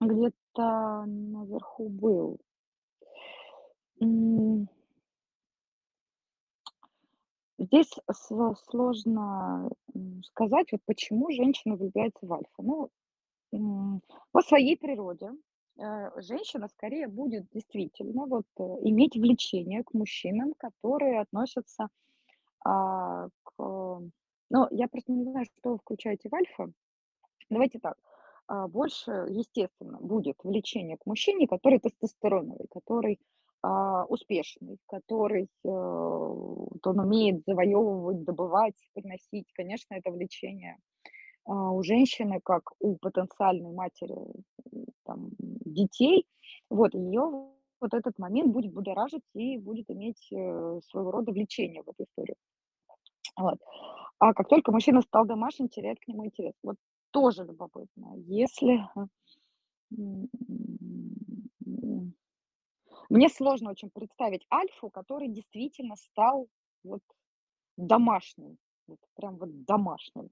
[0.00, 2.40] где-то наверху был.
[7.58, 9.70] Здесь сл- сложно
[10.24, 12.62] сказать, вот почему женщина влюбляется в альфа.
[13.52, 14.00] Ну,
[14.32, 15.30] по своей природе
[15.78, 21.88] э, женщина скорее будет действительно вот э, иметь влечение к мужчинам, которые относятся
[22.64, 23.52] а, к...
[23.58, 26.72] Ну, я просто не знаю, что вы включаете в альфа.
[27.50, 27.96] Давайте так.
[28.46, 33.20] А, больше, естественно, будет влечение к мужчине, который тестостероновый, который
[34.08, 39.46] успешный, который э, вот он умеет завоевывать, добывать, приносить.
[39.54, 40.76] Конечно, это влечение
[41.46, 44.14] а, у женщины, как у потенциальной матери
[44.72, 46.26] м, там, детей,
[46.70, 47.50] вот ее
[47.80, 52.36] вот этот момент будет будоражить и будет иметь э, своего рода влечение в эту историю.
[53.36, 53.58] Вот.
[54.18, 56.54] А как только мужчина стал домашним, теряет к нему интерес.
[56.62, 56.76] Вот
[57.10, 58.14] тоже любопытно.
[58.16, 58.80] Если
[63.10, 66.48] мне сложно очень представить альфу, который действительно стал
[66.84, 67.00] вот
[67.76, 68.58] домашним,
[68.88, 70.30] вот прям вот домашним.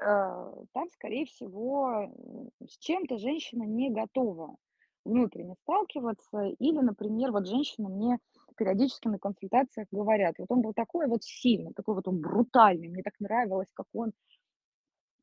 [0.00, 4.56] Э, там, скорее всего, м, с чем-то женщина не готова
[5.04, 6.46] внутренне сталкиваться.
[6.58, 8.18] Или, например, вот женщины мне
[8.56, 13.02] периодически на консультациях говорят, вот он был такой вот сильный, такой вот он брутальный, мне
[13.02, 14.12] так нравилось, как он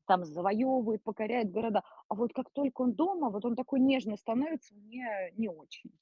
[0.06, 1.82] там завоевывает, покоряет города.
[2.08, 5.06] А вот как только он дома, вот он такой нежный становится, мне
[5.36, 5.92] не очень.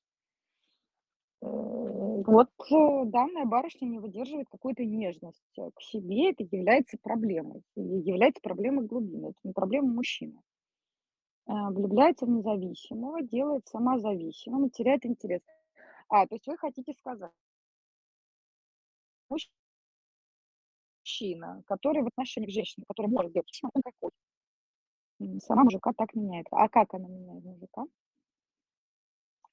[1.46, 7.80] Э, Вот э, данная барышня не выдерживает какой-то нежности к себе, это является проблемой, и
[7.80, 10.40] является проблемой глубины, это не проблема мужчины.
[11.48, 15.42] Э, Влюбляется в независимого, делает сама зависимым и теряет интерес.
[16.08, 17.32] А, то есть вы хотите сказать,
[21.04, 24.10] мужчина, который в отношениях женщины, который может делать, он какой?
[25.40, 26.46] Сама мужика так меняет.
[26.50, 27.84] А как она меняет мужика?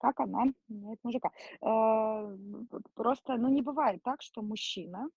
[0.03, 1.29] Как она меняет мужика?
[1.61, 2.35] Э,
[2.93, 5.07] Просто, ну, не бывает так, что мужчина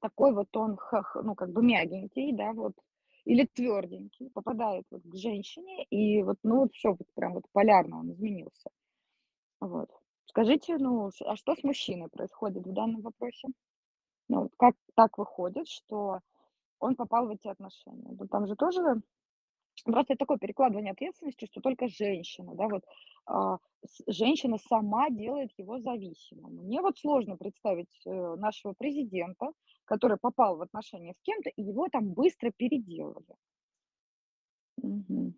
[0.00, 0.76] такой вот он,
[1.22, 2.72] ну, как бы мягенький, да, вот,
[3.24, 8.00] или тверденький, попадает вот к женщине, и вот, ну, вот все, вот прям вот полярно
[8.00, 8.68] он изменился.
[9.60, 9.90] Вот.
[10.26, 13.46] Скажите, ну, а что с мужчиной происходит в данном вопросе?
[14.28, 16.18] Ну, как так выходит, что
[16.80, 18.16] он попал в эти отношения?
[18.18, 19.02] Ну, там же тоже
[19.84, 22.84] Просто такое перекладывание ответственности, что только женщина, да, вот,
[23.26, 23.58] а,
[24.06, 26.64] женщина сама делает его зависимым.
[26.64, 29.52] Мне вот сложно представить, э, нашего президента,
[29.84, 33.36] который попал в отношения с кем-то, и его там быстро переделали.
[34.82, 35.34] Мгм.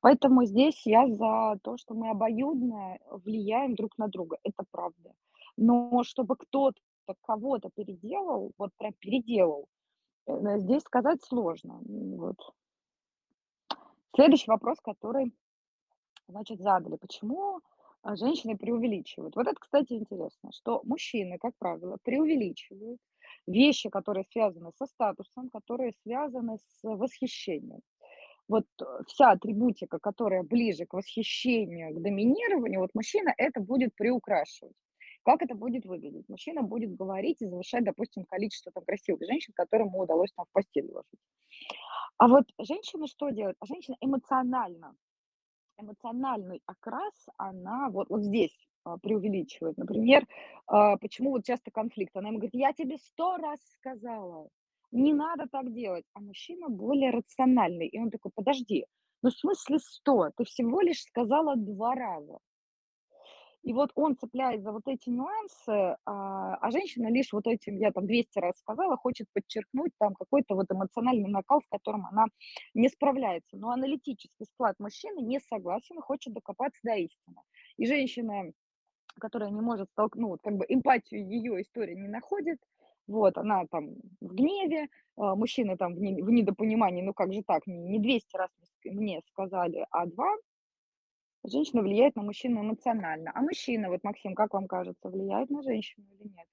[0.00, 4.38] Поэтому здесь я за то, что мы обоюдно влияем друг на друга.
[4.44, 5.12] Это правда.
[5.56, 6.80] Но чтобы кто-то
[7.22, 9.68] кого-то переделал, вот прям переделал,
[10.26, 11.80] здесь сказать сложно.
[11.84, 12.36] Вот.
[14.14, 15.32] Следующий вопрос, который
[16.28, 17.60] Значит, задали, почему,
[18.02, 19.36] а, женщины преувеличивают.
[19.36, 23.00] Вот это, кстати, интересно, что мужчины, как правило, преувеличивают
[23.46, 27.80] вещи, которые связаны со статусом, которые связаны с восхищением.
[28.48, 34.74] Вот, э, вся атрибутика, которая ближе к восхищению, к доминированию, вот мужчина это будет приукрашивать.
[35.26, 36.28] Как это будет выглядеть?
[36.28, 40.52] Мужчина будет говорить и завышать, допустим, количество там красивых женщин, которым ему удалось там в
[40.52, 41.18] постель уложить.
[42.18, 43.56] А вот женщина что делает?
[43.60, 44.94] А женщина эмоционально
[45.78, 49.76] эмоциональный окрас, она вот вот здесь а, преувеличивает.
[49.78, 50.26] Например,
[50.68, 52.16] а, почему вот часто конфликт?
[52.16, 54.48] Она ему говорит: "Я тебе 100 раз сказала,
[54.92, 56.04] не надо так делать".
[56.14, 58.86] А мужчина более рациональный, и он такой: "Подожди,
[59.22, 60.30] ну, в смысле 100?
[60.36, 62.38] Ты всего лишь сказала 2 раза".
[63.66, 67.90] И вот он цепляясь за вот эти нюансы, а, а женщина лишь вот этим, я
[67.90, 72.26] там 200 раз сказала, хочет подчеркнуть там какой-то вот эмоциональный накал, с которым она
[72.74, 73.56] не справляется.
[73.56, 77.42] Но аналитический склад мужчины не согласен и хочет докопаться до истины.
[77.76, 78.52] И женщина,
[79.18, 82.58] которая не может столкнуть, как бы эмпатию ее история не находит,
[83.08, 84.86] вот, она там в гневе,
[85.16, 88.50] а, мужчина там в, не, в недопонимании, ну как же так, не 200 раз
[88.84, 90.36] мне сказали, а два,
[91.46, 93.32] Женщина влияет на мужчину эмоционально.
[93.34, 96.46] А мужчина, вот, Максим, как вам кажется, влияет на женщину или нет?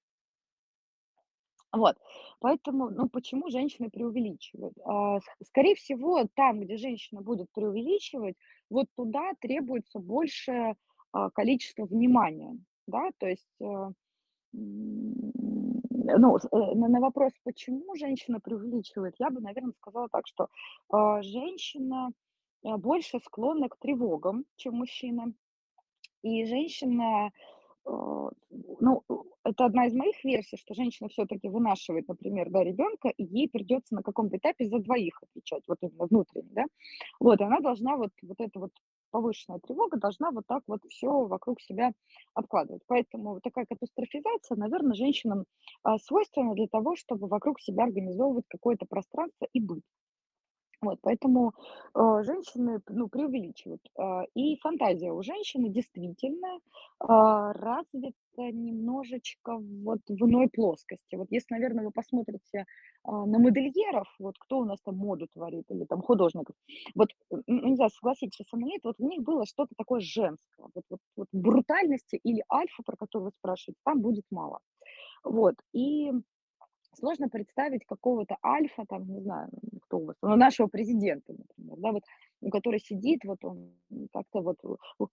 [1.72, 1.96] Вот.
[2.38, 4.74] Поэтому, ну, почему женщины преувеличивают?
[4.84, 8.36] А, скорее всего, там, где женщина будет преувеличивать,
[8.70, 10.74] вот туда требуется больше
[11.12, 12.56] а, количество внимания,
[12.86, 13.90] да, то есть, э,
[14.52, 20.48] ну, э, на, вопрос, почему женщина преувеличивает, я бы, наверное, сказала так, что
[20.90, 22.10] а, женщина
[22.64, 25.32] больше склонна к тревогам, чем мужчина.
[26.22, 27.30] И женщина,
[27.86, 29.04] э, ну,
[29.44, 33.94] это одна из моих версий, что женщина все-таки вынашивает, например, да, ребенка, и ей придется
[33.94, 36.64] на каком-то этапе за двоих отвечать, вот именно внутренне, да.
[37.20, 38.72] Вот, она должна вот, вот эта вот
[39.10, 41.92] повышенная тревога должна вот так вот все вокруг себя
[42.34, 42.82] обкладывать.
[42.88, 45.44] Поэтому вот такая катастрофизация, наверное, женщинам
[45.84, 49.84] а, свойственна для того, чтобы вокруг себя организовывать какое-то пространство и быт.
[50.84, 51.52] Вот, поэтому,
[51.94, 53.80] э, женщины, ну, преувеличивают.
[53.98, 56.58] А, и фантазия у женщины действительно,
[56.98, 58.14] а, развита
[58.52, 61.16] немножечко вот в иной плоскости.
[61.16, 62.66] Вот если, наверное, вы посмотрите,
[63.04, 66.56] а, на модельеров, вот кто у нас там моду творит или там художников,
[66.94, 70.66] вот, ну, не знаю, согласитесь со мной, вот в них было что-то такое женское.
[70.74, 74.58] Вот вот вот брутальности или альфа, про которую вы спрашиваете, там будет мало.
[75.24, 76.12] Вот, и
[76.98, 79.48] Сложно представить какого-то альфа, там, не знаю,
[79.82, 82.02] кто у вас, ну, нашего президента, например, да, вот,
[82.40, 83.72] ну, который сидит, вот он
[84.12, 84.58] как-то вот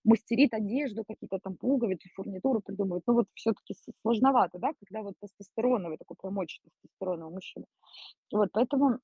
[0.04, 3.04] мастерит одежду, какие-то там пуговицы, фурнитуру придумывает.
[3.08, 7.66] Ну, вот все-таки сложновато, да, когда вот тестостероновый, такой прям очень тестостероновый мужчина.
[8.32, 9.00] Вот, поэтому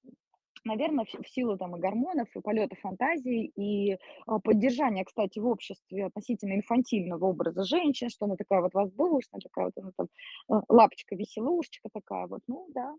[0.65, 6.05] Наверное, в силу там и гормонов, и полета фантазии, и, а, поддержания, кстати, в обществе
[6.05, 10.07] относительно инфантильного образа женщин, что она такая вот воздушная, такая вот она там,
[10.51, 12.41] э, лапочка-веселушечка такая вот.
[12.47, 12.93] Ну да.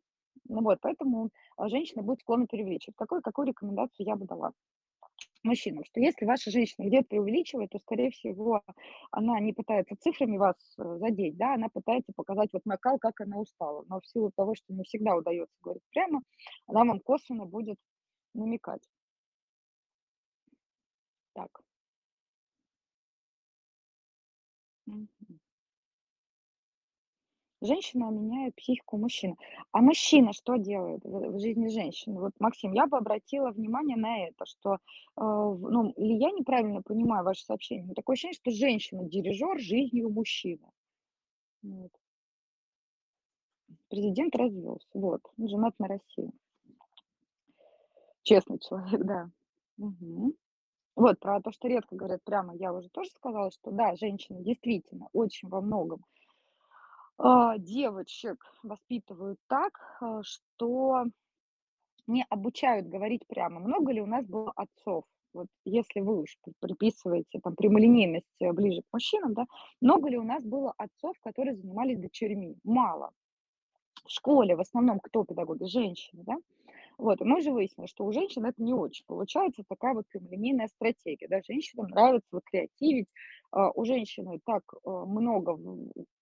[0.49, 2.97] Ну вот, поэтому, а, женщина будет склонна преувеличивать.
[2.97, 4.53] Какую какую рекомендацию я бы дала?
[5.45, 8.63] Мужчинам, что если ваша женщина где-то преувеличивает, то, скорее всего,
[9.11, 13.39] она не пытается цифрами вас э, задеть, да, она пытается показать вот накал, как она
[13.39, 13.85] устала.
[13.89, 16.23] Но в силу того, что не всегда удается говорить прямо,
[16.67, 17.79] она вам косвенно будет
[18.35, 18.83] намекать.
[21.33, 21.63] Так.
[24.87, 25.18] Мгм.
[27.61, 29.37] Женщина меняет психику мужчины.
[29.73, 32.21] А мужчина что делает в жизни женщины?
[32.21, 34.79] Вот, Максим, я бы обратила внимание на это, что, э,
[35.17, 40.69] ну, или я неправильно понимаю ваше сообщение, но такое ощущение, что женщина- дирижер жизнью мужчины.
[41.63, 41.91] Вот.
[43.89, 46.31] Президент развелся, вот, он женат на России.
[48.23, 49.31] Честный человек, да.
[49.79, 50.35] Мгм.
[50.97, 55.09] Вот про то, что редко говорят прямо, я уже тоже сказала, что да, женщины действительно
[55.13, 56.05] очень во многом,
[57.19, 61.07] а, девочек воспитывают так, а, что
[62.07, 63.61] не обучают говорить прямо.
[63.61, 65.05] Много ли у нас было отцов?
[65.35, 69.45] Вот если вы уж при приписываете там прямолинейность, э, ближе к мужчинам, да,
[69.81, 72.57] много ли у нас было отцов, которые занимались дочерьми?
[72.65, 73.11] Мало.
[74.07, 75.65] В школе в основном кто педагоги?
[75.65, 76.37] Женщины, да?
[76.97, 80.69] Вот, и мы же выяснили, что у женщин это не очень получается такая вот прямолинейная
[80.69, 83.07] стратегия, да, женщинам нравится вот креативить,
[83.53, 85.57] а, у женщины так много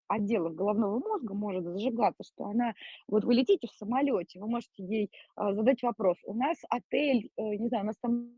[0.09, 2.75] отделов головного мозга может зажигаться, что она,
[3.09, 7.43] вот вы летите в самолете, вы можете ей а, задать вопрос, у нас отель, э,
[7.57, 8.33] не знаю, у нас там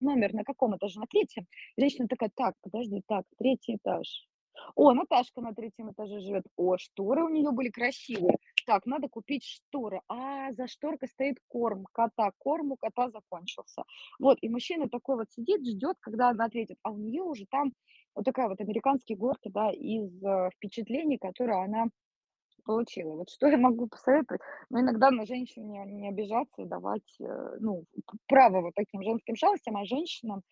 [0.00, 4.26] номер на каком этаже, на третьем, женщина такая, так, подожди, так, третий этаж,
[4.74, 6.44] о, Наташка на третьем этаже живет.
[6.56, 8.38] О, шторы у нее были красивые.
[8.66, 10.00] Так, надо купить шторы.
[10.08, 12.32] А, за шторкой стоит корм кота.
[12.38, 13.84] Корм у кота закончился.
[14.18, 16.78] Вот, и мужчина такой вот сидит, ждет, когда она ответит.
[16.82, 17.72] А у нее уже там
[18.16, 21.86] вот такая вот американские горки, да, из э, впечатлений, которые она
[22.66, 23.14] Получила.
[23.14, 24.40] Вот что я могу посоветовать?
[24.70, 27.84] Ну, иногда на женщин не не обижаться и давать, э, ну,
[28.26, 30.42] право вот таким женским шалостям, а женщинам,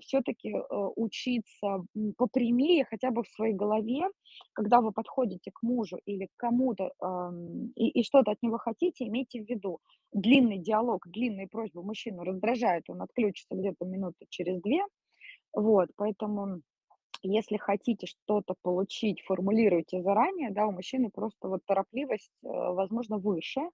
[0.00, 0.54] все таки
[0.96, 1.84] учиться,
[2.16, 4.02] попрямее хотя бы в своей голове.
[4.52, 6.92] Когда вы подходите к мужу или к кому-то,
[7.74, 9.80] и и что-то от него хотите, имейте в виду:
[10.12, 14.70] длинный диалог, длинные просьбы мужчину раздражают, он отключится где-то минуты через 2.
[15.54, 16.60] Вот, поэтому
[17.28, 23.60] Если хотите что-то получить, формулируйте заранее, да, у мужчины просто вот торопливость, э, возможно, выше,
[23.60, 23.68] э,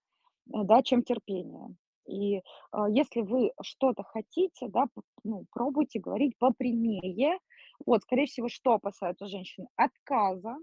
[0.46, 1.74] да, чем терпение.
[2.06, 4.86] И, а, если вы что-то хотите, да,
[5.24, 7.38] ну, пробуйте говорить попрямее.
[7.86, 9.68] Вот, скорее всего, что опасаются женщины?
[9.76, 10.56] Отказа,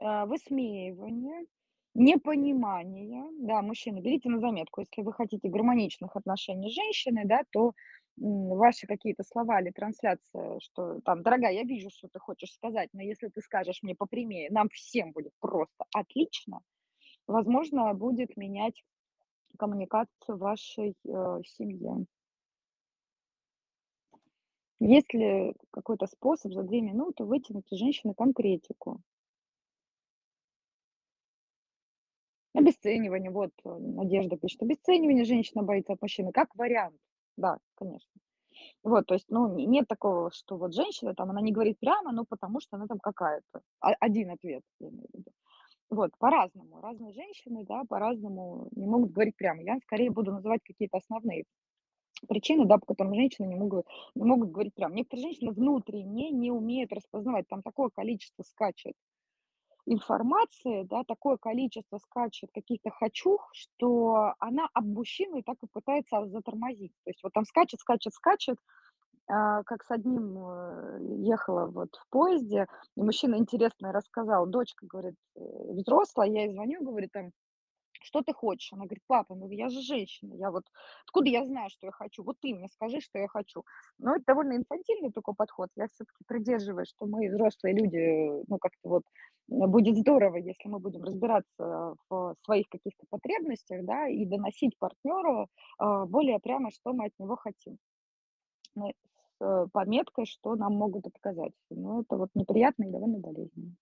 [0.00, 1.46] э, высмеивания,
[1.94, 3.26] непонимания.
[3.40, 7.72] Да, мужчины, берите на заметку, если вы хотите гармоничных отношений с женщиной, да, то,
[8.20, 13.02] ваши какие-то слова или трансляция, что там: "Дорогая, я вижу, что ты хочешь сказать, но
[13.02, 16.60] если ты скажешь мне попрямее, нам всем будет просто отлично",
[17.26, 18.82] возможно, будет менять
[19.58, 22.06] коммуникацию вашей, э, семье.
[24.80, 29.00] Есть ли какой-то способ за 2 минуты вытянуть из женщины конкретику?
[32.54, 34.62] Обесценивание, вот, э, Надежда пишет.
[34.62, 36.96] Обесценивание женщина боится от мужчины, как вариант.
[37.38, 38.10] Да, конечно.
[38.84, 42.12] Вот, то есть, ну, не нет такого, что вот женщина там, она не говорит прямо,
[42.12, 43.62] ну, потому что она там какая-то.
[43.80, 45.32] А один ответ, я имею в виду.
[45.90, 46.80] Вот, по-разному.
[46.82, 49.62] Разные женщины, да, по-разному не могут говорить прямо.
[49.62, 51.44] Я скорее буду называть какие-то основные
[52.28, 54.94] причины, да, по которым женщины не могут не могут говорить прямо.
[54.94, 58.94] Некоторые женщины внутренне не умеют распознавать, там такое количество скачет
[59.86, 66.26] информации, да, такое количество скачет каких-то "хочу", что она об мужчину и так и пытается
[66.26, 66.92] затормозить.
[67.04, 68.56] То есть вот там скачет, скачет, скачет,
[69.28, 72.66] а, как с одним, э, ехала вот в поезде,
[72.96, 74.46] и мужчина интересное рассказал.
[74.46, 75.40] Дочка, говорит, э,
[75.74, 77.30] взрослая, я ей звоню, говорю там:
[78.02, 80.64] "Что ты хочешь?" Она говорит: "Папа, ну я же женщина, я вот
[81.06, 82.22] откуда я знаю, что я хочу?
[82.24, 83.64] Вот ты мне скажи, что я хочу".
[83.98, 85.68] Но это довольно инфантильный такой подход.
[85.76, 89.02] Я все-таки придерживаюсь, что мы взрослые люди, ну, как-то вот,
[89.50, 95.48] э, будет здорово, если мы будем разбираться в своих каких-то потребностях, да, и доносить партнеру,
[95.78, 97.78] а, более прямо, что мы от него хотим.
[98.76, 98.92] Ну,
[99.40, 101.52] с, пометкой, что нам могут отказать.
[101.70, 103.74] Но это вот неприятно и довольно болезненно.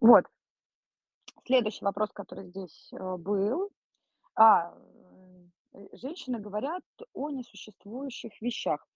[0.00, 0.24] Вот.
[1.44, 3.70] Следующий вопрос, который здесь, э, был.
[4.36, 4.74] А,
[5.72, 6.82] э, женщины говорят
[7.14, 8.86] о несуществующих вещах.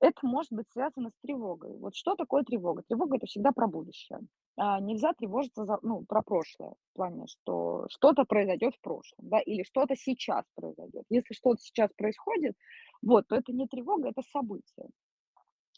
[0.00, 1.76] Это может быть связано с тревогой.
[1.76, 2.82] Вот что такое тревога?
[2.88, 4.20] Тревога- это всегда про будущее.
[4.56, 9.40] А, нельзя тревожиться за ну, про прошлое, в плане, что что-то произойдет в прошлом, да,
[9.40, 11.04] или что-то сейчас произойдет.
[11.10, 12.56] Если что-то сейчас происходит,
[13.02, 14.86] вот, то это не тревога, это событие.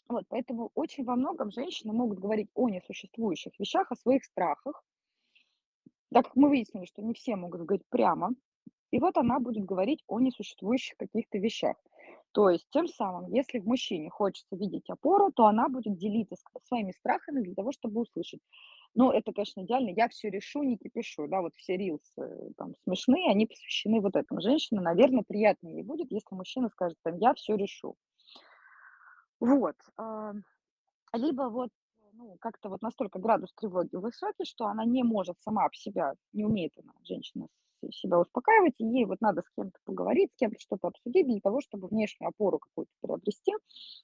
[0.07, 4.83] Вот, поэтому очень во многом женщины могут говорить о несуществующих вещах, о своих страхах.
[6.13, 8.31] Так как мы выяснили, что не все могут говорить прямо,
[8.91, 11.77] и вот она будет говорить о несуществующих каких-то вещах.
[12.33, 16.35] То есть тем самым, если в мужчине хочется видеть опору, то она будет делиться
[16.65, 18.41] своими страхами для того, чтобы услышать.
[18.93, 19.89] Ну, это, конечно, идеально.
[19.89, 21.27] Я все решу, не кипишу.
[21.27, 24.41] Да, вот все рилсы там смешные, они посвящены вот этому.
[24.41, 27.95] Женщине, наверно, приятнее ей будет, если мужчина скажет там: "Я все решу".
[29.39, 30.33] Вот, а,
[31.13, 31.69] либо вот,
[32.21, 36.45] ну, как-то вот настолько градус тревоги высокий, что она не может сама об себя, не
[36.45, 37.47] умеет она, женщина,
[37.91, 41.61] себя успокаивать, и ей вот надо с кем-то поговорить, с кем-то что-то обсудить для того,
[41.61, 43.53] чтобы внешнюю опору какую-то приобрести.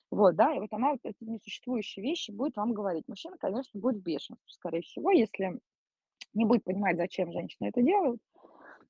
[0.09, 3.07] Вот, да, и вот она вот эти несуществующие вещи будет вам говорить.
[3.07, 5.59] Мужчина, конечно, будет в бешенстве, скорее всего, если
[6.33, 8.19] не будет понимать, зачем женщины это делают.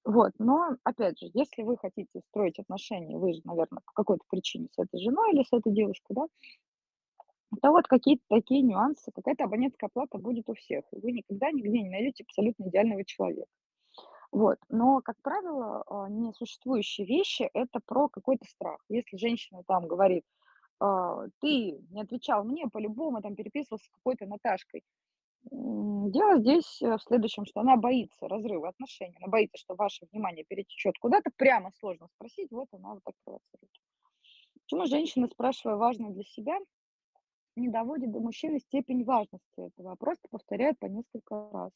[0.06, 4.70] Вот, но опять же, если вы хотите строить отношения, вы же, наверно, по какой-то причине
[4.72, 6.28] с этой женой или с этой девушкой, да,
[7.62, 10.86] то вот какие-то такие нюансы, какая-то абонентская плата будет у всех.
[10.92, 13.50] Вы никогда нигде не найдете абсолютно идеального человека.
[14.32, 18.80] Вот, но, как правило, а, несуществующие вещи- это про какой-то страх.
[18.90, 20.24] Если женщина там говорит:
[20.80, 24.84] "А, ты не отвечал мне, по-любому там переписывался с какой-то Наташкой".
[25.52, 30.46] Дело здесь, э, в следующем, что она боится разрыва отношений, она боится, что ваше внимание
[30.46, 33.72] перетечет куда-то, прямо сложно спросить, вот она вот так провоцирует.
[34.64, 36.58] Почему женщина, спрашивая важное для себя,
[37.58, 41.72] не доводит до мужчины степень важности этого, а просто повторяет по несколько раз?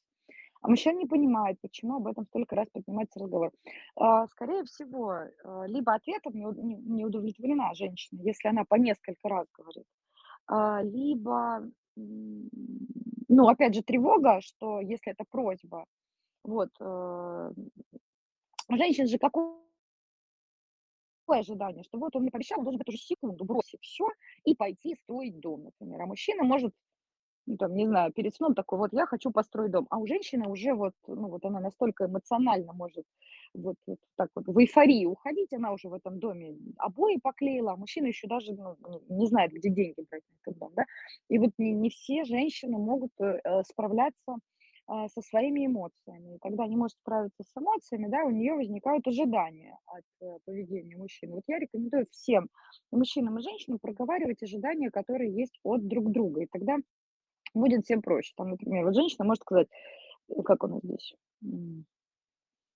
[0.61, 3.51] А мужчина не понимает, почему об этом столько раз поднимается разговор.
[3.95, 8.75] А, скорее всего, э, либо ответом не уд не не удовлетворена женщина, если она по
[8.75, 9.85] несколько раз говорит,
[10.47, 11.63] а, либо,
[11.95, 15.85] ну, опять же, тревога, что если это просьба,
[16.43, 17.53] вот, э,
[18.69, 19.17] у женщин же
[21.31, 24.07] какое ожидание, что вот он мне пообещал, он должен в эту же секунду бросить всё
[24.45, 26.01] и пойти строить дом, например.
[26.01, 26.73] А мужчина может,
[27.47, 29.87] ну, там, не знаю, перед сном такой: "Вот я хочу построить дом".
[29.89, 33.05] А у женщины уже вот, ну, вот она настолько эмоционально может
[33.55, 37.77] вот вот так вот в эйфорию уходить, она уже в этом доме обои поклеила, а
[37.77, 38.77] мужчина еще даже, ну,
[39.09, 40.85] не не знает, где деньги брать на этот дом, да.
[41.29, 44.37] И вот не не все женщины могут, э, э, справляться,
[45.09, 46.35] со своими эмоциями.
[46.35, 50.97] И когда не может справиться с эмоциями, да, у нее возникают ожидания от э, поведения
[50.97, 51.35] мужчины.
[51.35, 52.49] Вот я рекомендую всем,
[52.91, 56.41] мужчинам и женщинам, проговаривать ожидания, которые есть от друг друга.
[56.41, 56.77] И тогда
[57.53, 58.33] будет всем проще.
[58.35, 59.67] Там, например, вот женщина может сказать,
[60.29, 61.15] э, как у нас здесь,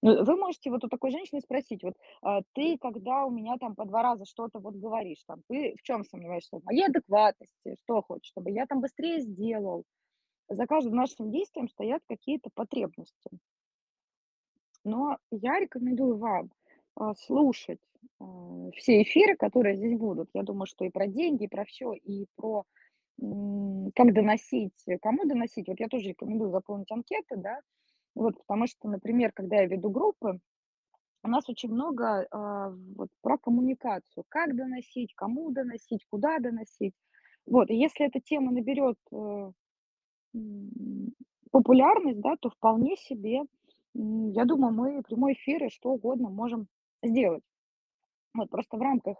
[0.05, 3.73] ну, вы можете вот у такой женщины спросить, вот а, ты, когда у меня там
[3.73, 6.59] по два раза что-то вот говоришь, там, ты в чем сомневаешься?
[6.59, 9.83] В моей адекватности, что хочешь, чтобы я там быстрее сделал.
[10.49, 13.29] За каждым нашим действием стоят какие-то потребности.
[14.83, 16.51] Но я рекомендую вам
[16.95, 17.79] а, слушать
[18.19, 20.29] а, все эфиры, которые здесь будут.
[20.33, 22.63] Я думаю, что и про деньги, и про все, и про
[23.17, 25.69] как доносить, кому доносить.
[25.69, 27.61] Вот я тоже рекомендую заполнить анкеты, да,
[28.13, 30.39] вот, потому что, например, когда я веду группы,
[31.23, 36.93] у нас очень много а, вот, про коммуникацию, как доносить, кому доносить, куда доносить.
[37.45, 39.51] Вот, и если эта тема наберет э,
[41.51, 43.41] популярность, да, то вполне себе,
[43.93, 46.67] я думаю, мы прямой эфир и что угодно можем
[47.03, 47.43] сделать.
[48.35, 49.17] Вот просто в рамках,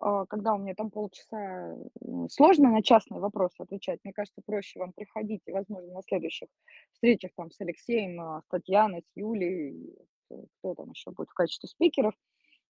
[0.00, 4.00] а, когда у меня там полчаса, м, сложно на частные вопросы отвечать.
[4.04, 6.48] Мне кажется, проще вам приходить и, возможно, на следующих
[6.92, 9.96] встречах там с Алексеем, а, с Татьяной, с Юлей,
[10.60, 12.14] кто там еще будет в качестве спикеров.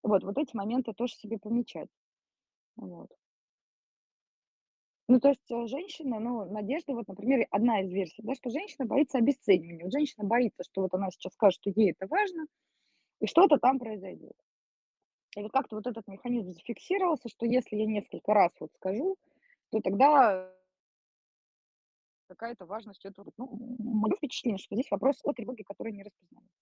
[0.03, 1.89] Вот, вот эти моменты тоже себе помечать.
[2.77, 3.11] Вот.
[5.09, 8.87] Ну, то есть, э, женщина, ну, Надежда, вот, например, одна из версий, да, что женщина
[8.87, 9.85] боится обесценивания.
[9.85, 12.47] Вот женщина боится, что вот она сейчас скажет, что ей это важно,
[13.21, 14.35] и что-то там произойдет.
[15.37, 19.17] И вот как-то вот этот механизм зафиксировался, что если я несколько раз вот скажу,
[19.71, 20.53] то тогда
[22.29, 23.33] какая-то важность этого.
[23.37, 26.53] Ну, мое впечатление, что здесь вопрос о тревоге, которая не распознается.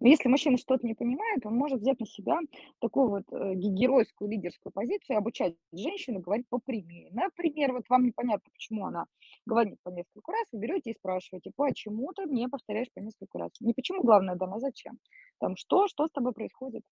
[0.00, 2.38] Но если мужчина что-то не понимает, он может взять на себя
[2.80, 7.10] такую вот э, ге- геройскую лидерскую позицию и обучать женщину говорить попрямее.
[7.12, 9.06] Например, вот вам непонятно, почему она
[9.46, 13.50] говорит по несколько раз, вы берете и спрашиваете, почему ты мне повторяешь по несколько раз?
[13.60, 14.98] Не почему, главное, да, а зачем?
[15.38, 16.82] Там, что, что с тобой происходит?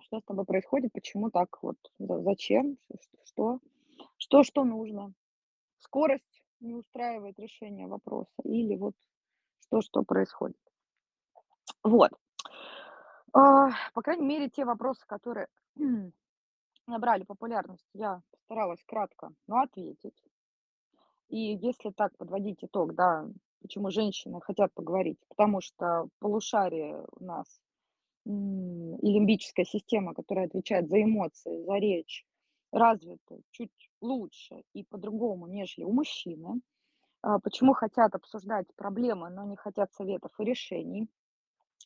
[0.00, 0.92] Что с тобой происходит?
[0.92, 1.76] Почему так вот?
[1.98, 2.78] За- Зачем?
[3.24, 3.60] Что?
[4.16, 5.12] Что, что нужно?
[5.78, 8.94] Скорость не устраивает решение вопроса или вот
[9.60, 10.56] что, что происходит.
[11.84, 12.10] Вот.
[13.32, 15.46] А, По крайней мере, те вопросы, которые
[16.86, 20.22] набрали популярность, я постаралась кратко, но ответить.
[21.28, 23.26] И если так подводить итог, да,
[23.62, 27.60] почему женщины хотят поговорить, потому что полушарие у нас
[28.26, 32.26] и лимбическая система, которая отвечает за эмоции, за речь,
[32.72, 36.60] развита чуть лучше и по-другому, нежели у мужчины.
[37.22, 41.08] А, Почему хотят обсуждать проблемы, но не хотят советов и решений?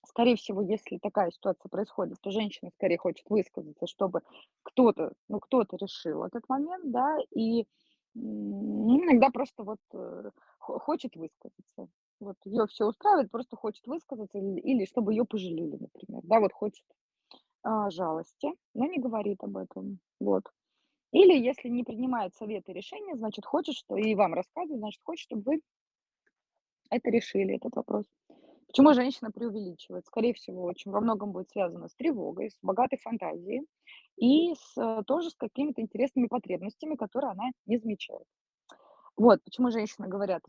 [0.06, 4.20] Скорее всего, если такая ситуация происходит, то женщина скорее хочет высказаться, чтобы
[4.62, 7.66] кто-то, ну, кто-то решил этот момент, да, и
[8.14, 11.88] ну, иногда просто вот э, хо- хочет высказаться.
[12.20, 16.52] Вот ее все устраивает, просто хочет высказаться или, или чтобы ее пожалели, например, да, вот
[16.52, 16.84] хочет
[17.62, 20.44] а, жалости, но не говорит об этом, вот.
[21.12, 25.24] Или если не принимает советы и решения, значит, хочет, что и вам рассказывает, значит, хочет,
[25.24, 25.60] чтобы вы
[26.90, 28.04] это решили, этот вопрос.
[28.74, 30.04] Почему женщина преувеличивает?
[30.04, 33.68] Скорее всего, очень во многом будет связано с тревогой, с богатой фантазией
[34.16, 38.24] и с, э, тоже с какими-то интересными потребностями, которые она не замечает.
[39.16, 40.42] Вот почему женщины говорят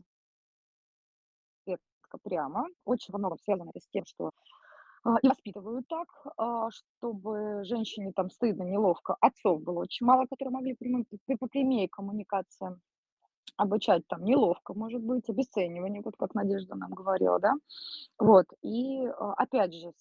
[1.66, 2.66] редко прямо.
[2.84, 4.32] Очень во многом связано это с тем, что
[5.04, 9.16] а, и воспитывают так, а, чтобы женщине там стыдно, неловко.
[9.20, 11.06] Отцов было очень мало, которые могли прямым,
[11.38, 12.80] попрямее коммуникациям
[13.56, 17.54] обучать там неловко, может быть, обесценивание, вот как Надежда нам говорила, да.
[18.18, 19.92] Вот, и, а, опять же,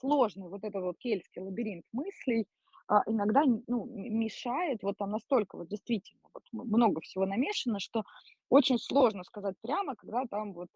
[0.00, 2.46] сложный вот этот вот кельтский лабиринт мыслей,
[2.88, 8.04] а, иногда, ну, мешает, вот там настолько вот действительно вот много всего намешано, что
[8.50, 10.68] очень сложно сказать прямо, когда там вот,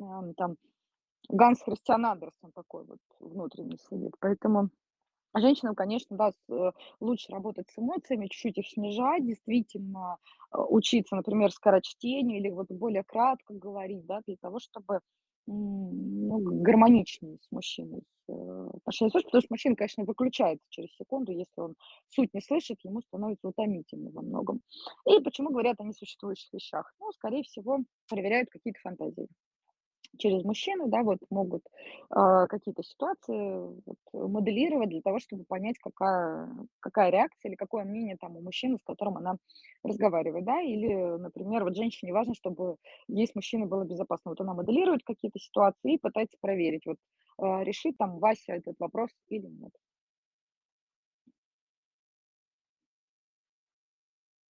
[0.00, 0.56] ам, там
[1.28, 4.14] Ганс Христиан Андерсен такой вот внутренний сидит.
[4.20, 4.70] Поэтому
[5.34, 6.70] женщинам, конечно, да, э,
[7.00, 10.16] лучше работать с эмоциями, чуть-чуть их снижать, действительно,
[10.52, 15.00] э, учиться, например, скорочтению или вот более кратко говорить, да, для того, чтобы,
[15.46, 19.26] ну, гармоничнее с мужчиной, э, отношения строить.
[19.26, 21.74] Потому что мужчина, конечно, выключается через секунду, если он
[22.08, 24.62] суть не слышит, ему становится утомительно во многом.
[25.06, 26.92] И почему говорят о несуществующих вещах?
[27.00, 27.78] Ну, скорее всего,
[28.08, 29.28] проверяют какие-то фантазии
[30.18, 31.62] через мужчину, да, вот могут
[32.10, 36.48] а, какие-то ситуации вот, моделировать для того, чтобы понять, какая,
[36.80, 39.36] какая реакция или какое мнение там у мужчины, с которым она
[39.82, 42.76] разговаривает, да, или, например, вот женщине важно, чтобы
[43.08, 44.30] ей с мужчиной было безопасно.
[44.30, 46.96] Вот она моделирует какие-то ситуации и пытается проверить, вот
[47.38, 49.72] а, решит там Вася этот вопрос или нет.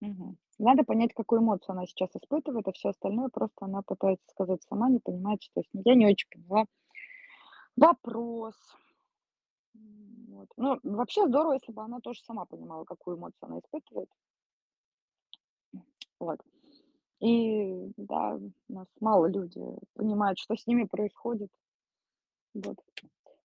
[0.01, 0.37] Мгм.
[0.59, 4.89] Надо понять, какую эмоцию она сейчас испытывает, а всё остальное просто она пытается сказать сама,
[4.89, 5.83] не понимает, что с ней.
[5.85, 6.65] Я не очень поняла
[7.77, 8.55] вопрос.
[9.75, 10.49] Вот.
[10.57, 14.09] Ну, вообще здорово, если бы она тоже сама понимала, какую эмоцию она испытывает.
[16.19, 16.41] Вот.
[17.21, 18.37] И да,
[18.69, 19.61] у нас мало люди
[19.95, 21.51] понимают, что с ними происходит.
[22.55, 22.77] Вот.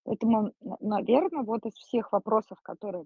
[0.04, 3.06] Поэтому, на наверно, вот из всех вопросов, которые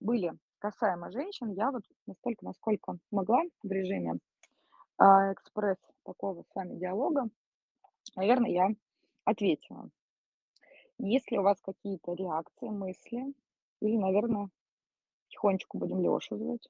[0.00, 4.18] были касаемо женщин, я вот настолько, насколько могла в режиме,
[4.98, 7.28] а, экспресс такого с вами диалога,
[8.16, 8.70] наверно, я
[9.24, 9.90] ответила.
[10.98, 13.34] Есть ли у вас какие-то реакции, мысли?
[13.80, 14.50] Или, наверно,
[15.28, 16.68] тихонечко будем Лёшу звать?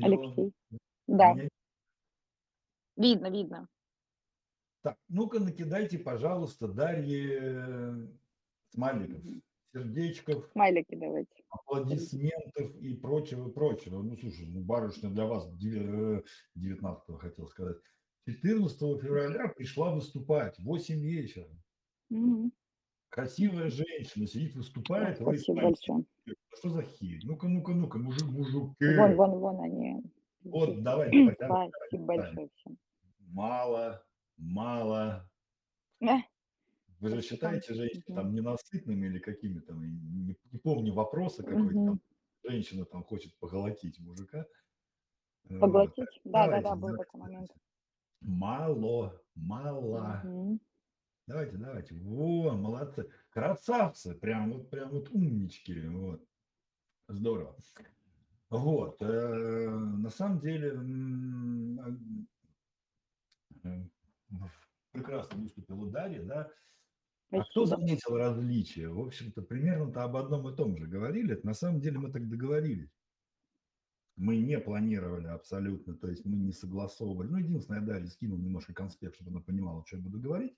[0.00, 0.52] Алло, Алексей.
[1.08, 1.34] Да.
[1.34, 1.48] меня
[2.96, 3.68] Видно видно.
[4.82, 8.08] Так, ну-ка накидайте, пожалуйста, Дарье
[8.70, 9.22] смайликов,
[9.72, 11.42] сердечков, Смайлики давайте.
[11.48, 14.02] аплодисментов и прочего, прочего.
[14.02, 16.22] Ну, слушай, ну, барышня для вас деве э,
[16.54, 17.76] 19 хотел сказать,
[18.26, 21.48] 14 февраля пришла выступать, в 8 вечера.
[22.10, 22.52] Мгм.
[23.10, 26.04] Красивая женщина сидит, выступает, вы спасибо большое.
[26.54, 27.20] Что за херь?
[27.24, 28.96] Ну-ка, ну-ка, ну-ка, мужи Вон мужики.
[29.16, 30.02] вон вон они
[30.44, 32.06] Вот давайте, давайте, Спасибо давайте.
[32.06, 32.78] большое всем.
[33.30, 34.02] Мало,
[34.38, 35.30] мало.
[37.00, 41.84] Вы же считаете женщин там ненасытными или какими там, и не не помню вопроса какой-то
[41.84, 42.00] там,
[42.44, 44.46] женщина там хочет поглотить мужика.
[45.48, 45.60] Вот.
[45.60, 46.20] Поглотить?
[46.24, 47.50] Давайте, Да-да-да, был давайте, такой момент.
[48.20, 50.22] Мало, мало.
[50.24, 50.60] Мгм.
[51.26, 51.94] Давайте, давайте.
[51.94, 53.10] Во, молодцы.
[53.30, 54.14] Красавцы.
[54.14, 55.78] Прям вот, прям вот умнички.
[55.86, 56.24] Вот.
[57.08, 57.56] Здорово.
[58.50, 59.00] Вот.
[59.02, 61.88] э, На самом деле, а,
[63.64, 63.90] м,
[64.92, 66.50] прекрасно выступила Дарья, да.
[67.30, 68.88] А кто заметил различия?
[68.88, 71.34] В общем-то, примерно-то об одном и том же говорили.
[71.34, 72.90] Это на самом деле мы так договорились.
[74.16, 77.28] Мы не планировали абсолютно, то есть мы не согласовывали.
[77.28, 80.56] Ну, единственное, я Дарье скинул немножко конспект, чтобы она понимала, что я буду говорить.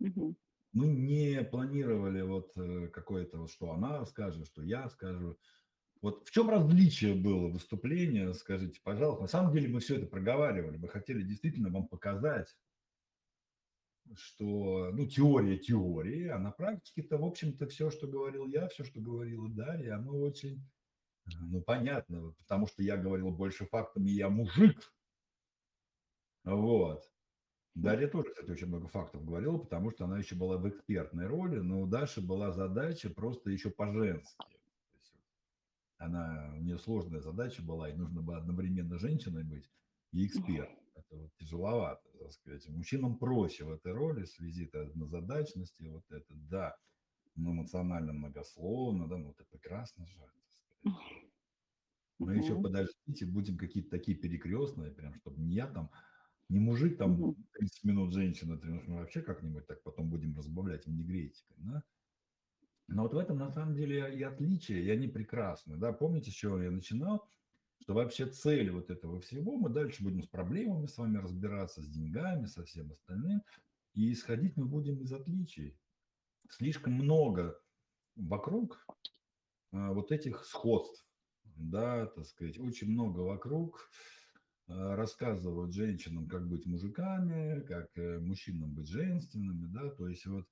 [0.00, 0.36] Мгм.
[0.72, 5.38] Мы не планировали вот э, какое-то, вот, что она скажет, что я скажу.
[6.02, 9.22] Вот в чем различие было выступления, скажите, пожалуйста.
[9.22, 10.76] На самом деле мы все это проговаривали.
[10.76, 12.54] Мы хотели действительно вам показать,
[14.16, 19.00] что, ну, теория теории, а на практике-то, в общем-то, все, что говорил я, все, что
[19.00, 20.60] говорила Дарья, оно очень,
[21.26, 24.92] э, ну, понятно, потому что я говорил больше фактами, я мужик.
[26.44, 27.04] Вот.
[27.74, 31.58] Дарья тоже, кстати, очень много фактов говорила, потому что она еще была в экспертной роли,
[31.58, 34.36] но у Даши была задача просто еще по-женски.
[35.98, 39.70] Она, у нее сложная задача была, и нужно было одновременно женщиной быть
[40.12, 40.76] и экспертом.
[40.98, 42.68] Это вот тяжеловато, так сказать.
[42.68, 46.76] Мужчинам проще в этой роли в связи с однозадачности, вот это, да,
[47.36, 50.78] ну, эмоционально многословно, да, ну, это прекрасно же, так сказать.
[52.24, 52.58] Мы еще Мгм.
[52.58, 55.90] подождите, будем какие-то такие перекрестные, прям, чтобы не я там,
[56.48, 57.34] не мужик там Мгм.
[57.52, 61.84] 30 минут женщина, ты, мы вообще как-нибудь так потом будем разбавлять негретикой, да?
[62.88, 65.92] Но вот в этом на самом деле и отличие, и они прекрасны, да?
[65.92, 67.28] Помните, с чего я начинал?
[67.80, 71.88] Что вообще цель вот этого всего, мы дальше будем с проблемами с вами разбираться, с
[71.88, 73.42] деньгами, со всем остальным,
[73.94, 75.78] и исходить мы будем из отличий.
[76.50, 77.60] Слишком много
[78.16, 78.84] вокруг
[79.72, 81.06] а, вот этих сходств,
[81.44, 83.90] да, так сказать, очень много вокруг
[84.66, 90.46] а, рассказывают женщинам, как быть мужиками, как э, мужчинам быть женственными, да, то есть вот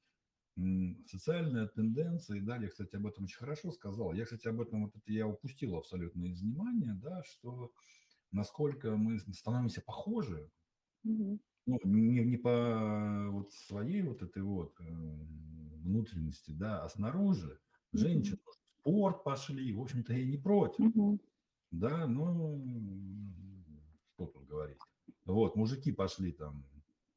[1.06, 4.12] социальная тенденция, и Дарья, кстати, об этом очень хорошо сказала.
[4.14, 7.72] Я, кстати, об этом вот это я упустил абсолютно из внимания, да, что
[8.32, 10.50] насколько мы становимся похожи,
[11.04, 11.38] Мгм.
[11.66, 17.58] ну, не, не по вот своей вот этой вот э, внутренности, да, а снаружи.
[17.92, 18.38] Женщины Мгм.
[18.44, 20.84] в спорт пошли, в общем-то, я не против.
[20.84, 21.18] Мгм.
[21.70, 22.64] Да, ну,
[24.14, 24.78] что тут говорить.
[25.24, 26.68] Вот, мужики пошли там,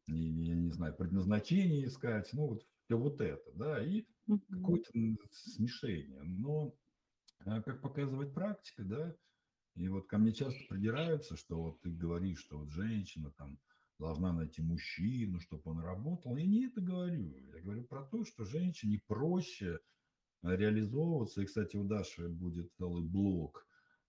[0.07, 2.67] не, я не знаю, предназначение искать, ну, вот
[2.97, 4.05] вот это, да, и
[4.49, 4.91] какое-то
[5.31, 6.21] смешение.
[6.23, 6.75] Но,
[7.45, 9.15] а, как показывает практика, да,
[9.75, 13.59] и вот ко мне часто придираются, что вот ты говоришь, что вот женщина там
[13.97, 16.35] должна найти мужчину, чтобы он работал.
[16.35, 17.37] Я не это говорю.
[17.53, 19.79] Я говорю про то, что женщине проще
[20.41, 21.41] реализовываться.
[21.41, 23.65] И, кстати, у Даши будет целый блок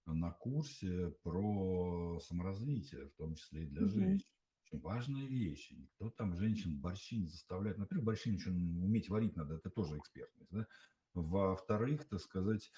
[0.07, 4.27] на курсе про саморазвитие, в том числе и для женщин.
[4.70, 5.74] Очень важные вещи.
[5.74, 7.78] Никто там женщин борщи не заставляет.
[7.78, 10.51] Во-первых, борщи еще уметь варить надо, это тоже экспертность.
[10.51, 10.66] Да?
[11.14, 12.70] Во-вторых, так сказать,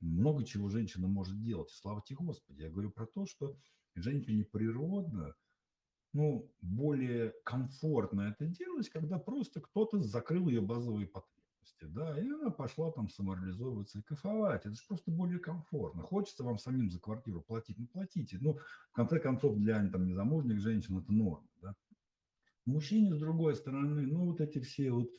[0.00, 1.70] много чего женщина может делать.
[1.72, 2.62] И слава тебе Господи.
[2.62, 3.56] Я говорю про то, что
[3.94, 5.34] женщине природно,
[6.12, 11.33] ну, более комфортно это делать, когда просто кто-то закрыл ее базовые потребности.
[11.64, 14.66] Возрасте, да, и она пошла там самореализовываться и кайфовать.
[14.66, 16.02] Это же просто более комфортно.
[16.02, 18.38] Хочется вам самим за квартиру платить, ну платите.
[18.40, 18.58] Ну,
[18.90, 21.74] в конце концов, для там, незамужних женщин это норма, да.
[22.66, 25.10] Мужчине, с другой стороны, ну, вот эти все вот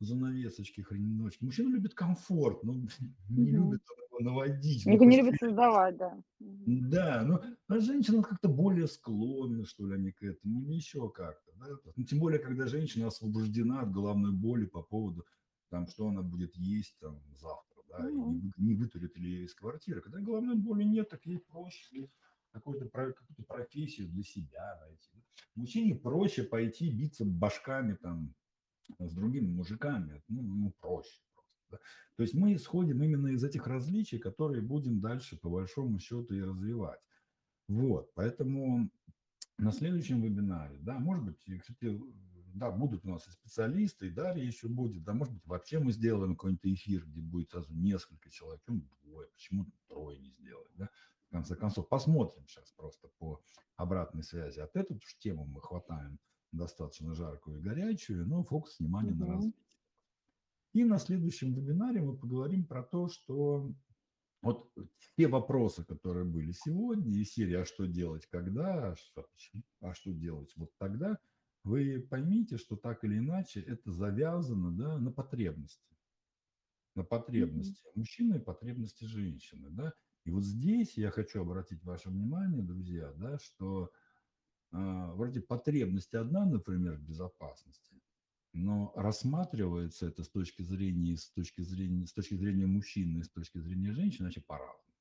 [0.00, 1.44] занавесочки, хрениночки.
[1.44, 2.74] Мужчина любит комфорт, но
[3.30, 3.52] не Мгм.
[3.52, 4.86] любит его наводить.
[4.86, 6.18] Никто Ну, не любит создавать, да.
[6.66, 11.52] Да, ну, а женщина как-то более склонна, что ли, они к этому, или еще как-то.
[11.56, 11.66] Да?
[11.94, 15.26] Ну, тем более, когда женщина освобождена от головной боли по поводу,
[15.74, 19.54] там, что она будет есть там, завтра, да, и не, не вытурит ли ее из
[19.56, 20.00] квартиры.
[20.00, 22.08] Когда головной боли нет, так ей проще
[22.52, 25.24] какую-то, какую-то профессию для себя найти.
[25.56, 28.32] Мужчине проще пойти биться башками там
[29.00, 31.58] с другими мужиками, ну, ну, проще просто.
[31.72, 31.78] да.
[32.14, 36.40] То есть мы исходим именно из этих различий, которые будем дальше по большому счету и
[36.40, 37.00] развивать.
[37.66, 38.88] Вот, поэтому
[39.58, 42.00] на следующем вебинаре, да, может быть, кстати,
[42.54, 45.92] да, будут у нас и специалисты, и Дарья еще будет, да, может быть, вообще мы
[45.92, 50.90] сделаем какой-нибудь эфир, где будет сразу несколько человек, ну, двое, почему трое не сделать, да,
[51.28, 53.42] в конце концов, посмотрим сейчас просто по
[53.76, 54.60] обратной связи.
[54.60, 56.20] От эту уж тему мы хватаем
[56.52, 59.26] достаточно жаркую и горячую, но фокус внимания на Мгм.
[59.26, 59.64] развитие.
[60.72, 63.72] И на следующем вебинаре мы поговорим про то, что
[64.42, 64.72] вот
[65.16, 70.12] те вопросы, которые были сегодня, и серия «А что делать когда?», а почему, а что
[70.12, 71.18] делать вот тогда,
[71.64, 75.96] вы поймите, что так или иначе это завязано да, на потребности.
[76.94, 79.70] На потребности мужчины и потребности женщины.
[79.70, 79.92] Да?
[80.24, 83.90] И вот здесь я хочу обратить ваше внимание, друзья, да, что
[84.70, 88.00] а, вроде потребность одна, например, в безопасности,
[88.52, 93.30] но рассматривается это с точки зрения, с точки зрения, с точки зрения мужчины и с
[93.30, 94.94] точки зрения женщины, вообще по-разному.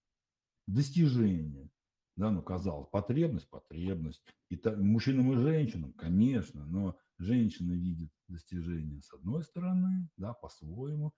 [0.65, 1.69] Достижение,
[2.15, 4.23] да, ну, казалось, потребность, потребность.
[4.49, 11.13] И та, мужчинам и женщинам, конечно, но женщина видит достижение с одной стороны, да, по-своему,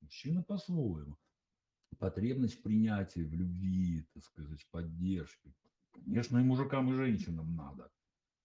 [0.00, 1.16] мужчина по-своему.
[1.98, 5.54] Потребность в принятии, в любви, так сказать, в поддержке.
[5.92, 7.90] Конечно, и мужикам, и женщинам надо.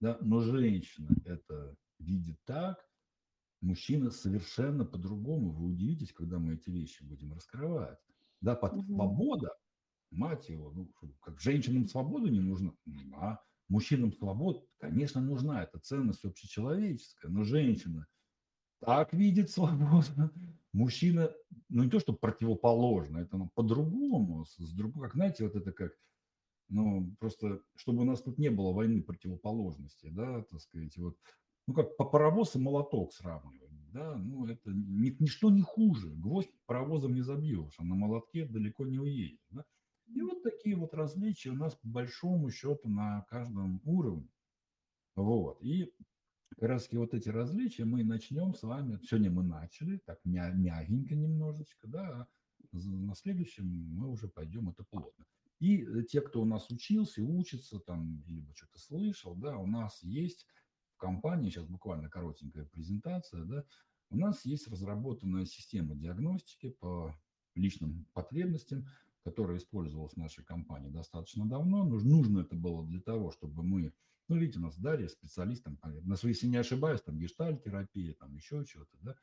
[0.02, 2.88] Да, но женщина это видит так,
[3.62, 5.52] мужчина совершенно по-другому.
[5.52, 8.00] Вы удивитесь, когда мы эти вещи будем раскрывать.
[8.42, 8.96] Да, под Мгм.
[8.96, 9.50] свобода,
[10.12, 13.42] мать его, ну, как женщинам свобода не нужна, нужна.
[13.70, 15.64] Мужчинам свобода, конечно, нужна.
[15.64, 17.32] Это ценность общечеловеческая.
[17.32, 18.06] Но женщина
[18.82, 20.32] так видит свободу.
[20.74, 21.32] Мужчина,
[21.70, 25.92] ну не то, что противоположно, это ну, по-другому, с, другой, как знаете, вот это как,
[26.70, 31.18] ну просто, чтобы у нас тут не было войны противоположностей, да, так сказать, вот,
[31.68, 36.52] ну как по паровоз и молоток сравнивать, да, ну это ни, ничто не хуже, гвоздь
[36.66, 39.66] паровозом не забьешь, а на молотке далеко не уедешь, да.
[40.14, 44.30] И вот такие вот различия у нас по большому счету на каждом уровне,
[45.16, 45.94] вот, и
[46.50, 49.00] как раз вот эти различия мы начнем с вами.
[49.04, 52.28] Сегодня мы начали, так мя- мягенько немножечко, да, а
[52.72, 55.26] на следующем мы уже пойдем это плотно.
[55.60, 60.02] И э, те, кто у нас учился, учится там, либо что-то слышал, да, у нас
[60.04, 60.46] есть
[60.94, 63.64] в компании, сейчас буквально коротенькая презентация, да,
[64.10, 67.16] у нас есть разработанная система диагностики по
[67.56, 68.86] личным потребностям,
[69.24, 71.84] которая использовалась в нашей компании достаточно давно.
[71.84, 73.94] Нуж- Нужно это было для того, чтобы мы
[74.32, 78.34] ну, видите, у нас Дарья специалист, там, на свои, если не ошибаюсь, там гештальтерапия, там
[78.34, 79.16] еще что-то, да.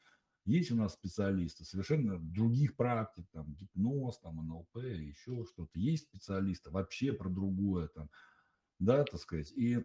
[0.44, 5.78] Есть у нас специалисты совершенно других практик, там гипноз, там НЛП, еще что-то.
[5.78, 8.10] Есть специалисты вообще про другое, там,
[8.78, 9.50] да, так сказать.
[9.52, 9.82] И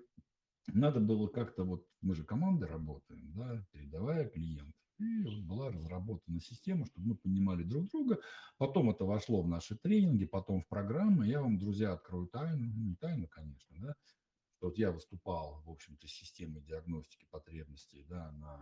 [0.67, 4.82] надо было как-то вот, мы же командой работаем, да, передавая клиентов.
[5.03, 8.19] И была разработана система, чтобы мы понимали друг друга.
[8.57, 11.27] Потом это вошло в наши тренинги, потом в программы.
[11.27, 13.95] Я вам, друзья, открою тайну, ну, не тайну, конечно, да,
[14.61, 18.59] вот я выступал, в общем-то, с системой диагностики потребностей да, на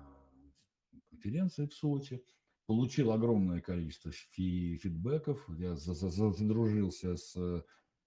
[1.10, 2.24] конференции в Сочи,
[2.66, 7.64] получил огромное количество фи- фидбэков, я за- за- за- задружился с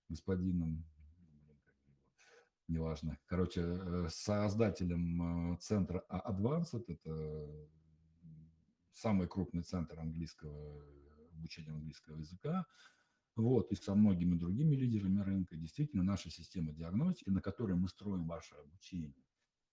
[0.08, 0.84] господином,
[2.66, 7.68] неважно, короче, э, создателем э, центра Advanced, это
[8.94, 10.82] самый крупный центр английского
[11.32, 12.66] обучения английского языка,
[13.36, 15.56] вот, и со многими другими лидерами рынка.
[15.56, 19.24] Действительно, наша система диагностики, на которой мы строим ваше обучение.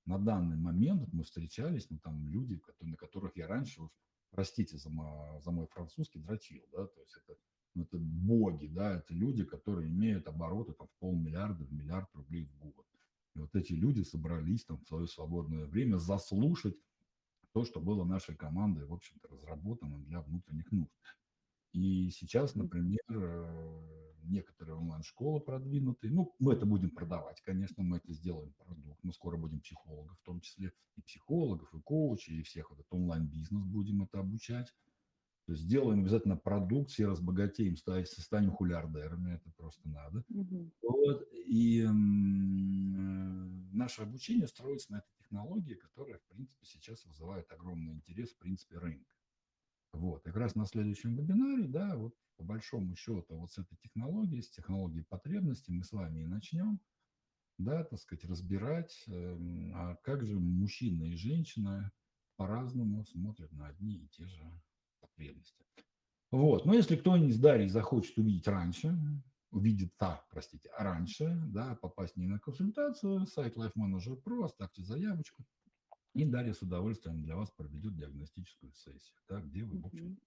[0.05, 3.91] На данный момент мы встречались, ну, там люди, на которых я раньше, уж,
[4.31, 7.37] простите за мой, за мой французский, дрочил, да, то есть это,
[7.75, 12.45] ну, это боги, да, это люди, которые имеют обороты там в полмиллиарда, в миллиард рублей
[12.45, 12.87] в год.
[13.35, 16.75] И вот эти люди собрались там в свое свободное время заслушать
[17.53, 20.91] то, что было нашей командой, в общем-то, разработано для внутренних нужд.
[21.73, 28.11] И сейчас, например, э, некоторые онлайн-школы продвинутые, ну, мы это будем продавать, конечно, мы это
[28.13, 32.71] сделаем продукт, мы скоро будем психологов, в том числе и психологов, и коучей, и всех
[32.71, 34.73] этот онлайн-бизнес будем это обучать.
[35.45, 40.23] То есть сделаем обязательно продукт, все разбогатеем, станем, хулиардерами, это просто надо.
[40.29, 40.71] Мгм.
[40.81, 41.27] Вот.
[41.47, 41.83] И
[43.71, 48.77] наше обучение строится на этой технологии, которая, в принципе, сейчас вызывает огромный интерес, в принципе,
[48.77, 49.13] рынка.
[49.93, 50.23] Вот.
[50.23, 54.49] Как раз на следующем вебинаре, да, вот по большому счету вот с этой технологией, с
[54.49, 56.79] технологией потребностей мы с вами и начнем,
[57.57, 61.91] да, так сказать, разбирать, эм, а как же мужчина и женщина
[62.37, 64.61] по-разному смотрят на одни и те же
[64.99, 65.65] потребности.
[66.31, 66.65] Вот.
[66.65, 68.97] Но если кто из Дарьи захочет увидеть раньше,
[69.51, 75.45] увидит так, простите, раньше, да, попасть не на консультацию, сайт Life Manager Pro, оставьте заявочку,
[76.13, 80.19] и Дарья с удовольствием для вас проведет диагностическую сессию, да, где вы, в общем,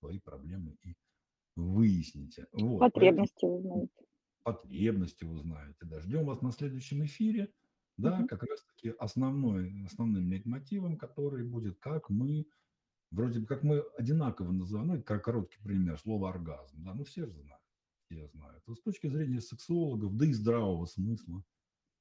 [0.00, 0.96] свои проблемы и
[1.56, 2.48] выясните.
[2.52, 4.04] Вот, Потребности узнаете.
[4.42, 5.84] потребности узнаете.
[5.86, 6.00] Да.
[6.00, 7.52] Ждем вас на следующем эфире.
[7.96, 8.28] Да, Мгм.
[8.28, 12.46] как раз таки основной, основным лейтмотивом, который будет, как мы,
[13.10, 17.26] вроде бы как мы одинаково называем, ну, как короткий пример, слово оргазм, да, ну все
[17.26, 17.59] же знают,
[18.10, 18.62] все знают.
[18.66, 21.44] Вот с точки зрения сексологов, да и здравого смысла,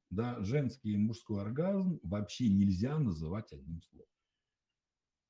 [0.10, 4.08] да, женский и мужской оргазм вообще нельзя называть одним словом.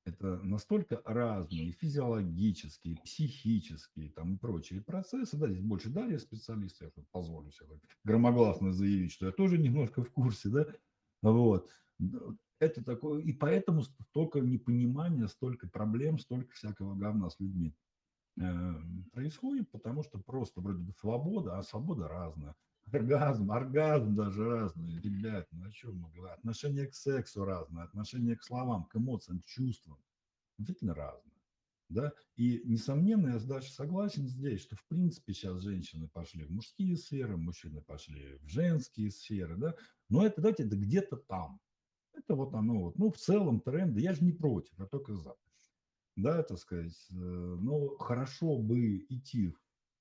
[0.05, 5.37] Это настолько разные физиологические, психические там и прочие процессы.
[5.37, 10.11] Да, здесь больше Дарья специалист, я позволю себе громогласно заявить, что я тоже немножко в
[10.11, 10.65] курсе, да.
[11.21, 11.69] Вот.
[12.59, 17.75] Это такое, и поэтому столько непонимания, столько проблем, столько всякого говна с людьми
[19.11, 22.55] происходит, потому что просто вроде бы свобода, а свобода разная.
[22.91, 24.99] Оргазм, оргазм даже разный.
[25.01, 26.37] Ребят, ну о чем мы говорим?
[26.37, 29.97] Отношение к сексу разное, отношение к словам, к эмоциям, к чувствам.
[30.57, 31.33] Действительно разное.
[31.89, 32.13] Да?
[32.35, 37.35] И, несомненно, я даже согласен здесь, что, в принципе, сейчас женщины пошли в мужские сферы,
[37.35, 39.75] мужчины пошли в женские сферы, да,
[40.07, 41.59] но это, знаете, это где-то там.
[42.13, 45.35] Это вот оно вот, ну, в целом тренды, я же не против, я только за.
[46.21, 49.49] Да, так сказать, э, но хорошо бы идти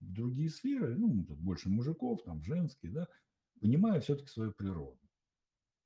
[0.01, 3.09] в другие сферы, ну, тут больше мужиков, там, женские, да,
[3.61, 4.99] понимая все-таки свою природу,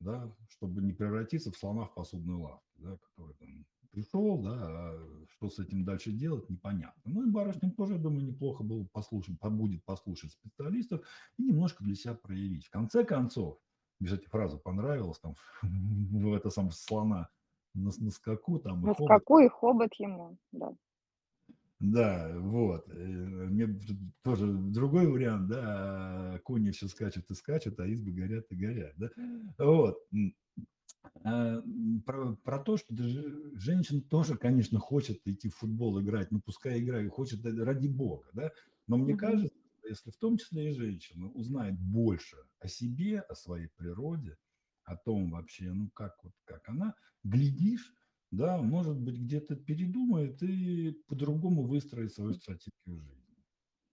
[0.00, 5.24] да, чтобы не превратиться в слона в посудной лавке, да, который там пришел, да, а
[5.28, 7.02] что с этим дальше делать, непонятно.
[7.04, 11.06] Ну и барышням тоже, я думаю, неплохо было послушать, будет послушать специалистов
[11.36, 12.66] и немножко для себя проявить.
[12.66, 13.58] В конце концов,
[13.98, 17.28] мне, кстати, фраза понравилась, там, в это сам слона
[17.74, 20.72] на, на скаку, там, На и хобот скаку и хобот ему, да.
[21.80, 22.88] Да, вот.
[22.88, 23.66] Э, Мне
[24.22, 29.10] тоже другой вариант, да, кони все скачут и скачут, а избы горят и горят, да.
[29.58, 29.98] Вот.
[31.24, 31.60] А,
[32.06, 37.10] Про, про то, что женщина тоже, конечно, хочет идти в футбол играть, ну пускай играет,
[37.10, 38.52] хочет это ради бога, да.
[38.86, 39.50] Но мне кажется,
[39.88, 44.36] если в том числе и женщина узнает больше о себе, о своей природе,
[44.84, 46.94] о том вообще, ну как вот, как она,
[47.24, 47.94] глядишь,
[48.30, 53.22] да, может быть, где-то передумает и по-другому выстроит свою стратегию жизни.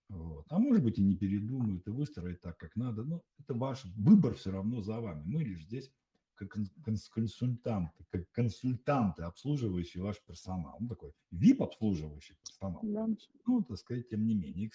[0.09, 0.45] Вот.
[0.49, 3.03] А может быть и не передумает, и выстроит так, как надо.
[3.03, 5.23] Но это ваш выбор все равно за вами.
[5.25, 5.91] Мы лишь здесь
[6.35, 10.77] как кон- конс- консультанты, как консультанты, обслуживающие ваш персонал.
[10.79, 12.79] Ну, такой VIP-обслуживающий персонал.
[12.83, 13.07] Да.
[13.45, 14.71] Ну, так сказать, тем не менее.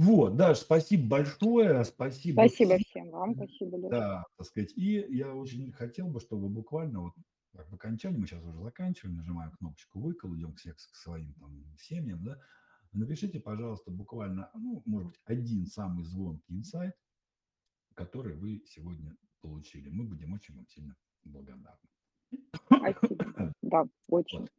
[0.00, 2.84] Вот, Даш, спасибо большое, спасибо Спасибо всем.
[2.84, 3.90] всем вам, спасибо, Леша.
[3.90, 4.72] Да, так сказать.
[4.74, 7.12] И я очень хотел бы, чтобы буквально вот
[7.54, 11.76] как в окончании, мы сейчас уже заканчиваем, нажимаем кнопочку выкол, идем к, к своим там
[11.76, 12.38] семьям, да.
[12.92, 16.94] Напишите, пожалуйста, буквально, ну, может быть, один самый звонкий инсайт,
[17.92, 19.90] который вы сегодня получили.
[19.90, 21.76] Мы будем очень вам сильно благодарны.
[22.64, 23.52] Спасибо.
[23.60, 24.40] Да, очень.
[24.40, 24.50] Вот.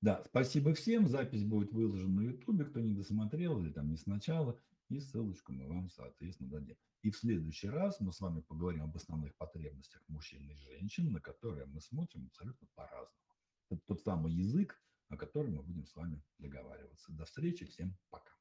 [0.00, 1.08] Да, спасибо всем.
[1.08, 4.60] Запись будет выложена на Ютубе, кто не досмотрел или там не сначала.
[4.88, 6.76] И ссылочку мы вам, соответственно, дадим.
[7.02, 11.20] И в следующий раз мы с вами поговорим об основных потребностях мужчин и женщин, на
[11.20, 13.12] которые мы смотрим абсолютно по-разному.
[13.70, 17.12] Это тот самый язык, о котором мы будем с вами договариваться.
[17.12, 18.37] До встречи, всем пока.